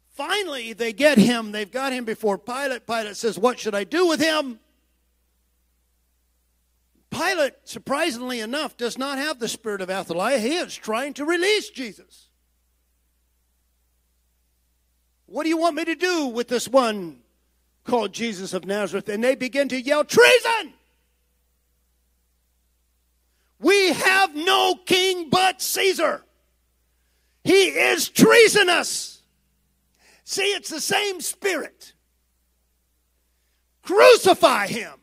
finally, 0.09 0.73
they 0.73 0.91
get 0.91 1.17
him. 1.17 1.53
They've 1.53 1.71
got 1.71 1.93
him 1.93 2.03
before 2.03 2.37
Pilate. 2.37 2.85
Pilate 2.85 3.15
says, 3.15 3.39
What 3.39 3.57
should 3.57 3.75
I 3.75 3.85
do 3.85 4.07
with 4.07 4.19
him? 4.19 4.59
Pilate, 7.09 7.53
surprisingly 7.63 8.41
enough, 8.41 8.75
does 8.75 8.97
not 8.97 9.17
have 9.17 9.39
the 9.39 9.47
spirit 9.47 9.79
of 9.79 9.89
Athaliah. 9.89 10.39
He 10.39 10.57
is 10.57 10.75
trying 10.75 11.13
to 11.13 11.25
release 11.25 11.69
Jesus. 11.69 12.26
What 15.27 15.43
do 15.43 15.49
you 15.49 15.57
want 15.57 15.75
me 15.75 15.85
to 15.85 15.95
do 15.95 16.27
with 16.27 16.47
this 16.47 16.67
one 16.67 17.19
called 17.83 18.13
Jesus 18.13 18.53
of 18.53 18.65
Nazareth? 18.65 19.09
And 19.09 19.23
they 19.23 19.35
begin 19.35 19.69
to 19.69 19.79
yell, 19.79 20.03
Treason! 20.03 20.73
We 23.59 23.91
have 23.93 24.35
no 24.35 24.75
king 24.85 25.29
but 25.29 25.61
Caesar. 25.61 26.23
He 27.43 27.67
is 27.67 28.09
treasonous. 28.09 29.21
See, 30.23 30.43
it's 30.43 30.69
the 30.69 30.81
same 30.81 31.21
spirit. 31.21 31.93
Crucify 33.81 34.67
him. 34.67 34.93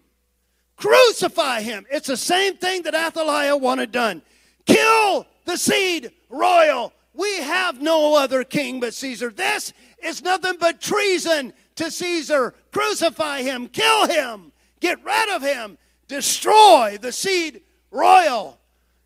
Crucify 0.76 1.62
him. 1.62 1.86
It's 1.90 2.08
the 2.08 2.16
same 2.16 2.56
thing 2.56 2.82
that 2.82 2.94
Athaliah 2.94 3.56
wanted 3.56 3.90
done. 3.90 4.22
Kill 4.66 5.26
the 5.46 5.56
seed 5.56 6.12
royal. 6.28 6.92
We 7.14 7.36
have 7.36 7.80
no 7.80 8.16
other 8.16 8.42
king 8.42 8.80
but 8.80 8.92
Caesar. 8.94 9.30
This 9.30 9.72
is 10.02 10.22
nothing 10.22 10.54
but 10.58 10.80
treason 10.80 11.52
to 11.76 11.90
Caesar. 11.90 12.54
Crucify 12.72 13.42
him. 13.42 13.68
Kill 13.68 14.08
him. 14.08 14.52
Get 14.80 15.02
rid 15.04 15.28
of 15.30 15.42
him. 15.42 15.78
Destroy 16.08 16.98
the 17.00 17.12
seed 17.12 17.62
royal. 17.90 18.58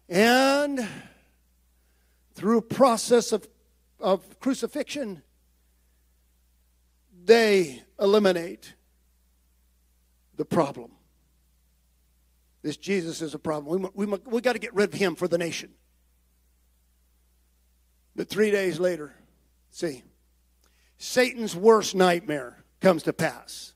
And 0.08 0.88
through 2.34 2.58
a 2.58 2.62
process 2.62 3.32
of, 3.32 3.46
of 4.00 4.40
crucifixion, 4.40 5.22
they 7.24 7.82
eliminate 8.00 8.74
the 10.36 10.46
problem. 10.46 10.92
This 12.62 12.78
Jesus 12.78 13.20
is 13.20 13.34
a 13.34 13.38
problem. 13.38 13.90
We, 13.94 14.06
we, 14.06 14.18
we 14.24 14.40
got 14.40 14.54
to 14.54 14.58
get 14.58 14.74
rid 14.74 14.94
of 14.94 14.98
him 14.98 15.14
for 15.14 15.28
the 15.28 15.36
nation. 15.36 15.74
But 18.18 18.28
three 18.28 18.50
days 18.50 18.80
later, 18.80 19.14
see, 19.70 20.02
Satan's 20.98 21.54
worst 21.54 21.94
nightmare 21.94 22.64
comes 22.80 23.04
to 23.04 23.12
pass. 23.12 23.74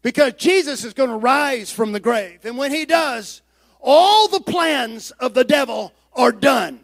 Because 0.00 0.32
Jesus 0.32 0.82
is 0.82 0.94
going 0.94 1.10
to 1.10 1.16
rise 1.16 1.70
from 1.70 1.92
the 1.92 2.00
grave. 2.00 2.46
And 2.46 2.56
when 2.56 2.70
he 2.70 2.86
does, 2.86 3.42
all 3.80 4.28
the 4.28 4.40
plans 4.40 5.10
of 5.10 5.34
the 5.34 5.44
devil 5.44 5.92
are 6.14 6.32
done. 6.32 6.80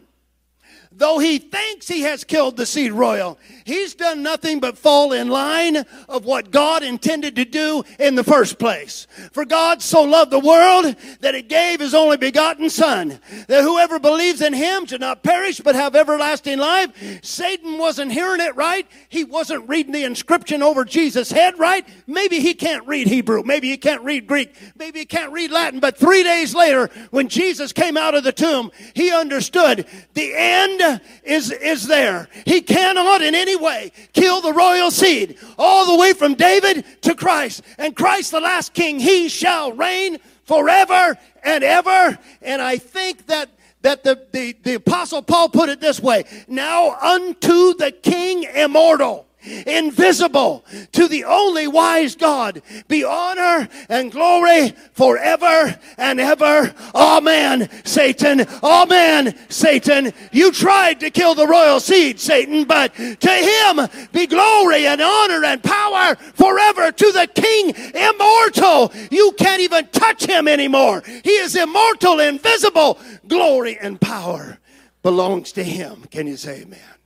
Though 0.99 1.17
he 1.17 1.39
thinks 1.39 1.87
he 1.87 2.01
has 2.01 2.25
killed 2.25 2.57
the 2.57 2.65
seed 2.65 2.91
royal, 2.91 3.39
he's 3.63 3.95
done 3.95 4.21
nothing 4.21 4.59
but 4.59 4.77
fall 4.77 5.13
in 5.13 5.29
line 5.29 5.85
of 6.09 6.25
what 6.25 6.51
God 6.51 6.83
intended 6.83 7.37
to 7.37 7.45
do 7.45 7.85
in 7.97 8.15
the 8.15 8.23
first 8.23 8.59
place. 8.59 9.07
For 9.31 9.45
God 9.45 9.81
so 9.81 10.03
loved 10.03 10.29
the 10.29 10.39
world 10.39 10.93
that 11.21 11.35
he 11.35 11.41
gave 11.41 11.79
his 11.79 11.93
only 11.93 12.17
begotten 12.17 12.69
son, 12.69 13.21
that 13.47 13.63
whoever 13.63 13.97
believes 13.97 14.41
in 14.41 14.51
him 14.51 14.85
should 14.85 14.99
not 14.99 15.23
perish 15.23 15.61
but 15.61 15.73
have 15.73 15.95
everlasting 15.95 16.59
life. 16.59 16.91
Satan 17.23 17.77
wasn't 17.77 18.11
hearing 18.11 18.41
it 18.41 18.57
right. 18.57 18.85
He 19.07 19.23
wasn't 19.23 19.69
reading 19.69 19.93
the 19.93 20.03
inscription 20.03 20.61
over 20.61 20.83
Jesus' 20.83 21.31
head 21.31 21.57
right. 21.57 21.87
Maybe 22.07 22.41
he 22.41 22.53
can't 22.53 22.85
read 22.85 23.07
Hebrew. 23.07 23.43
Maybe 23.43 23.69
he 23.69 23.77
can't 23.77 24.03
read 24.03 24.27
Greek. 24.27 24.53
Maybe 24.75 24.99
he 24.99 25.05
can't 25.05 25.31
read 25.31 25.49
Latin. 25.49 25.79
But 25.79 25.95
three 25.95 26.23
days 26.23 26.53
later, 26.53 26.89
when 27.11 27.29
Jesus 27.29 27.71
came 27.71 27.95
out 27.95 28.15
of 28.15 28.25
the 28.25 28.33
tomb, 28.33 28.69
he 28.93 29.13
understood 29.13 29.85
the 30.13 30.33
end 30.35 30.81
is, 31.23 31.51
is 31.51 31.87
there. 31.87 32.27
He 32.45 32.61
cannot 32.61 33.21
in 33.21 33.35
any 33.35 33.55
way 33.55 33.91
kill 34.13 34.41
the 34.41 34.53
royal 34.53 34.91
seed 34.91 35.37
all 35.57 35.85
the 35.85 35.99
way 35.99 36.13
from 36.13 36.35
David 36.35 36.85
to 37.01 37.15
Christ. 37.15 37.61
And 37.77 37.95
Christ, 37.95 38.31
the 38.31 38.39
last 38.39 38.73
king, 38.73 38.99
he 38.99 39.29
shall 39.29 39.73
reign 39.73 40.17
forever 40.45 41.17
and 41.43 41.63
ever. 41.63 42.17
And 42.41 42.61
I 42.61 42.77
think 42.77 43.27
that 43.27 43.49
that 43.81 44.03
the, 44.03 44.27
the, 44.33 44.57
the 44.63 44.73
apostle 44.73 45.21
Paul 45.21 45.47
put 45.47 45.69
it 45.69 45.79
this 45.79 46.01
way 46.01 46.25
now 46.49 46.97
unto 46.99 47.73
the 47.75 47.91
king 47.91 48.43
immortal 48.43 49.28
invisible 49.41 50.65
to 50.91 51.07
the 51.07 51.23
only 51.23 51.67
wise 51.67 52.15
God 52.15 52.61
be 52.87 53.03
honor 53.03 53.67
and 53.87 54.11
glory 54.11 54.73
forever 54.93 55.77
and 55.97 56.19
ever. 56.19 56.73
Amen, 56.93 57.69
Satan. 57.85 58.41
Amen, 58.63 59.37
Satan. 59.49 60.13
You 60.31 60.51
tried 60.51 60.99
to 61.01 61.09
kill 61.09 61.35
the 61.35 61.47
royal 61.47 61.79
seed, 61.79 62.19
Satan, 62.19 62.65
but 62.65 62.93
to 62.95 63.31
him 63.31 63.87
be 64.11 64.27
glory 64.27 64.85
and 64.87 65.01
honor 65.01 65.43
and 65.45 65.63
power 65.63 66.15
forever 66.15 66.91
to 66.91 67.11
the 67.11 67.27
King 67.33 67.73
immortal. 67.95 68.91
You 69.11 69.31
can't 69.37 69.61
even 69.61 69.87
touch 69.87 70.25
him 70.25 70.47
anymore. 70.47 71.03
He 71.23 71.31
is 71.31 71.55
immortal, 71.55 72.19
invisible. 72.19 72.99
Glory 73.27 73.77
and 73.79 73.99
power 73.99 74.59
belongs 75.01 75.51
to 75.53 75.63
him. 75.63 76.05
Can 76.11 76.27
you 76.27 76.37
say 76.37 76.61
amen? 76.61 76.98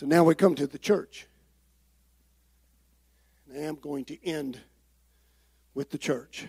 So 0.00 0.06
now 0.06 0.24
we 0.24 0.34
come 0.34 0.54
to 0.54 0.66
the 0.66 0.78
church. 0.78 1.26
And 3.46 3.62
I 3.62 3.66
am 3.66 3.74
going 3.74 4.06
to 4.06 4.26
end 4.26 4.58
with 5.74 5.90
the 5.90 5.98
church. 5.98 6.46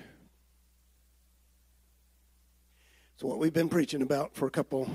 So 3.17 3.27
what 3.27 3.39
we've 3.39 3.51
been 3.51 3.67
preaching 3.67 4.01
about 4.01 4.35
for 4.35 4.47
a 4.47 4.49
couple 4.49 4.89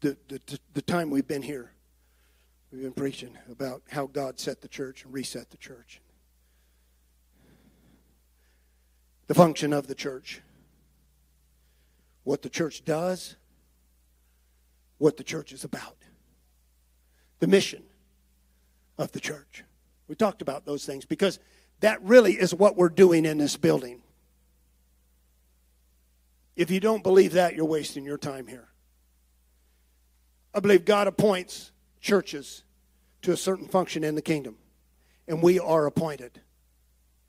the, 0.00 0.16
the, 0.28 0.40
the 0.72 0.80
time 0.80 1.10
we've 1.10 1.28
been 1.28 1.42
here. 1.42 1.70
We've 2.72 2.80
been 2.80 2.92
preaching 2.92 3.36
about 3.50 3.82
how 3.90 4.06
God 4.06 4.40
set 4.40 4.62
the 4.62 4.68
church 4.68 5.04
and 5.04 5.12
reset 5.12 5.50
the 5.50 5.58
church. 5.58 6.00
The 9.26 9.34
function 9.34 9.74
of 9.74 9.86
the 9.86 9.94
church. 9.94 10.40
What 12.24 12.40
the 12.40 12.48
church 12.48 12.86
does, 12.86 13.36
what 15.00 15.16
the 15.16 15.24
church 15.24 15.50
is 15.52 15.64
about. 15.64 15.96
The 17.40 17.46
mission 17.46 17.82
of 18.98 19.10
the 19.12 19.20
church. 19.20 19.64
We 20.06 20.14
talked 20.14 20.42
about 20.42 20.66
those 20.66 20.84
things 20.84 21.06
because 21.06 21.38
that 21.80 22.02
really 22.02 22.34
is 22.34 22.54
what 22.54 22.76
we're 22.76 22.90
doing 22.90 23.24
in 23.24 23.38
this 23.38 23.56
building. 23.56 24.02
If 26.54 26.70
you 26.70 26.80
don't 26.80 27.02
believe 27.02 27.32
that, 27.32 27.56
you're 27.56 27.64
wasting 27.64 28.04
your 28.04 28.18
time 28.18 28.46
here. 28.46 28.68
I 30.52 30.60
believe 30.60 30.84
God 30.84 31.06
appoints 31.06 31.72
churches 32.02 32.64
to 33.22 33.32
a 33.32 33.36
certain 33.36 33.68
function 33.68 34.04
in 34.04 34.16
the 34.16 34.22
kingdom, 34.22 34.56
and 35.26 35.42
we 35.42 35.58
are 35.58 35.86
appointed 35.86 36.40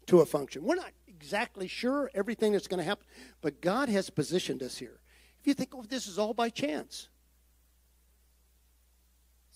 to 0.08 0.20
a 0.20 0.26
function. 0.26 0.64
We're 0.64 0.76
not 0.76 0.92
exactly 1.08 1.70
sure 1.70 2.12
everything 2.14 2.52
that's 2.52 2.68
going 2.68 2.80
to 2.80 2.84
happen, 2.84 3.06
but 3.40 3.62
God 3.62 3.88
has 3.88 4.10
positioned 4.10 4.62
us 4.62 4.78
here. 4.78 5.00
If 5.40 5.48
you 5.48 5.54
think, 5.54 5.70
oh, 5.74 5.84
this 5.88 6.08
is 6.08 6.20
all 6.20 6.34
by 6.34 6.50
chance. 6.50 7.08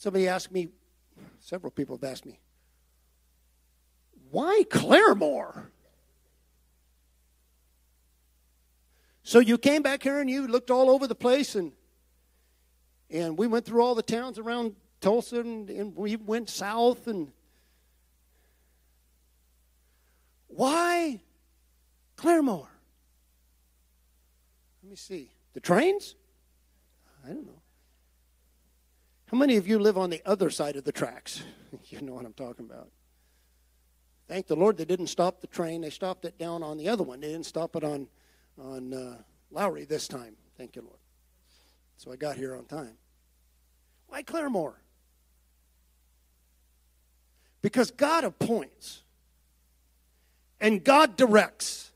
Somebody 0.06 0.28
asked 0.28 0.52
me, 0.52 0.70
several 1.40 1.72
people 1.72 1.98
have 1.98 2.04
asked 2.04 2.28
me, 2.28 2.40
why 4.30 4.64
Claremore? 4.70 5.66
So 9.24 9.40
you 9.40 9.58
came 9.58 9.82
back 9.82 10.04
here 10.04 10.20
and 10.20 10.30
you 10.30 10.46
looked 10.46 10.70
all 10.70 10.92
over 10.92 11.08
the 11.08 11.16
place 11.16 11.56
and 11.56 11.72
and 13.10 13.36
we 13.36 13.48
went 13.48 13.66
through 13.66 13.82
all 13.82 13.96
the 13.96 14.04
towns 14.04 14.38
around 14.38 14.76
Tulsa 15.02 15.40
and, 15.40 15.72
and 15.72 15.96
we 15.96 16.18
went 16.18 16.52
south 16.52 17.08
and 17.08 17.32
why 20.46 21.20
Claremore? 22.16 22.68
Let 24.84 24.90
me 24.92 24.98
see. 24.98 25.32
The 25.56 25.62
trains? 25.62 26.14
I 27.26 27.30
don't 27.30 27.48
know. 27.48 27.62
How 29.32 29.38
many 29.38 29.58
of 29.58 29.68
you 29.68 29.80
live 29.80 29.98
on 29.98 30.10
the 30.10 30.22
other 30.26 30.50
side 30.50 30.76
of 30.76 30.84
the 30.84 30.92
tracks? 30.92 31.44
you 31.90 32.02
know 32.02 32.14
what 32.14 32.26
I'm 32.26 32.34
talking 32.34 32.66
about. 32.66 32.90
Thank 34.28 34.48
the 34.48 34.56
Lord 34.56 34.78
they 34.78 34.86
didn't 34.86 35.08
stop 35.08 35.42
the 35.42 35.48
train. 35.48 35.82
They 35.82 35.90
stopped 35.90 36.26
it 36.26 36.38
down 36.38 36.64
on 36.64 36.78
the 36.78 36.90
other 36.90 37.04
one. 37.04 37.20
They 37.20 37.28
didn't 37.28 37.46
stop 37.46 37.76
it 37.76 37.84
on, 37.84 38.08
on 38.60 38.94
uh, 38.94 39.18
Lowry 39.52 39.86
this 39.86 40.08
time. 40.08 40.36
Thank 40.58 40.76
you, 40.76 40.82
Lord. 40.84 41.00
So 41.98 42.12
I 42.12 42.16
got 42.16 42.36
here 42.36 42.56
on 42.56 42.66
time. 42.66 42.98
Why 44.08 44.24
Claremore? 44.24 44.76
Because 47.62 47.90
God 47.90 48.24
appoints, 48.24 49.02
and 50.62 50.84
God 50.84 51.18
directs, 51.18 51.92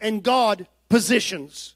and 0.00 0.22
God 0.22 0.66
positions. 0.88 1.73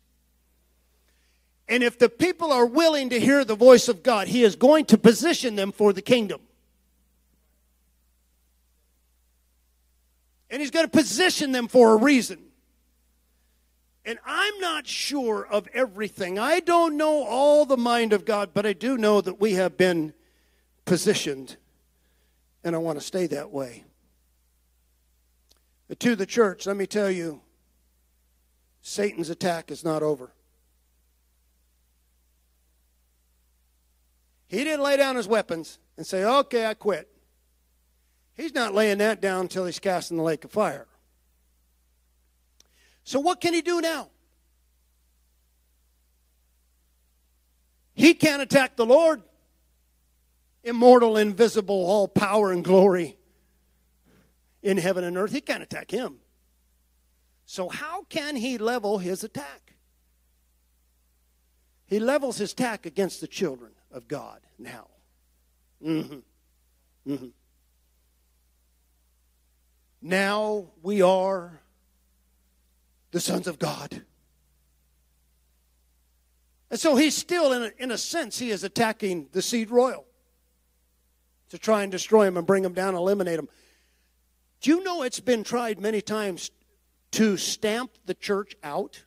And 1.69 1.83
if 1.83 1.99
the 1.99 2.09
people 2.09 2.51
are 2.51 2.65
willing 2.65 3.11
to 3.11 3.21
hear 3.21 3.45
the 3.45 3.55
voice 3.55 3.89
of 3.89 4.03
God, 4.03 4.29
He 4.29 4.43
is 4.43 4.57
going 4.57 4.87
to 4.87 4.99
position 4.99 5.55
them 5.55 5.71
for 5.71 5.93
the 5.93 6.01
kingdom. 6.01 6.41
And 10.51 10.63
He's 10.63 10.71
going 10.71 10.87
to 10.87 10.91
position 10.91 11.53
them 11.53 11.69
for 11.69 11.93
a 11.93 11.97
reason. 11.97 12.39
And 14.07 14.19
I'm 14.25 14.59
not 14.61 14.87
sure 14.87 15.47
of 15.47 15.69
everything. 15.75 16.39
I 16.39 16.61
don't 16.61 16.97
know 16.97 17.25
all 17.25 17.67
the 17.67 17.77
mind 17.77 18.15
of 18.15 18.25
God, 18.25 18.51
but 18.55 18.65
I 18.65 18.73
do 18.73 18.97
know 18.97 19.21
that 19.21 19.39
we 19.39 19.53
have 19.55 19.77
been 19.77 20.15
positioned, 20.87 21.59
and 22.65 22.75
I 22.75 22.79
want 22.79 22.99
to 22.99 23.05
stay 23.05 23.27
that 23.27 23.51
way. 23.51 23.85
But 25.89 26.01
to 26.01 26.17
the 26.17 26.25
church, 26.25 26.67
let 26.67 26.79
me 26.79 26.87
tell 26.87 27.11
you 27.11 27.43
Satan's 28.81 29.29
attack 29.29 29.71
is 29.71 29.85
not 29.85 30.03
over. 30.03 30.33
He 34.49 34.65
didn't 34.65 34.83
lay 34.83 34.97
down 34.97 35.17
his 35.17 35.29
weapons 35.29 35.79
and 35.97 36.07
say, 36.07 36.25
okay, 36.25 36.67
I 36.67 36.75
quit. 36.75 37.09
He's 38.35 38.55
not 38.55 38.75
laying 38.75 38.99
that 38.99 39.21
down 39.21 39.43
until 39.43 39.67
he's 39.67 39.79
cast 39.79 40.11
in 40.11 40.17
the 40.17 40.23
lake 40.23 40.45
of 40.45 40.51
fire. 40.51 40.87
So, 43.05 43.21
what 43.21 43.41
can 43.41 43.53
he 43.53 43.63
do 43.63 43.81
now? 43.81 44.09
He 47.95 48.15
can't 48.15 48.41
attack 48.41 48.77
the 48.77 48.87
Lord, 48.87 49.23
immortal, 50.63 51.17
invisible, 51.17 51.75
all 51.75 52.07
power 52.07 52.53
and 52.53 52.63
glory 52.63 53.17
in 54.63 54.77
heaven 54.77 55.05
and 55.05 55.17
earth. 55.17 55.33
He 55.33 55.41
can't 55.41 55.63
attack 55.63 55.91
him. 55.91 56.19
So, 57.45 57.69
how 57.69 58.05
can 58.05 58.37
he 58.37 58.57
level 58.57 58.99
his 58.99 59.25
attack? 59.25 59.75
He 61.87 61.99
levels 61.99 62.39
his 62.39 62.53
attack 62.53 62.87
against 62.87 63.21
the 63.21 63.27
children 63.27 63.73
of 63.91 64.09
God 64.09 64.41
now. 64.59 64.89
Mm-hmm. 65.85 66.19
Mm-hmm. 67.11 67.29
Now 70.03 70.67
we 70.83 71.03
are 71.03 71.61
the 73.11 73.21
sons 73.21 73.47
of 73.47 73.59
God. 73.59 74.03
And 76.71 76.79
so 76.79 76.97
he's 76.97 77.17
still, 77.17 77.53
in 77.53 77.63
a, 77.63 77.73
in 77.79 77.91
a 77.91 77.99
sense, 77.99 78.39
he 78.39 78.51
is 78.51 78.63
attacking 78.63 79.29
the 79.33 79.41
seed 79.41 79.71
royal 79.71 80.05
to 81.49 81.59
try 81.59 81.83
and 81.83 81.91
destroy 81.91 82.27
him 82.27 82.37
and 82.37 82.47
bring 82.47 82.65
him 82.65 82.75
down, 82.75 82.95
eliminate 82.95 83.39
him. 83.39 83.49
Do 84.61 84.71
you 84.71 84.85
know 84.85 85.03
it's 85.03 85.21
been 85.21 85.45
tried 85.45 85.81
many 85.81 86.03
times 86.03 86.51
to 87.13 87.37
stamp 87.37 87.93
the 88.05 88.15
church 88.15 88.55
out? 88.63 89.05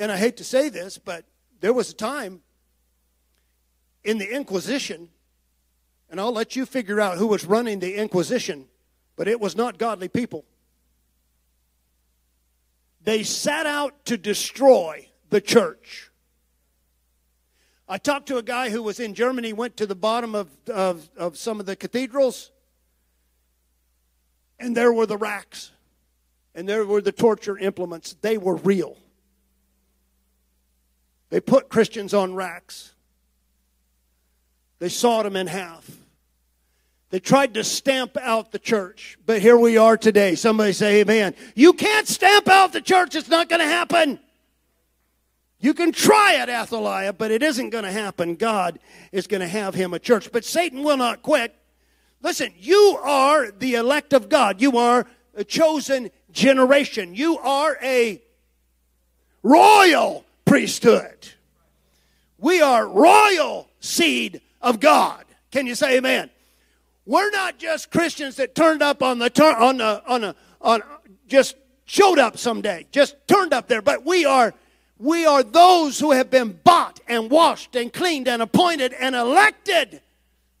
And 0.00 0.10
I 0.10 0.16
hate 0.16 0.38
to 0.38 0.44
say 0.44 0.68
this, 0.68 0.98
but 0.98 1.24
there 1.60 1.72
was 1.72 1.90
a 1.90 1.94
time 1.94 2.40
in 4.02 4.18
the 4.18 4.34
Inquisition 4.34 5.10
and 6.10 6.20
I'll 6.20 6.32
let 6.32 6.56
you 6.56 6.66
figure 6.66 7.00
out 7.00 7.18
who 7.18 7.28
was 7.28 7.44
running 7.44 7.78
the 7.78 7.94
Inquisition, 7.94 8.66
but 9.16 9.28
it 9.28 9.40
was 9.40 9.56
not 9.56 9.78
godly 9.78 10.08
people. 10.08 10.44
They 13.02 13.22
set 13.22 13.64
out 13.64 14.04
to 14.06 14.18
destroy 14.18 15.08
the 15.30 15.40
church. 15.40 16.10
I 17.88 17.98
talked 17.98 18.26
to 18.28 18.36
a 18.36 18.42
guy 18.42 18.70
who 18.70 18.82
was 18.82 19.00
in 19.00 19.14
Germany, 19.14 19.52
went 19.52 19.76
to 19.78 19.86
the 19.86 19.94
bottom 19.94 20.34
of, 20.34 20.48
of, 20.68 21.08
of 21.16 21.36
some 21.38 21.60
of 21.60 21.66
the 21.66 21.76
cathedrals, 21.76 22.50
and 24.58 24.76
there 24.76 24.92
were 24.92 25.06
the 25.06 25.16
racks, 25.16 25.70
and 26.54 26.68
there 26.68 26.84
were 26.84 27.00
the 27.00 27.12
torture 27.12 27.56
implements. 27.56 28.16
They 28.20 28.36
were 28.36 28.56
real. 28.56 28.96
They 31.30 31.40
put 31.40 31.68
Christians 31.68 32.12
on 32.12 32.34
racks. 32.34 32.92
They 34.80 34.88
sawed 34.88 35.26
them 35.26 35.36
in 35.36 35.46
half. 35.46 35.88
They 37.10 37.20
tried 37.20 37.54
to 37.54 37.64
stamp 37.64 38.16
out 38.16 38.52
the 38.52 38.58
church, 38.58 39.18
but 39.26 39.42
here 39.42 39.56
we 39.56 39.76
are 39.76 39.96
today. 39.96 40.36
Somebody 40.36 40.72
say 40.72 41.00
amen. 41.00 41.34
You 41.56 41.72
can't 41.72 42.06
stamp 42.06 42.48
out 42.48 42.72
the 42.72 42.80
church, 42.80 43.16
it's 43.16 43.28
not 43.28 43.48
going 43.48 43.60
to 43.60 43.66
happen. 43.66 44.20
You 45.58 45.74
can 45.74 45.92
try 45.92 46.36
it, 46.40 46.48
Athaliah, 46.48 47.12
but 47.12 47.30
it 47.30 47.42
isn't 47.42 47.70
going 47.70 47.84
to 47.84 47.92
happen. 47.92 48.36
God 48.36 48.78
is 49.12 49.26
going 49.26 49.42
to 49.42 49.48
have 49.48 49.74
him 49.74 49.92
a 49.92 49.98
church. 49.98 50.32
But 50.32 50.44
Satan 50.44 50.82
will 50.82 50.96
not 50.96 51.22
quit. 51.22 51.54
Listen, 52.22 52.52
you 52.58 52.98
are 53.02 53.50
the 53.50 53.74
elect 53.74 54.14
of 54.14 54.30
God. 54.30 54.62
You 54.62 54.78
are 54.78 55.06
a 55.34 55.44
chosen 55.44 56.10
generation. 56.32 57.14
You 57.14 57.38
are 57.38 57.76
a 57.82 58.22
royal 59.42 60.24
priesthood. 60.50 61.28
We 62.36 62.60
are 62.60 62.84
royal 62.84 63.68
seed 63.78 64.40
of 64.60 64.80
God. 64.80 65.24
Can 65.52 65.68
you 65.68 65.76
say 65.76 65.98
amen? 65.98 66.28
We're 67.06 67.30
not 67.30 67.60
just 67.60 67.92
Christians 67.92 68.34
that 68.34 68.56
turned 68.56 68.82
up 68.82 69.00
on 69.00 69.20
the 69.20 69.30
on 69.56 69.76
the 69.76 70.02
on 70.08 70.24
a 70.24 70.34
on 70.60 70.82
just 71.28 71.54
showed 71.84 72.18
up 72.18 72.36
someday, 72.36 72.88
just 72.90 73.14
turned 73.28 73.52
up 73.52 73.68
there, 73.68 73.80
but 73.80 74.04
we 74.04 74.24
are 74.24 74.52
we 74.98 75.24
are 75.24 75.44
those 75.44 76.00
who 76.00 76.10
have 76.10 76.30
been 76.30 76.58
bought 76.64 76.98
and 77.06 77.30
washed 77.30 77.76
and 77.76 77.92
cleaned 77.92 78.26
and 78.26 78.42
appointed 78.42 78.92
and 78.94 79.14
elected 79.14 80.02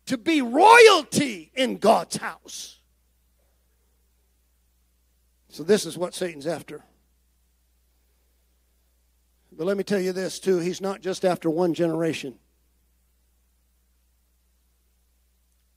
to 0.06 0.16
be 0.16 0.40
royalty 0.40 1.50
in 1.56 1.78
God's 1.78 2.16
house. 2.16 2.78
So 5.48 5.64
this 5.64 5.84
is 5.84 5.98
what 5.98 6.14
Satan's 6.14 6.46
after. 6.46 6.84
But 9.60 9.66
let 9.66 9.76
me 9.76 9.84
tell 9.84 10.00
you 10.00 10.14
this 10.14 10.38
too, 10.38 10.56
he's 10.56 10.80
not 10.80 11.02
just 11.02 11.22
after 11.22 11.50
one 11.50 11.74
generation. 11.74 12.38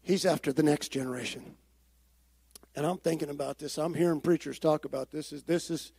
He's 0.01 0.25
after 0.25 0.53
the 0.53 0.63
next 0.63 0.87
generation. 0.87 1.55
And 2.77 2.85
I'm 2.85 2.97
thinking 2.97 3.29
about 3.29 3.59
this. 3.59 3.77
I'm 3.77 3.93
hearing 3.93 4.21
preachers 4.21 4.57
talk 4.57 4.85
about 4.85 5.11
this. 5.11 5.33
Is 5.33 5.43
this 5.43 5.69
is 5.69 5.91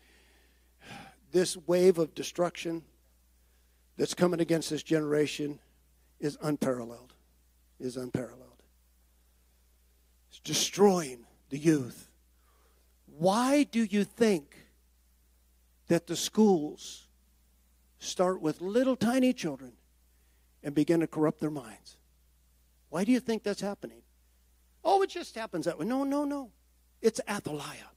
this 1.30 1.58
wave 1.58 1.98
of 1.98 2.14
destruction 2.14 2.84
that's 3.98 4.14
coming 4.14 4.40
against 4.40 4.70
this 4.70 4.82
generation 4.82 5.60
is 6.20 6.38
unparalleled. 6.40 7.12
Is 7.78 7.98
unparalleled. 7.98 8.62
It's 10.30 10.40
destroying 10.40 11.26
the 11.50 11.58
youth. 11.58 12.08
Why 13.18 13.64
do 13.64 13.84
you 13.84 14.04
think 14.04 14.68
that 15.88 16.06
the 16.06 16.16
schools 16.16 17.03
start 18.04 18.40
with 18.40 18.60
little 18.60 18.96
tiny 18.96 19.32
children 19.32 19.72
and 20.62 20.74
begin 20.74 21.00
to 21.00 21.06
corrupt 21.06 21.40
their 21.40 21.50
minds? 21.50 21.96
Why 22.90 23.04
do 23.04 23.12
you 23.12 23.20
think 23.20 23.42
that's 23.42 23.60
happening? 23.60 24.02
Oh, 24.84 25.02
it 25.02 25.10
just 25.10 25.34
happens 25.34 25.64
that 25.64 25.78
way. 25.78 25.86
No, 25.86 26.04
no, 26.04 26.24
no. 26.24 26.50
It's 27.00 27.20
Athaliah. 27.28 27.90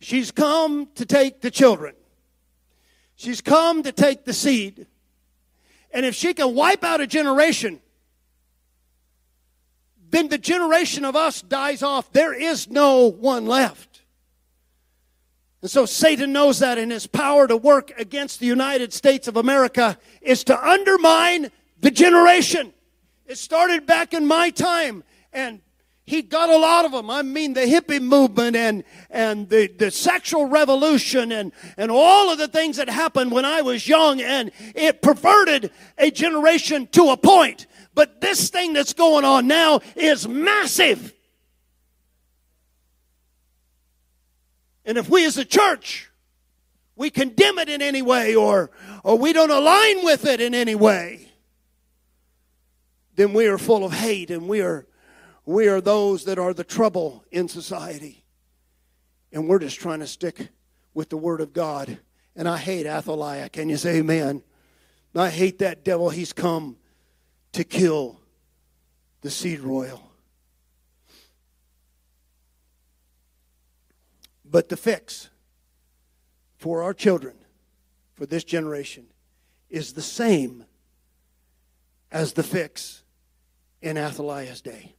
She's 0.00 0.30
come 0.30 0.88
to 0.96 1.06
take 1.06 1.40
the 1.40 1.50
children. 1.50 1.94
She's 3.16 3.40
come 3.40 3.82
to 3.84 3.92
take 3.92 4.24
the 4.24 4.32
seed. 4.32 4.86
And 5.92 6.04
if 6.04 6.14
she 6.14 6.34
can 6.34 6.54
wipe 6.54 6.82
out 6.82 7.00
a 7.00 7.06
generation, 7.06 7.80
then 10.10 10.28
the 10.28 10.38
generation 10.38 11.04
of 11.04 11.16
us 11.16 11.40
dies 11.42 11.82
off. 11.82 12.12
There 12.12 12.34
is 12.34 12.68
no 12.68 13.06
one 13.06 13.46
left. 13.46 13.93
And 15.64 15.70
so 15.70 15.86
Satan 15.86 16.30
knows 16.34 16.58
that, 16.58 16.76
and 16.76 16.92
his 16.92 17.06
power 17.06 17.48
to 17.48 17.56
work 17.56 17.90
against 17.96 18.38
the 18.38 18.44
United 18.44 18.92
States 18.92 19.28
of 19.28 19.38
America 19.38 19.96
is 20.20 20.44
to 20.44 20.62
undermine 20.62 21.50
the 21.80 21.90
generation. 21.90 22.74
It 23.24 23.38
started 23.38 23.86
back 23.86 24.12
in 24.12 24.26
my 24.26 24.50
time, 24.50 25.04
and 25.32 25.62
he 26.04 26.20
got 26.20 26.50
a 26.50 26.58
lot 26.58 26.84
of 26.84 26.92
them. 26.92 27.08
I 27.08 27.22
mean, 27.22 27.54
the 27.54 27.62
hippie 27.62 28.02
movement 28.02 28.56
and, 28.56 28.84
and 29.08 29.48
the, 29.48 29.68
the 29.68 29.90
sexual 29.90 30.44
revolution 30.44 31.32
and, 31.32 31.50
and 31.78 31.90
all 31.90 32.30
of 32.30 32.36
the 32.36 32.46
things 32.46 32.76
that 32.76 32.90
happened 32.90 33.32
when 33.32 33.46
I 33.46 33.62
was 33.62 33.88
young, 33.88 34.20
and 34.20 34.50
it 34.74 35.00
perverted 35.00 35.70
a 35.96 36.10
generation 36.10 36.88
to 36.88 37.08
a 37.08 37.16
point. 37.16 37.66
But 37.94 38.20
this 38.20 38.50
thing 38.50 38.74
that's 38.74 38.92
going 38.92 39.24
on 39.24 39.46
now 39.46 39.80
is 39.96 40.28
massive. 40.28 41.14
And 44.84 44.98
if 44.98 45.08
we 45.08 45.24
as 45.24 45.38
a 45.38 45.44
church, 45.44 46.10
we 46.96 47.10
condemn 47.10 47.58
it 47.58 47.68
in 47.68 47.82
any 47.82 48.02
way 48.02 48.34
or, 48.34 48.70
or 49.02 49.18
we 49.18 49.32
don't 49.32 49.50
align 49.50 50.04
with 50.04 50.24
it 50.26 50.40
in 50.40 50.54
any 50.54 50.74
way, 50.74 51.32
then 53.16 53.32
we 53.32 53.46
are 53.46 53.58
full 53.58 53.84
of 53.84 53.92
hate 53.92 54.30
and 54.30 54.48
we 54.48 54.60
are 54.60 54.86
we 55.46 55.68
are 55.68 55.80
those 55.80 56.24
that 56.24 56.38
are 56.38 56.54
the 56.54 56.64
trouble 56.64 57.24
in 57.30 57.48
society. 57.48 58.24
And 59.32 59.48
we're 59.48 59.58
just 59.58 59.78
trying 59.78 60.00
to 60.00 60.06
stick 60.06 60.48
with 60.94 61.10
the 61.10 61.16
Word 61.16 61.40
of 61.40 61.52
God. 61.52 61.98
And 62.34 62.48
I 62.48 62.56
hate 62.56 62.86
Athaliah. 62.86 63.50
Can 63.50 63.68
you 63.68 63.76
say 63.76 63.96
amen? 63.98 64.42
I 65.14 65.30
hate 65.30 65.58
that 65.58 65.84
devil. 65.84 66.10
He's 66.10 66.32
come 66.32 66.76
to 67.52 67.62
kill 67.62 68.20
the 69.20 69.30
seed 69.30 69.60
royal. 69.60 70.10
But 74.54 74.68
the 74.68 74.76
fix 74.76 75.30
for 76.58 76.84
our 76.84 76.94
children, 76.94 77.34
for 78.12 78.24
this 78.24 78.44
generation, 78.44 79.06
is 79.68 79.94
the 79.94 80.00
same 80.00 80.64
as 82.12 82.34
the 82.34 82.44
fix 82.44 83.02
in 83.82 83.98
Athaliah's 83.98 84.60
day. 84.60 84.94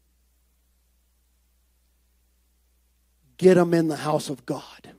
Get 3.38 3.54
them 3.54 3.74
in 3.74 3.88
the 3.88 3.96
house 3.96 4.30
of 4.30 4.46
God. 4.46 4.90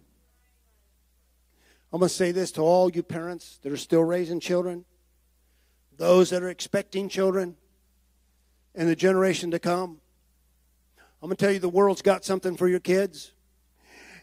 I'm 1.93 2.01
going 2.01 2.09
to 2.09 2.15
say 2.15 2.33
this 2.33 2.51
to 2.53 2.63
all 2.63 2.91
you 2.91 3.03
parents 3.03 3.59
that 3.61 3.71
are 3.71 3.77
still 3.77 4.05
raising 4.05 4.41
children, 4.41 4.87
those 5.99 6.31
that 6.31 6.43
are 6.43 6.49
expecting 6.49 7.11
children, 7.11 7.57
and 8.75 8.89
the 8.89 8.97
generation 8.97 9.51
to 9.51 9.59
come. 9.59 10.01
I'm 11.23 11.29
going 11.29 11.37
to 11.37 11.45
tell 11.45 11.53
you 11.53 11.59
the 11.59 11.69
world's 11.69 12.01
got 12.01 12.25
something 12.25 12.57
for 12.57 12.69
your 12.69 12.81
kids. 12.81 13.35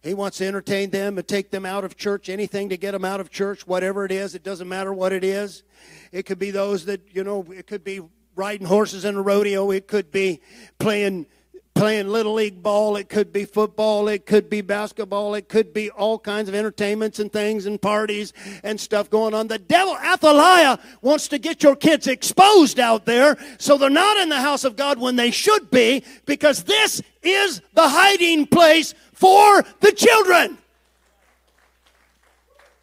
He 0.03 0.13
wants 0.13 0.37
to 0.39 0.45
entertain 0.45 0.89
them 0.89 1.17
and 1.17 1.27
take 1.27 1.49
them 1.49 1.65
out 1.65 1.85
of 1.85 1.95
church, 1.95 2.27
anything 2.27 2.69
to 2.69 2.77
get 2.77 2.91
them 2.91 3.05
out 3.05 3.21
of 3.21 3.29
church, 3.29 3.65
whatever 3.65 4.05
it 4.05 4.11
is. 4.11 4.35
It 4.35 4.43
doesn't 4.43 4.67
matter 4.67 4.93
what 4.93 5.13
it 5.13 5.23
is. 5.23 5.63
It 6.11 6.25
could 6.25 6.39
be 6.39 6.51
those 6.51 6.85
that, 6.85 7.01
you 7.13 7.23
know, 7.23 7.45
it 7.49 7.67
could 7.67 7.83
be 7.83 8.01
riding 8.35 8.67
horses 8.67 9.05
in 9.05 9.15
a 9.15 9.21
rodeo. 9.21 9.71
It 9.71 9.87
could 9.87 10.11
be 10.11 10.41
playing 10.77 11.27
playing 11.73 12.07
little 12.07 12.35
league 12.35 12.61
ball, 12.61 12.95
it 12.95 13.09
could 13.09 13.33
be 13.33 13.45
football, 13.45 14.07
it 14.07 14.25
could 14.25 14.49
be 14.49 14.61
basketball, 14.61 15.33
it 15.33 15.49
could 15.49 15.73
be 15.73 15.89
all 15.89 16.19
kinds 16.19 16.47
of 16.47 16.55
entertainments 16.55 17.19
and 17.19 17.33
things 17.33 17.65
and 17.65 17.81
parties 17.81 18.31
and 18.63 18.79
stuff 18.79 19.09
going 19.09 19.33
on. 19.33 19.47
The 19.47 19.57
devil, 19.57 19.95
Athaliah, 19.97 20.79
wants 21.01 21.27
to 21.29 21.39
get 21.39 21.63
your 21.63 21.75
kids 21.75 22.07
exposed 22.07 22.79
out 22.79 23.05
there 23.05 23.37
so 23.57 23.77
they're 23.77 23.89
not 23.89 24.17
in 24.17 24.29
the 24.29 24.39
house 24.39 24.63
of 24.63 24.75
God 24.75 24.99
when 24.99 25.15
they 25.15 25.31
should 25.31 25.71
be 25.71 26.03
because 26.25 26.63
this 26.63 27.01
is 27.23 27.61
the 27.73 27.89
hiding 27.89 28.45
place 28.45 28.93
for 29.23 29.63
the 29.79 29.93
children. 29.93 30.57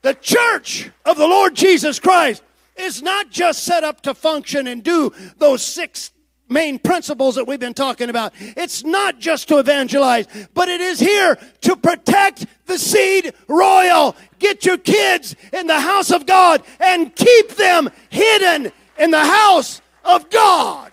The 0.00 0.14
church 0.14 0.88
of 1.04 1.18
the 1.18 1.26
Lord 1.26 1.54
Jesus 1.54 2.00
Christ 2.00 2.42
is 2.76 3.02
not 3.02 3.28
just 3.28 3.62
set 3.62 3.84
up 3.84 4.00
to 4.04 4.14
function 4.14 4.66
and 4.66 4.82
do 4.82 5.12
those 5.36 5.62
six 5.62 6.12
main 6.48 6.78
principles 6.78 7.34
that 7.34 7.46
we've 7.46 7.60
been 7.60 7.74
talking 7.74 8.08
about. 8.08 8.32
It's 8.38 8.84
not 8.84 9.18
just 9.18 9.48
to 9.48 9.58
evangelize, 9.58 10.28
but 10.54 10.70
it 10.70 10.80
is 10.80 10.98
here 10.98 11.36
to 11.60 11.76
protect 11.76 12.46
the 12.64 12.78
seed 12.78 13.34
royal. 13.46 14.16
Get 14.38 14.64
your 14.64 14.78
kids 14.78 15.36
in 15.52 15.66
the 15.66 15.78
house 15.78 16.10
of 16.10 16.24
God 16.24 16.62
and 16.80 17.14
keep 17.14 17.50
them 17.50 17.90
hidden 18.08 18.72
in 18.98 19.10
the 19.10 19.26
house 19.26 19.82
of 20.06 20.30
God. 20.30 20.90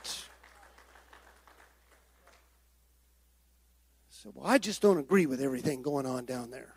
So 4.10 4.27
I 4.44 4.58
just 4.58 4.82
don't 4.82 4.98
agree 4.98 5.26
with 5.26 5.42
everything 5.42 5.82
going 5.82 6.06
on 6.06 6.26
down 6.26 6.52
there. 6.52 6.74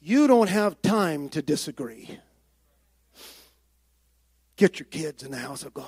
You 0.00 0.26
don't 0.26 0.48
have 0.48 0.80
time 0.82 1.28
to 1.30 1.42
disagree. 1.42 2.18
Get 4.56 4.78
your 4.78 4.86
kids 4.86 5.22
in 5.22 5.30
the 5.30 5.38
house 5.38 5.62
of 5.62 5.74
God. 5.74 5.86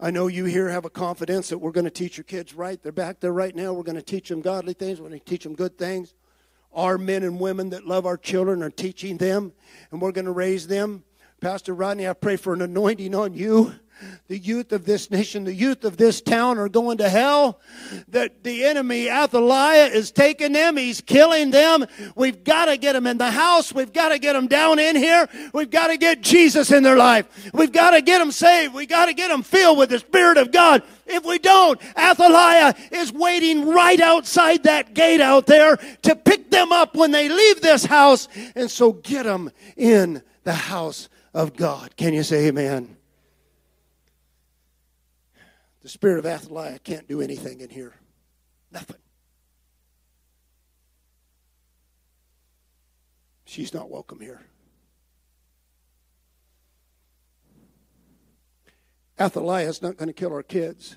I 0.00 0.10
know 0.10 0.26
you 0.26 0.44
here 0.44 0.68
have 0.68 0.84
a 0.84 0.90
confidence 0.90 1.48
that 1.48 1.58
we're 1.58 1.70
going 1.70 1.84
to 1.84 1.90
teach 1.90 2.16
your 2.16 2.24
kids 2.24 2.52
right. 2.54 2.82
They're 2.82 2.92
back 2.92 3.20
there 3.20 3.32
right 3.32 3.54
now. 3.54 3.72
We're 3.72 3.84
going 3.84 3.96
to 3.96 4.02
teach 4.02 4.28
them 4.28 4.40
godly 4.40 4.74
things. 4.74 5.00
We're 5.00 5.08
going 5.08 5.20
to 5.20 5.24
teach 5.24 5.44
them 5.44 5.54
good 5.54 5.78
things. 5.78 6.14
Our 6.72 6.98
men 6.98 7.22
and 7.22 7.38
women 7.38 7.70
that 7.70 7.86
love 7.86 8.04
our 8.04 8.16
children 8.16 8.62
are 8.62 8.70
teaching 8.70 9.16
them, 9.16 9.52
and 9.90 10.02
we're 10.02 10.12
going 10.12 10.24
to 10.24 10.32
raise 10.32 10.66
them. 10.66 11.04
Pastor 11.40 11.74
Rodney, 11.74 12.08
I 12.08 12.12
pray 12.14 12.36
for 12.36 12.52
an 12.52 12.62
anointing 12.62 13.14
on 13.14 13.34
you 13.34 13.74
the 14.28 14.38
youth 14.38 14.72
of 14.72 14.84
this 14.84 15.10
nation, 15.10 15.44
the 15.44 15.54
youth 15.54 15.84
of 15.84 15.96
this 15.96 16.20
town 16.20 16.58
are 16.58 16.68
going 16.68 16.98
to 16.98 17.08
hell. 17.08 17.60
That 18.08 18.42
the 18.42 18.64
enemy, 18.64 19.08
Athaliah, 19.08 19.86
is 19.86 20.10
taking 20.10 20.52
them. 20.52 20.76
He's 20.76 21.00
killing 21.00 21.50
them. 21.50 21.86
We've 22.16 22.42
got 22.42 22.66
to 22.66 22.76
get 22.76 22.94
them 22.94 23.06
in 23.06 23.18
the 23.18 23.30
house. 23.30 23.72
We've 23.72 23.92
got 23.92 24.10
to 24.10 24.18
get 24.18 24.32
them 24.32 24.46
down 24.46 24.78
in 24.78 24.96
here. 24.96 25.28
We've 25.52 25.70
got 25.70 25.88
to 25.88 25.96
get 25.96 26.20
Jesus 26.20 26.70
in 26.70 26.82
their 26.82 26.96
life. 26.96 27.26
We've 27.52 27.72
got 27.72 27.90
to 27.90 28.02
get 28.02 28.18
them 28.18 28.32
saved. 28.32 28.74
We've 28.74 28.88
got 28.88 29.06
to 29.06 29.14
get 29.14 29.28
them 29.28 29.42
filled 29.42 29.78
with 29.78 29.90
the 29.90 29.98
Spirit 29.98 30.38
of 30.38 30.52
God. 30.52 30.82
If 31.06 31.24
we 31.24 31.38
don't, 31.38 31.80
Athaliah 31.96 32.74
is 32.90 33.12
waiting 33.12 33.68
right 33.68 34.00
outside 34.00 34.62
that 34.62 34.94
gate 34.94 35.20
out 35.20 35.46
there 35.46 35.76
to 36.02 36.16
pick 36.16 36.50
them 36.50 36.72
up 36.72 36.96
when 36.96 37.10
they 37.10 37.28
leave 37.28 37.60
this 37.60 37.84
house. 37.84 38.28
And 38.54 38.70
so 38.70 38.92
get 38.92 39.24
them 39.24 39.50
in 39.76 40.22
the 40.44 40.54
house 40.54 41.08
of 41.34 41.56
God. 41.56 41.96
Can 41.96 42.14
you 42.14 42.22
say 42.22 42.46
amen? 42.46 42.96
The 45.84 45.90
spirit 45.90 46.18
of 46.18 46.24
Athaliah 46.24 46.78
can't 46.78 47.06
do 47.06 47.20
anything 47.20 47.60
in 47.60 47.68
here. 47.68 47.92
Nothing. 48.72 48.96
She's 53.44 53.74
not 53.74 53.90
welcome 53.90 54.18
here. 54.18 54.40
Athaliah 59.20 59.68
is 59.68 59.82
not 59.82 59.98
going 59.98 60.06
to 60.08 60.14
kill 60.14 60.32
our 60.32 60.42
kids. 60.42 60.96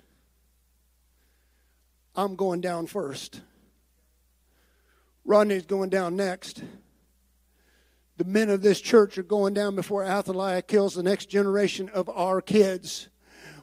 I'm 2.15 2.37
going 2.37 2.61
down 2.61 2.87
first. 2.87 3.41
Rodney's 5.25 5.65
going 5.65 5.89
down 5.89 6.15
next. 6.15 6.63
The 8.15 8.23
men 8.23 8.49
of 8.49 8.61
this 8.61 8.79
church 8.79 9.17
are 9.17 9.23
going 9.23 9.53
down 9.53 9.75
before 9.75 10.05
Athaliah 10.05 10.61
kills 10.61 10.95
the 10.95 11.03
next 11.03 11.25
generation 11.25 11.89
of 11.89 12.07
our 12.07 12.41
kids. 12.41 13.09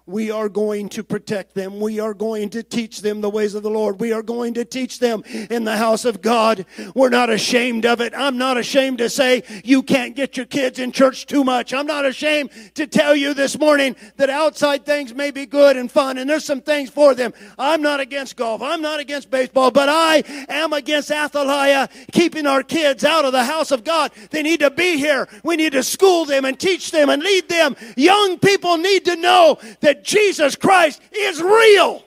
We 0.07 0.31
are 0.31 0.49
going 0.49 0.89
to 0.91 1.03
protect 1.03 1.55
them. 1.55 1.81
We 1.81 1.99
are 1.99 2.13
going 2.13 2.51
to 2.51 2.63
teach 2.63 3.01
them 3.01 3.21
the 3.21 3.31
ways 3.31 3.55
of 3.55 3.63
the 3.63 3.71
Lord. 3.71 4.01
We 4.01 4.13
are 4.13 4.23
going 4.23 4.55
to 4.55 4.65
teach 4.65 4.99
them 4.99 5.23
in 5.25 5.65
the 5.65 5.77
house 5.77 6.05
of 6.05 6.21
God. 6.21 6.67
We're 6.95 7.09
not 7.09 7.31
ashamed 7.31 7.87
of 7.87 8.01
it. 8.01 8.13
I'm 8.15 8.37
not 8.37 8.59
ashamed 8.59 8.99
to 8.99 9.09
say 9.09 9.43
you 9.65 9.83
can't 9.83 10.15
get 10.15 10.37
your 10.37 10.47
kids 10.47 10.79
in 10.79 10.93
church 10.93 11.27
too 11.27 11.43
much. 11.43 11.73
I'm 11.73 11.87
not 11.87 12.05
ashamed 12.05 12.51
to 12.75 12.87
tell 12.87 13.17
you 13.17 13.33
this 13.33 13.59
morning 13.59 13.97
that 14.17 14.29
outside 14.29 14.85
things 14.85 15.15
may 15.15 15.31
be 15.31 15.47
good 15.47 15.77
and 15.77 15.91
fun 15.91 16.19
and 16.19 16.29
there's 16.29 16.45
some 16.45 16.61
things 16.61 16.91
for 16.91 17.15
them. 17.15 17.33
I'm 17.59 17.81
not 17.81 18.01
against 18.01 18.37
golf. 18.37 18.61
I'm 18.61 18.83
not 18.83 19.01
against 19.01 19.31
baseball, 19.31 19.71
but 19.71 19.89
I 19.89 20.23
am 20.49 20.73
against 20.73 21.11
Athaliah 21.11 21.89
keeping 22.13 22.47
our 22.47 22.63
kids 22.63 23.05
out 23.05 23.25
of 23.25 23.33
the 23.33 23.45
house 23.45 23.71
of 23.71 23.85
God. 23.85 24.13
They 24.31 24.43
need 24.43 24.61
to 24.61 24.71
be 24.71 24.99
here. 24.99 25.29
We 25.43 25.57
need 25.57 25.73
to 25.73 25.83
school 25.83 26.27
them 26.27 26.45
and 26.45 26.59
teach 26.59 26.91
them 26.91 27.09
and 27.09 27.23
lead 27.23 27.49
them. 27.49 27.77
Young 27.97 28.39
people 28.39 28.77
need 28.77 29.07
to 29.07 29.17
know 29.17 29.59
that 29.81 29.94
that 29.95 30.05
Jesus 30.05 30.57
Christ 30.57 31.01
is 31.13 31.41
real. 31.41 32.05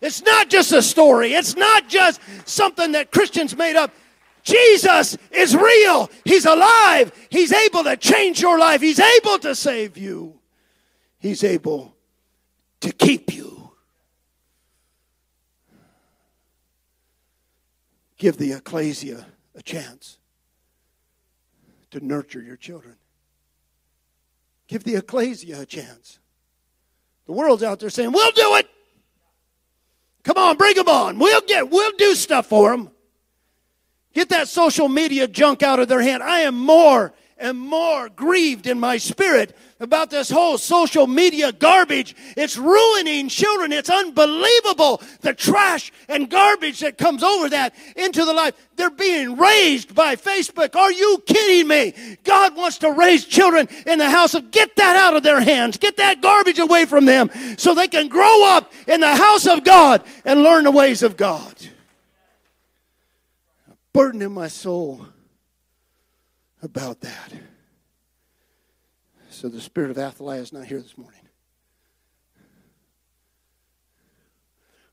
It's 0.00 0.22
not 0.22 0.48
just 0.48 0.72
a 0.72 0.82
story, 0.82 1.34
it's 1.34 1.56
not 1.56 1.88
just 1.88 2.20
something 2.44 2.92
that 2.92 3.10
Christians 3.10 3.56
made 3.56 3.76
up. 3.76 3.92
Jesus 4.42 5.18
is 5.32 5.56
real. 5.56 6.08
He's 6.24 6.46
alive. 6.46 7.12
He's 7.30 7.52
able 7.52 7.82
to 7.84 7.96
change 7.96 8.40
your 8.40 8.58
life. 8.58 8.80
He's 8.80 9.00
able 9.00 9.38
to 9.40 9.56
save 9.56 9.98
you. 9.98 10.38
He's 11.18 11.42
able 11.42 11.96
to 12.80 12.92
keep 12.92 13.34
you. 13.34 13.72
Give 18.18 18.36
the 18.36 18.52
ecclesia 18.52 19.26
a 19.56 19.62
chance 19.62 20.18
to 21.90 22.04
nurture 22.04 22.40
your 22.40 22.56
children. 22.56 22.94
Give 24.68 24.84
the 24.84 24.94
ecclesia 24.94 25.62
a 25.62 25.66
chance 25.66 26.20
the 27.26 27.32
world's 27.32 27.62
out 27.62 27.80
there 27.80 27.90
saying, 27.90 28.12
We'll 28.12 28.32
do 28.32 28.56
it. 28.56 28.68
Come 30.22 30.38
on, 30.38 30.56
bring 30.56 30.74
them 30.74 30.88
on. 30.88 31.18
We'll 31.18 31.40
get, 31.42 31.70
we'll 31.70 31.92
do 31.96 32.14
stuff 32.14 32.46
for 32.46 32.70
them. 32.70 32.90
Get 34.12 34.30
that 34.30 34.48
social 34.48 34.88
media 34.88 35.28
junk 35.28 35.62
out 35.62 35.78
of 35.78 35.88
their 35.88 36.00
hand. 36.00 36.22
I 36.22 36.40
am 36.40 36.56
more 36.56 37.12
and 37.38 37.58
more 37.58 38.08
grieved 38.08 38.66
in 38.66 38.80
my 38.80 38.96
spirit 38.96 39.56
about 39.78 40.08
this 40.08 40.30
whole 40.30 40.56
social 40.56 41.06
media 41.06 41.52
garbage. 41.52 42.16
It's 42.34 42.56
ruining 42.56 43.28
children. 43.28 43.72
It's 43.72 43.90
unbelievable 43.90 45.02
the 45.20 45.34
trash 45.34 45.92
and 46.08 46.30
garbage 46.30 46.80
that 46.80 46.96
comes 46.96 47.22
over 47.22 47.50
that 47.50 47.74
into 47.94 48.24
the 48.24 48.32
life. 48.32 48.54
They're 48.76 48.88
being 48.88 49.36
raised 49.36 49.94
by 49.94 50.16
Facebook. 50.16 50.74
Are 50.76 50.92
you 50.92 51.22
kidding 51.26 51.68
me? 51.68 52.16
God 52.24 52.56
wants 52.56 52.78
to 52.78 52.92
raise 52.92 53.26
children 53.26 53.68
in 53.86 53.98
the 53.98 54.08
house 54.08 54.34
of 54.34 54.50
get 54.50 54.76
that 54.76 54.96
out 54.96 55.14
of 55.14 55.22
their 55.22 55.40
hands. 55.40 55.76
Get 55.76 55.98
that 55.98 56.22
garbage 56.22 56.58
away 56.58 56.86
from 56.86 57.04
them 57.04 57.30
so 57.58 57.74
they 57.74 57.88
can 57.88 58.08
grow 58.08 58.46
up 58.46 58.72
in 58.86 59.00
the 59.00 59.14
house 59.14 59.46
of 59.46 59.62
God 59.62 60.02
and 60.24 60.42
learn 60.42 60.64
the 60.64 60.70
ways 60.70 61.02
of 61.02 61.18
God. 61.18 61.54
Burden 63.92 64.22
in 64.22 64.32
my 64.32 64.48
soul 64.48 65.06
about 66.66 67.00
that. 67.00 67.32
So 69.30 69.48
the 69.48 69.60
spirit 69.60 69.90
of 69.90 69.98
Athaliah 69.98 70.42
is 70.42 70.52
not 70.52 70.66
here 70.66 70.80
this 70.80 70.98
morning. 70.98 71.20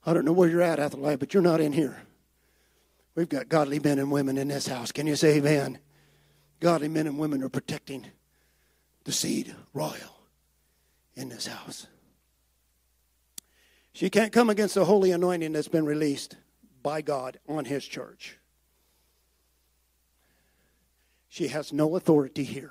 I 0.06 0.14
don't 0.14 0.26
know 0.26 0.34
where 0.34 0.50
you're 0.50 0.62
at, 0.62 0.80
Athaliah, 0.80 1.18
but 1.18 1.34
you're 1.34 1.44
not 1.44 1.60
in 1.60 1.74
here. 1.74 2.02
We've 3.16 3.30
got 3.30 3.50
godly 3.50 3.80
men 3.80 4.00
and 4.00 4.12
women 4.12 4.38
in 4.38 4.48
this 4.48 4.68
house. 4.68 4.92
Can 4.92 5.08
you 5.08 5.16
say 5.16 5.38
amen? 5.38 5.80
Godly 6.60 6.88
men 6.88 7.08
and 7.08 7.20
women 7.20 7.44
are 7.44 7.50
protecting 7.50 8.06
the 9.04 9.12
seed 9.12 9.54
royal 9.74 10.22
in 11.16 11.30
this 11.30 11.48
house. 11.48 11.88
She 13.94 14.10
can't 14.10 14.32
come 14.32 14.50
against 14.50 14.76
the 14.76 14.86
holy 14.86 15.12
anointing 15.12 15.54
that's 15.54 15.68
been 15.68 15.86
released 15.86 16.36
by 16.82 17.02
God 17.02 17.40
on 17.48 17.66
his 17.66 17.86
church. 17.86 18.38
She 21.34 21.48
has 21.48 21.74
no 21.74 21.96
authority 21.96 22.44
here. 22.44 22.70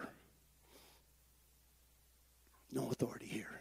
No 2.71 2.89
authority 2.93 3.27
here. 3.27 3.61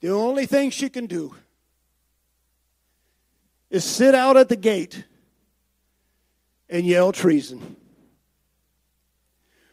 The 0.00 0.08
only 0.08 0.46
thing 0.46 0.70
she 0.70 0.88
can 0.88 1.04
do 1.04 1.34
is 3.68 3.84
sit 3.84 4.14
out 4.14 4.38
at 4.38 4.48
the 4.48 4.56
gate 4.56 5.04
and 6.70 6.86
yell 6.86 7.12
treason. 7.12 7.76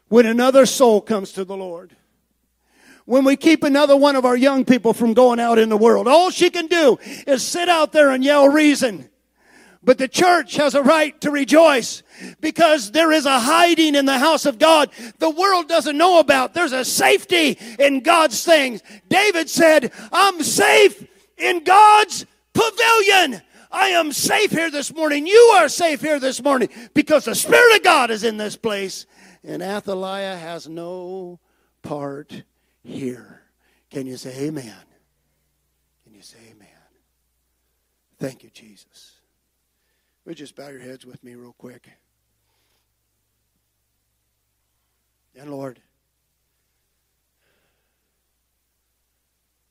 When 0.10 0.26
another 0.26 0.66
soul 0.66 1.00
comes 1.00 1.32
to 1.32 1.46
the 1.46 1.56
Lord, 1.56 1.96
when 3.06 3.24
we 3.24 3.38
keep 3.38 3.64
another 3.64 3.96
one 3.96 4.18
of 4.18 4.26
our 4.26 4.36
young 4.36 4.66
people 4.66 4.92
from 4.92 5.14
going 5.14 5.40
out 5.40 5.58
in 5.58 5.70
the 5.70 5.78
world, 5.78 6.10
all 6.10 6.30
she 6.30 6.50
can 6.50 6.68
do 6.68 7.00
is 7.26 7.42
sit 7.42 7.70
out 7.70 7.94
there 7.94 8.10
and 8.10 8.22
yell 8.22 8.50
reason. 8.50 9.09
But 9.82 9.98
the 9.98 10.08
church 10.10 10.56
has 10.56 10.76
a 10.76 10.84
right 10.84 11.20
to 11.22 11.32
rejoice 11.32 12.04
because 12.42 12.92
there 12.92 13.12
is 13.14 13.26
a 13.26 13.40
hiding 13.40 13.96
in 13.96 14.06
the 14.06 14.20
house 14.20 14.46
of 14.46 14.60
God 14.60 14.92
the 15.20 15.30
world 15.30 15.70
doesn't 15.70 15.98
know 15.98 16.20
about. 16.20 16.54
There's 16.54 16.74
a 16.74 16.84
safety 16.84 17.58
in 17.80 18.02
God's 18.02 18.44
things. 18.44 18.82
David 19.08 19.50
said, 19.50 19.94
I'm 20.12 20.44
safe 20.44 21.08
in 21.38 21.64
God's 21.64 22.26
pavilion. 22.54 23.42
I 23.72 23.90
am 23.90 24.12
safe 24.12 24.52
here 24.52 24.72
this 24.72 24.94
morning. 24.94 25.28
You 25.28 25.54
are 25.56 25.70
safe 25.70 26.02
here 26.02 26.20
this 26.20 26.42
morning 26.42 26.70
because 26.94 27.26
the 27.26 27.36
Spirit 27.36 27.78
of 27.78 27.84
God 27.84 28.12
is 28.12 28.24
in 28.24 28.38
this 28.38 28.58
place. 28.58 29.06
And 29.44 29.62
Athaliah 29.62 30.36
has 30.36 30.68
no 30.68 31.40
part 31.82 32.44
here. 32.84 33.44
Can 33.90 34.08
you 34.08 34.18
say 34.18 34.48
amen? 34.48 34.76
Can 36.04 36.14
you 36.14 36.22
say 36.22 36.40
amen? 36.52 36.68
Thank 38.18 38.44
you, 38.44 38.50
Jesus. 38.50 38.89
Would 40.30 40.38
just 40.38 40.56
bow 40.56 40.70
your 40.70 40.80
heads 40.80 41.08
with 41.08 41.24
me 41.24 41.34
real 41.34 41.56
quick? 41.58 41.90
And 45.36 45.50
Lord, 45.50 45.82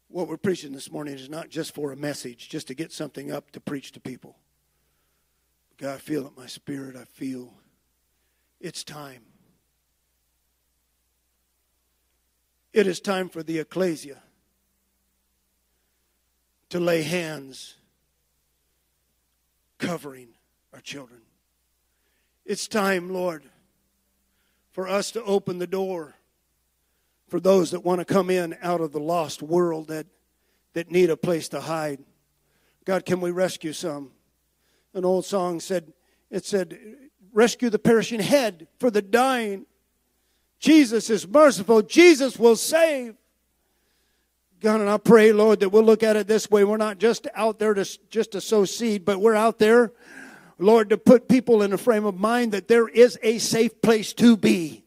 what 0.09 0.27
we're 0.27 0.37
preaching 0.37 0.73
this 0.73 0.91
morning 0.91 1.15
is 1.15 1.31
not 1.31 1.49
just 1.49 1.77
for 1.77 1.93
a 1.93 1.97
message, 1.97 2.49
just 2.49 2.67
to 2.67 2.75
get 2.75 2.91
something 2.91 3.31
up 3.31 3.53
to 3.53 3.61
preach 3.61 3.93
to 3.93 4.01
people. 4.01 4.37
God, 5.77 5.95
I 5.95 5.99
feel 5.99 6.27
it 6.27 6.33
my 6.37 6.47
spirit. 6.47 6.97
I 6.97 7.05
feel 7.05 7.55
it's 8.61 8.83
time. 8.83 9.23
It 12.73 12.89
is 12.89 12.99
time 12.99 13.29
for 13.29 13.45
the 13.45 13.61
ecclesia 13.61 14.25
to 16.71 16.81
lay 16.81 17.03
hands 17.03 17.77
covering 19.79 20.31
our 20.79 20.83
children. 20.83 21.23
It's 22.47 22.69
time, 22.69 23.13
Lord, 23.13 23.43
for 24.71 24.87
us 24.87 25.11
to 25.11 25.25
open 25.25 25.59
the 25.59 25.67
door 25.67 26.15
for 27.27 27.41
those 27.41 27.73
that 27.73 27.85
want 27.85 27.99
to 27.99 28.05
come 28.05 28.31
in 28.31 28.57
out 28.63 28.81
of 28.81 28.93
the 28.93 29.01
lost 29.01 29.43
world 29.43 29.89
that, 29.89 30.07
that 30.75 30.89
need 30.89 31.11
a 31.11 31.17
place 31.17 31.49
to 31.49 31.61
hide. 31.61 31.99
God, 32.85 33.05
can 33.05 33.21
we 33.21 33.33
rescue 33.33 33.73
some? 33.73 34.13
An 34.95 35.05
old 35.05 35.25
song 35.25 35.59
said, 35.59 35.93
it 36.31 36.45
said, 36.45 36.79
rescue 37.33 37.71
the 37.71 37.81
perishing 37.81 38.21
head 38.21 38.69
for 38.79 38.89
the 38.89 39.03
dying. 39.03 39.67
Jesus 40.61 41.11
is 41.11 41.27
merciful. 41.27 41.83
Jesus 41.83 42.39
will 42.39 42.55
save. 42.55 43.17
God, 44.61 44.81
and 44.81 44.89
I 44.89 44.99
pray, 44.99 45.33
Lord, 45.33 45.59
that 45.59 45.71
we'll 45.71 45.83
look 45.83 46.05
at 46.05 46.15
it 46.15 46.29
this 46.29 46.49
way. 46.49 46.63
We're 46.63 46.77
not 46.77 46.99
just 46.99 47.27
out 47.35 47.59
there 47.59 47.75
to, 47.75 47.85
just 48.11 48.31
to 48.31 48.41
sow 48.41 48.65
seed, 48.65 49.05
but 49.05 49.21
we're 49.21 49.35
out 49.35 49.59
there 49.59 49.93
Lord, 50.59 50.91
to 50.91 50.99
put 50.99 51.29
people 51.29 51.63
in 51.63 51.73
a 51.73 51.79
frame 51.79 52.05
of 52.05 52.17
mind 52.17 52.53
that 52.53 52.69
there 52.69 52.89
is 52.89 53.19
a 53.23 53.39
safe 53.39 53.81
place 53.81 54.13
to 54.15 54.37
be. 54.37 54.85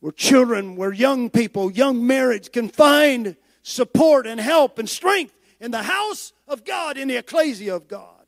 Where 0.00 0.12
children, 0.12 0.76
where 0.76 0.92
young 0.92 1.30
people, 1.30 1.70
young 1.70 2.06
marriage 2.06 2.52
can 2.52 2.68
find 2.68 3.36
support 3.62 4.26
and 4.26 4.40
help 4.40 4.78
and 4.78 4.88
strength 4.88 5.34
in 5.60 5.70
the 5.70 5.82
house 5.82 6.32
of 6.48 6.64
God, 6.64 6.96
in 6.96 7.08
the 7.08 7.16
ecclesia 7.16 7.74
of 7.74 7.88
God. 7.88 8.20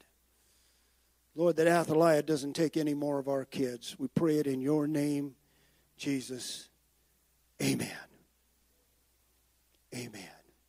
Lord, 1.35 1.57
that 1.57 1.67
Athaliah 1.67 2.23
doesn't 2.23 2.53
take 2.55 2.77
any 2.77 2.93
more 2.93 3.19
of 3.19 3.29
our 3.29 3.47
kids. 3.47 3.97
We 3.99 4.09
pray 4.09 4.39
it 4.39 4.47
in 4.47 4.61
your 4.61 4.87
name, 4.87 5.35
Jesus. 5.97 6.69
Amen. 7.63 7.89
Amen. 9.95 10.32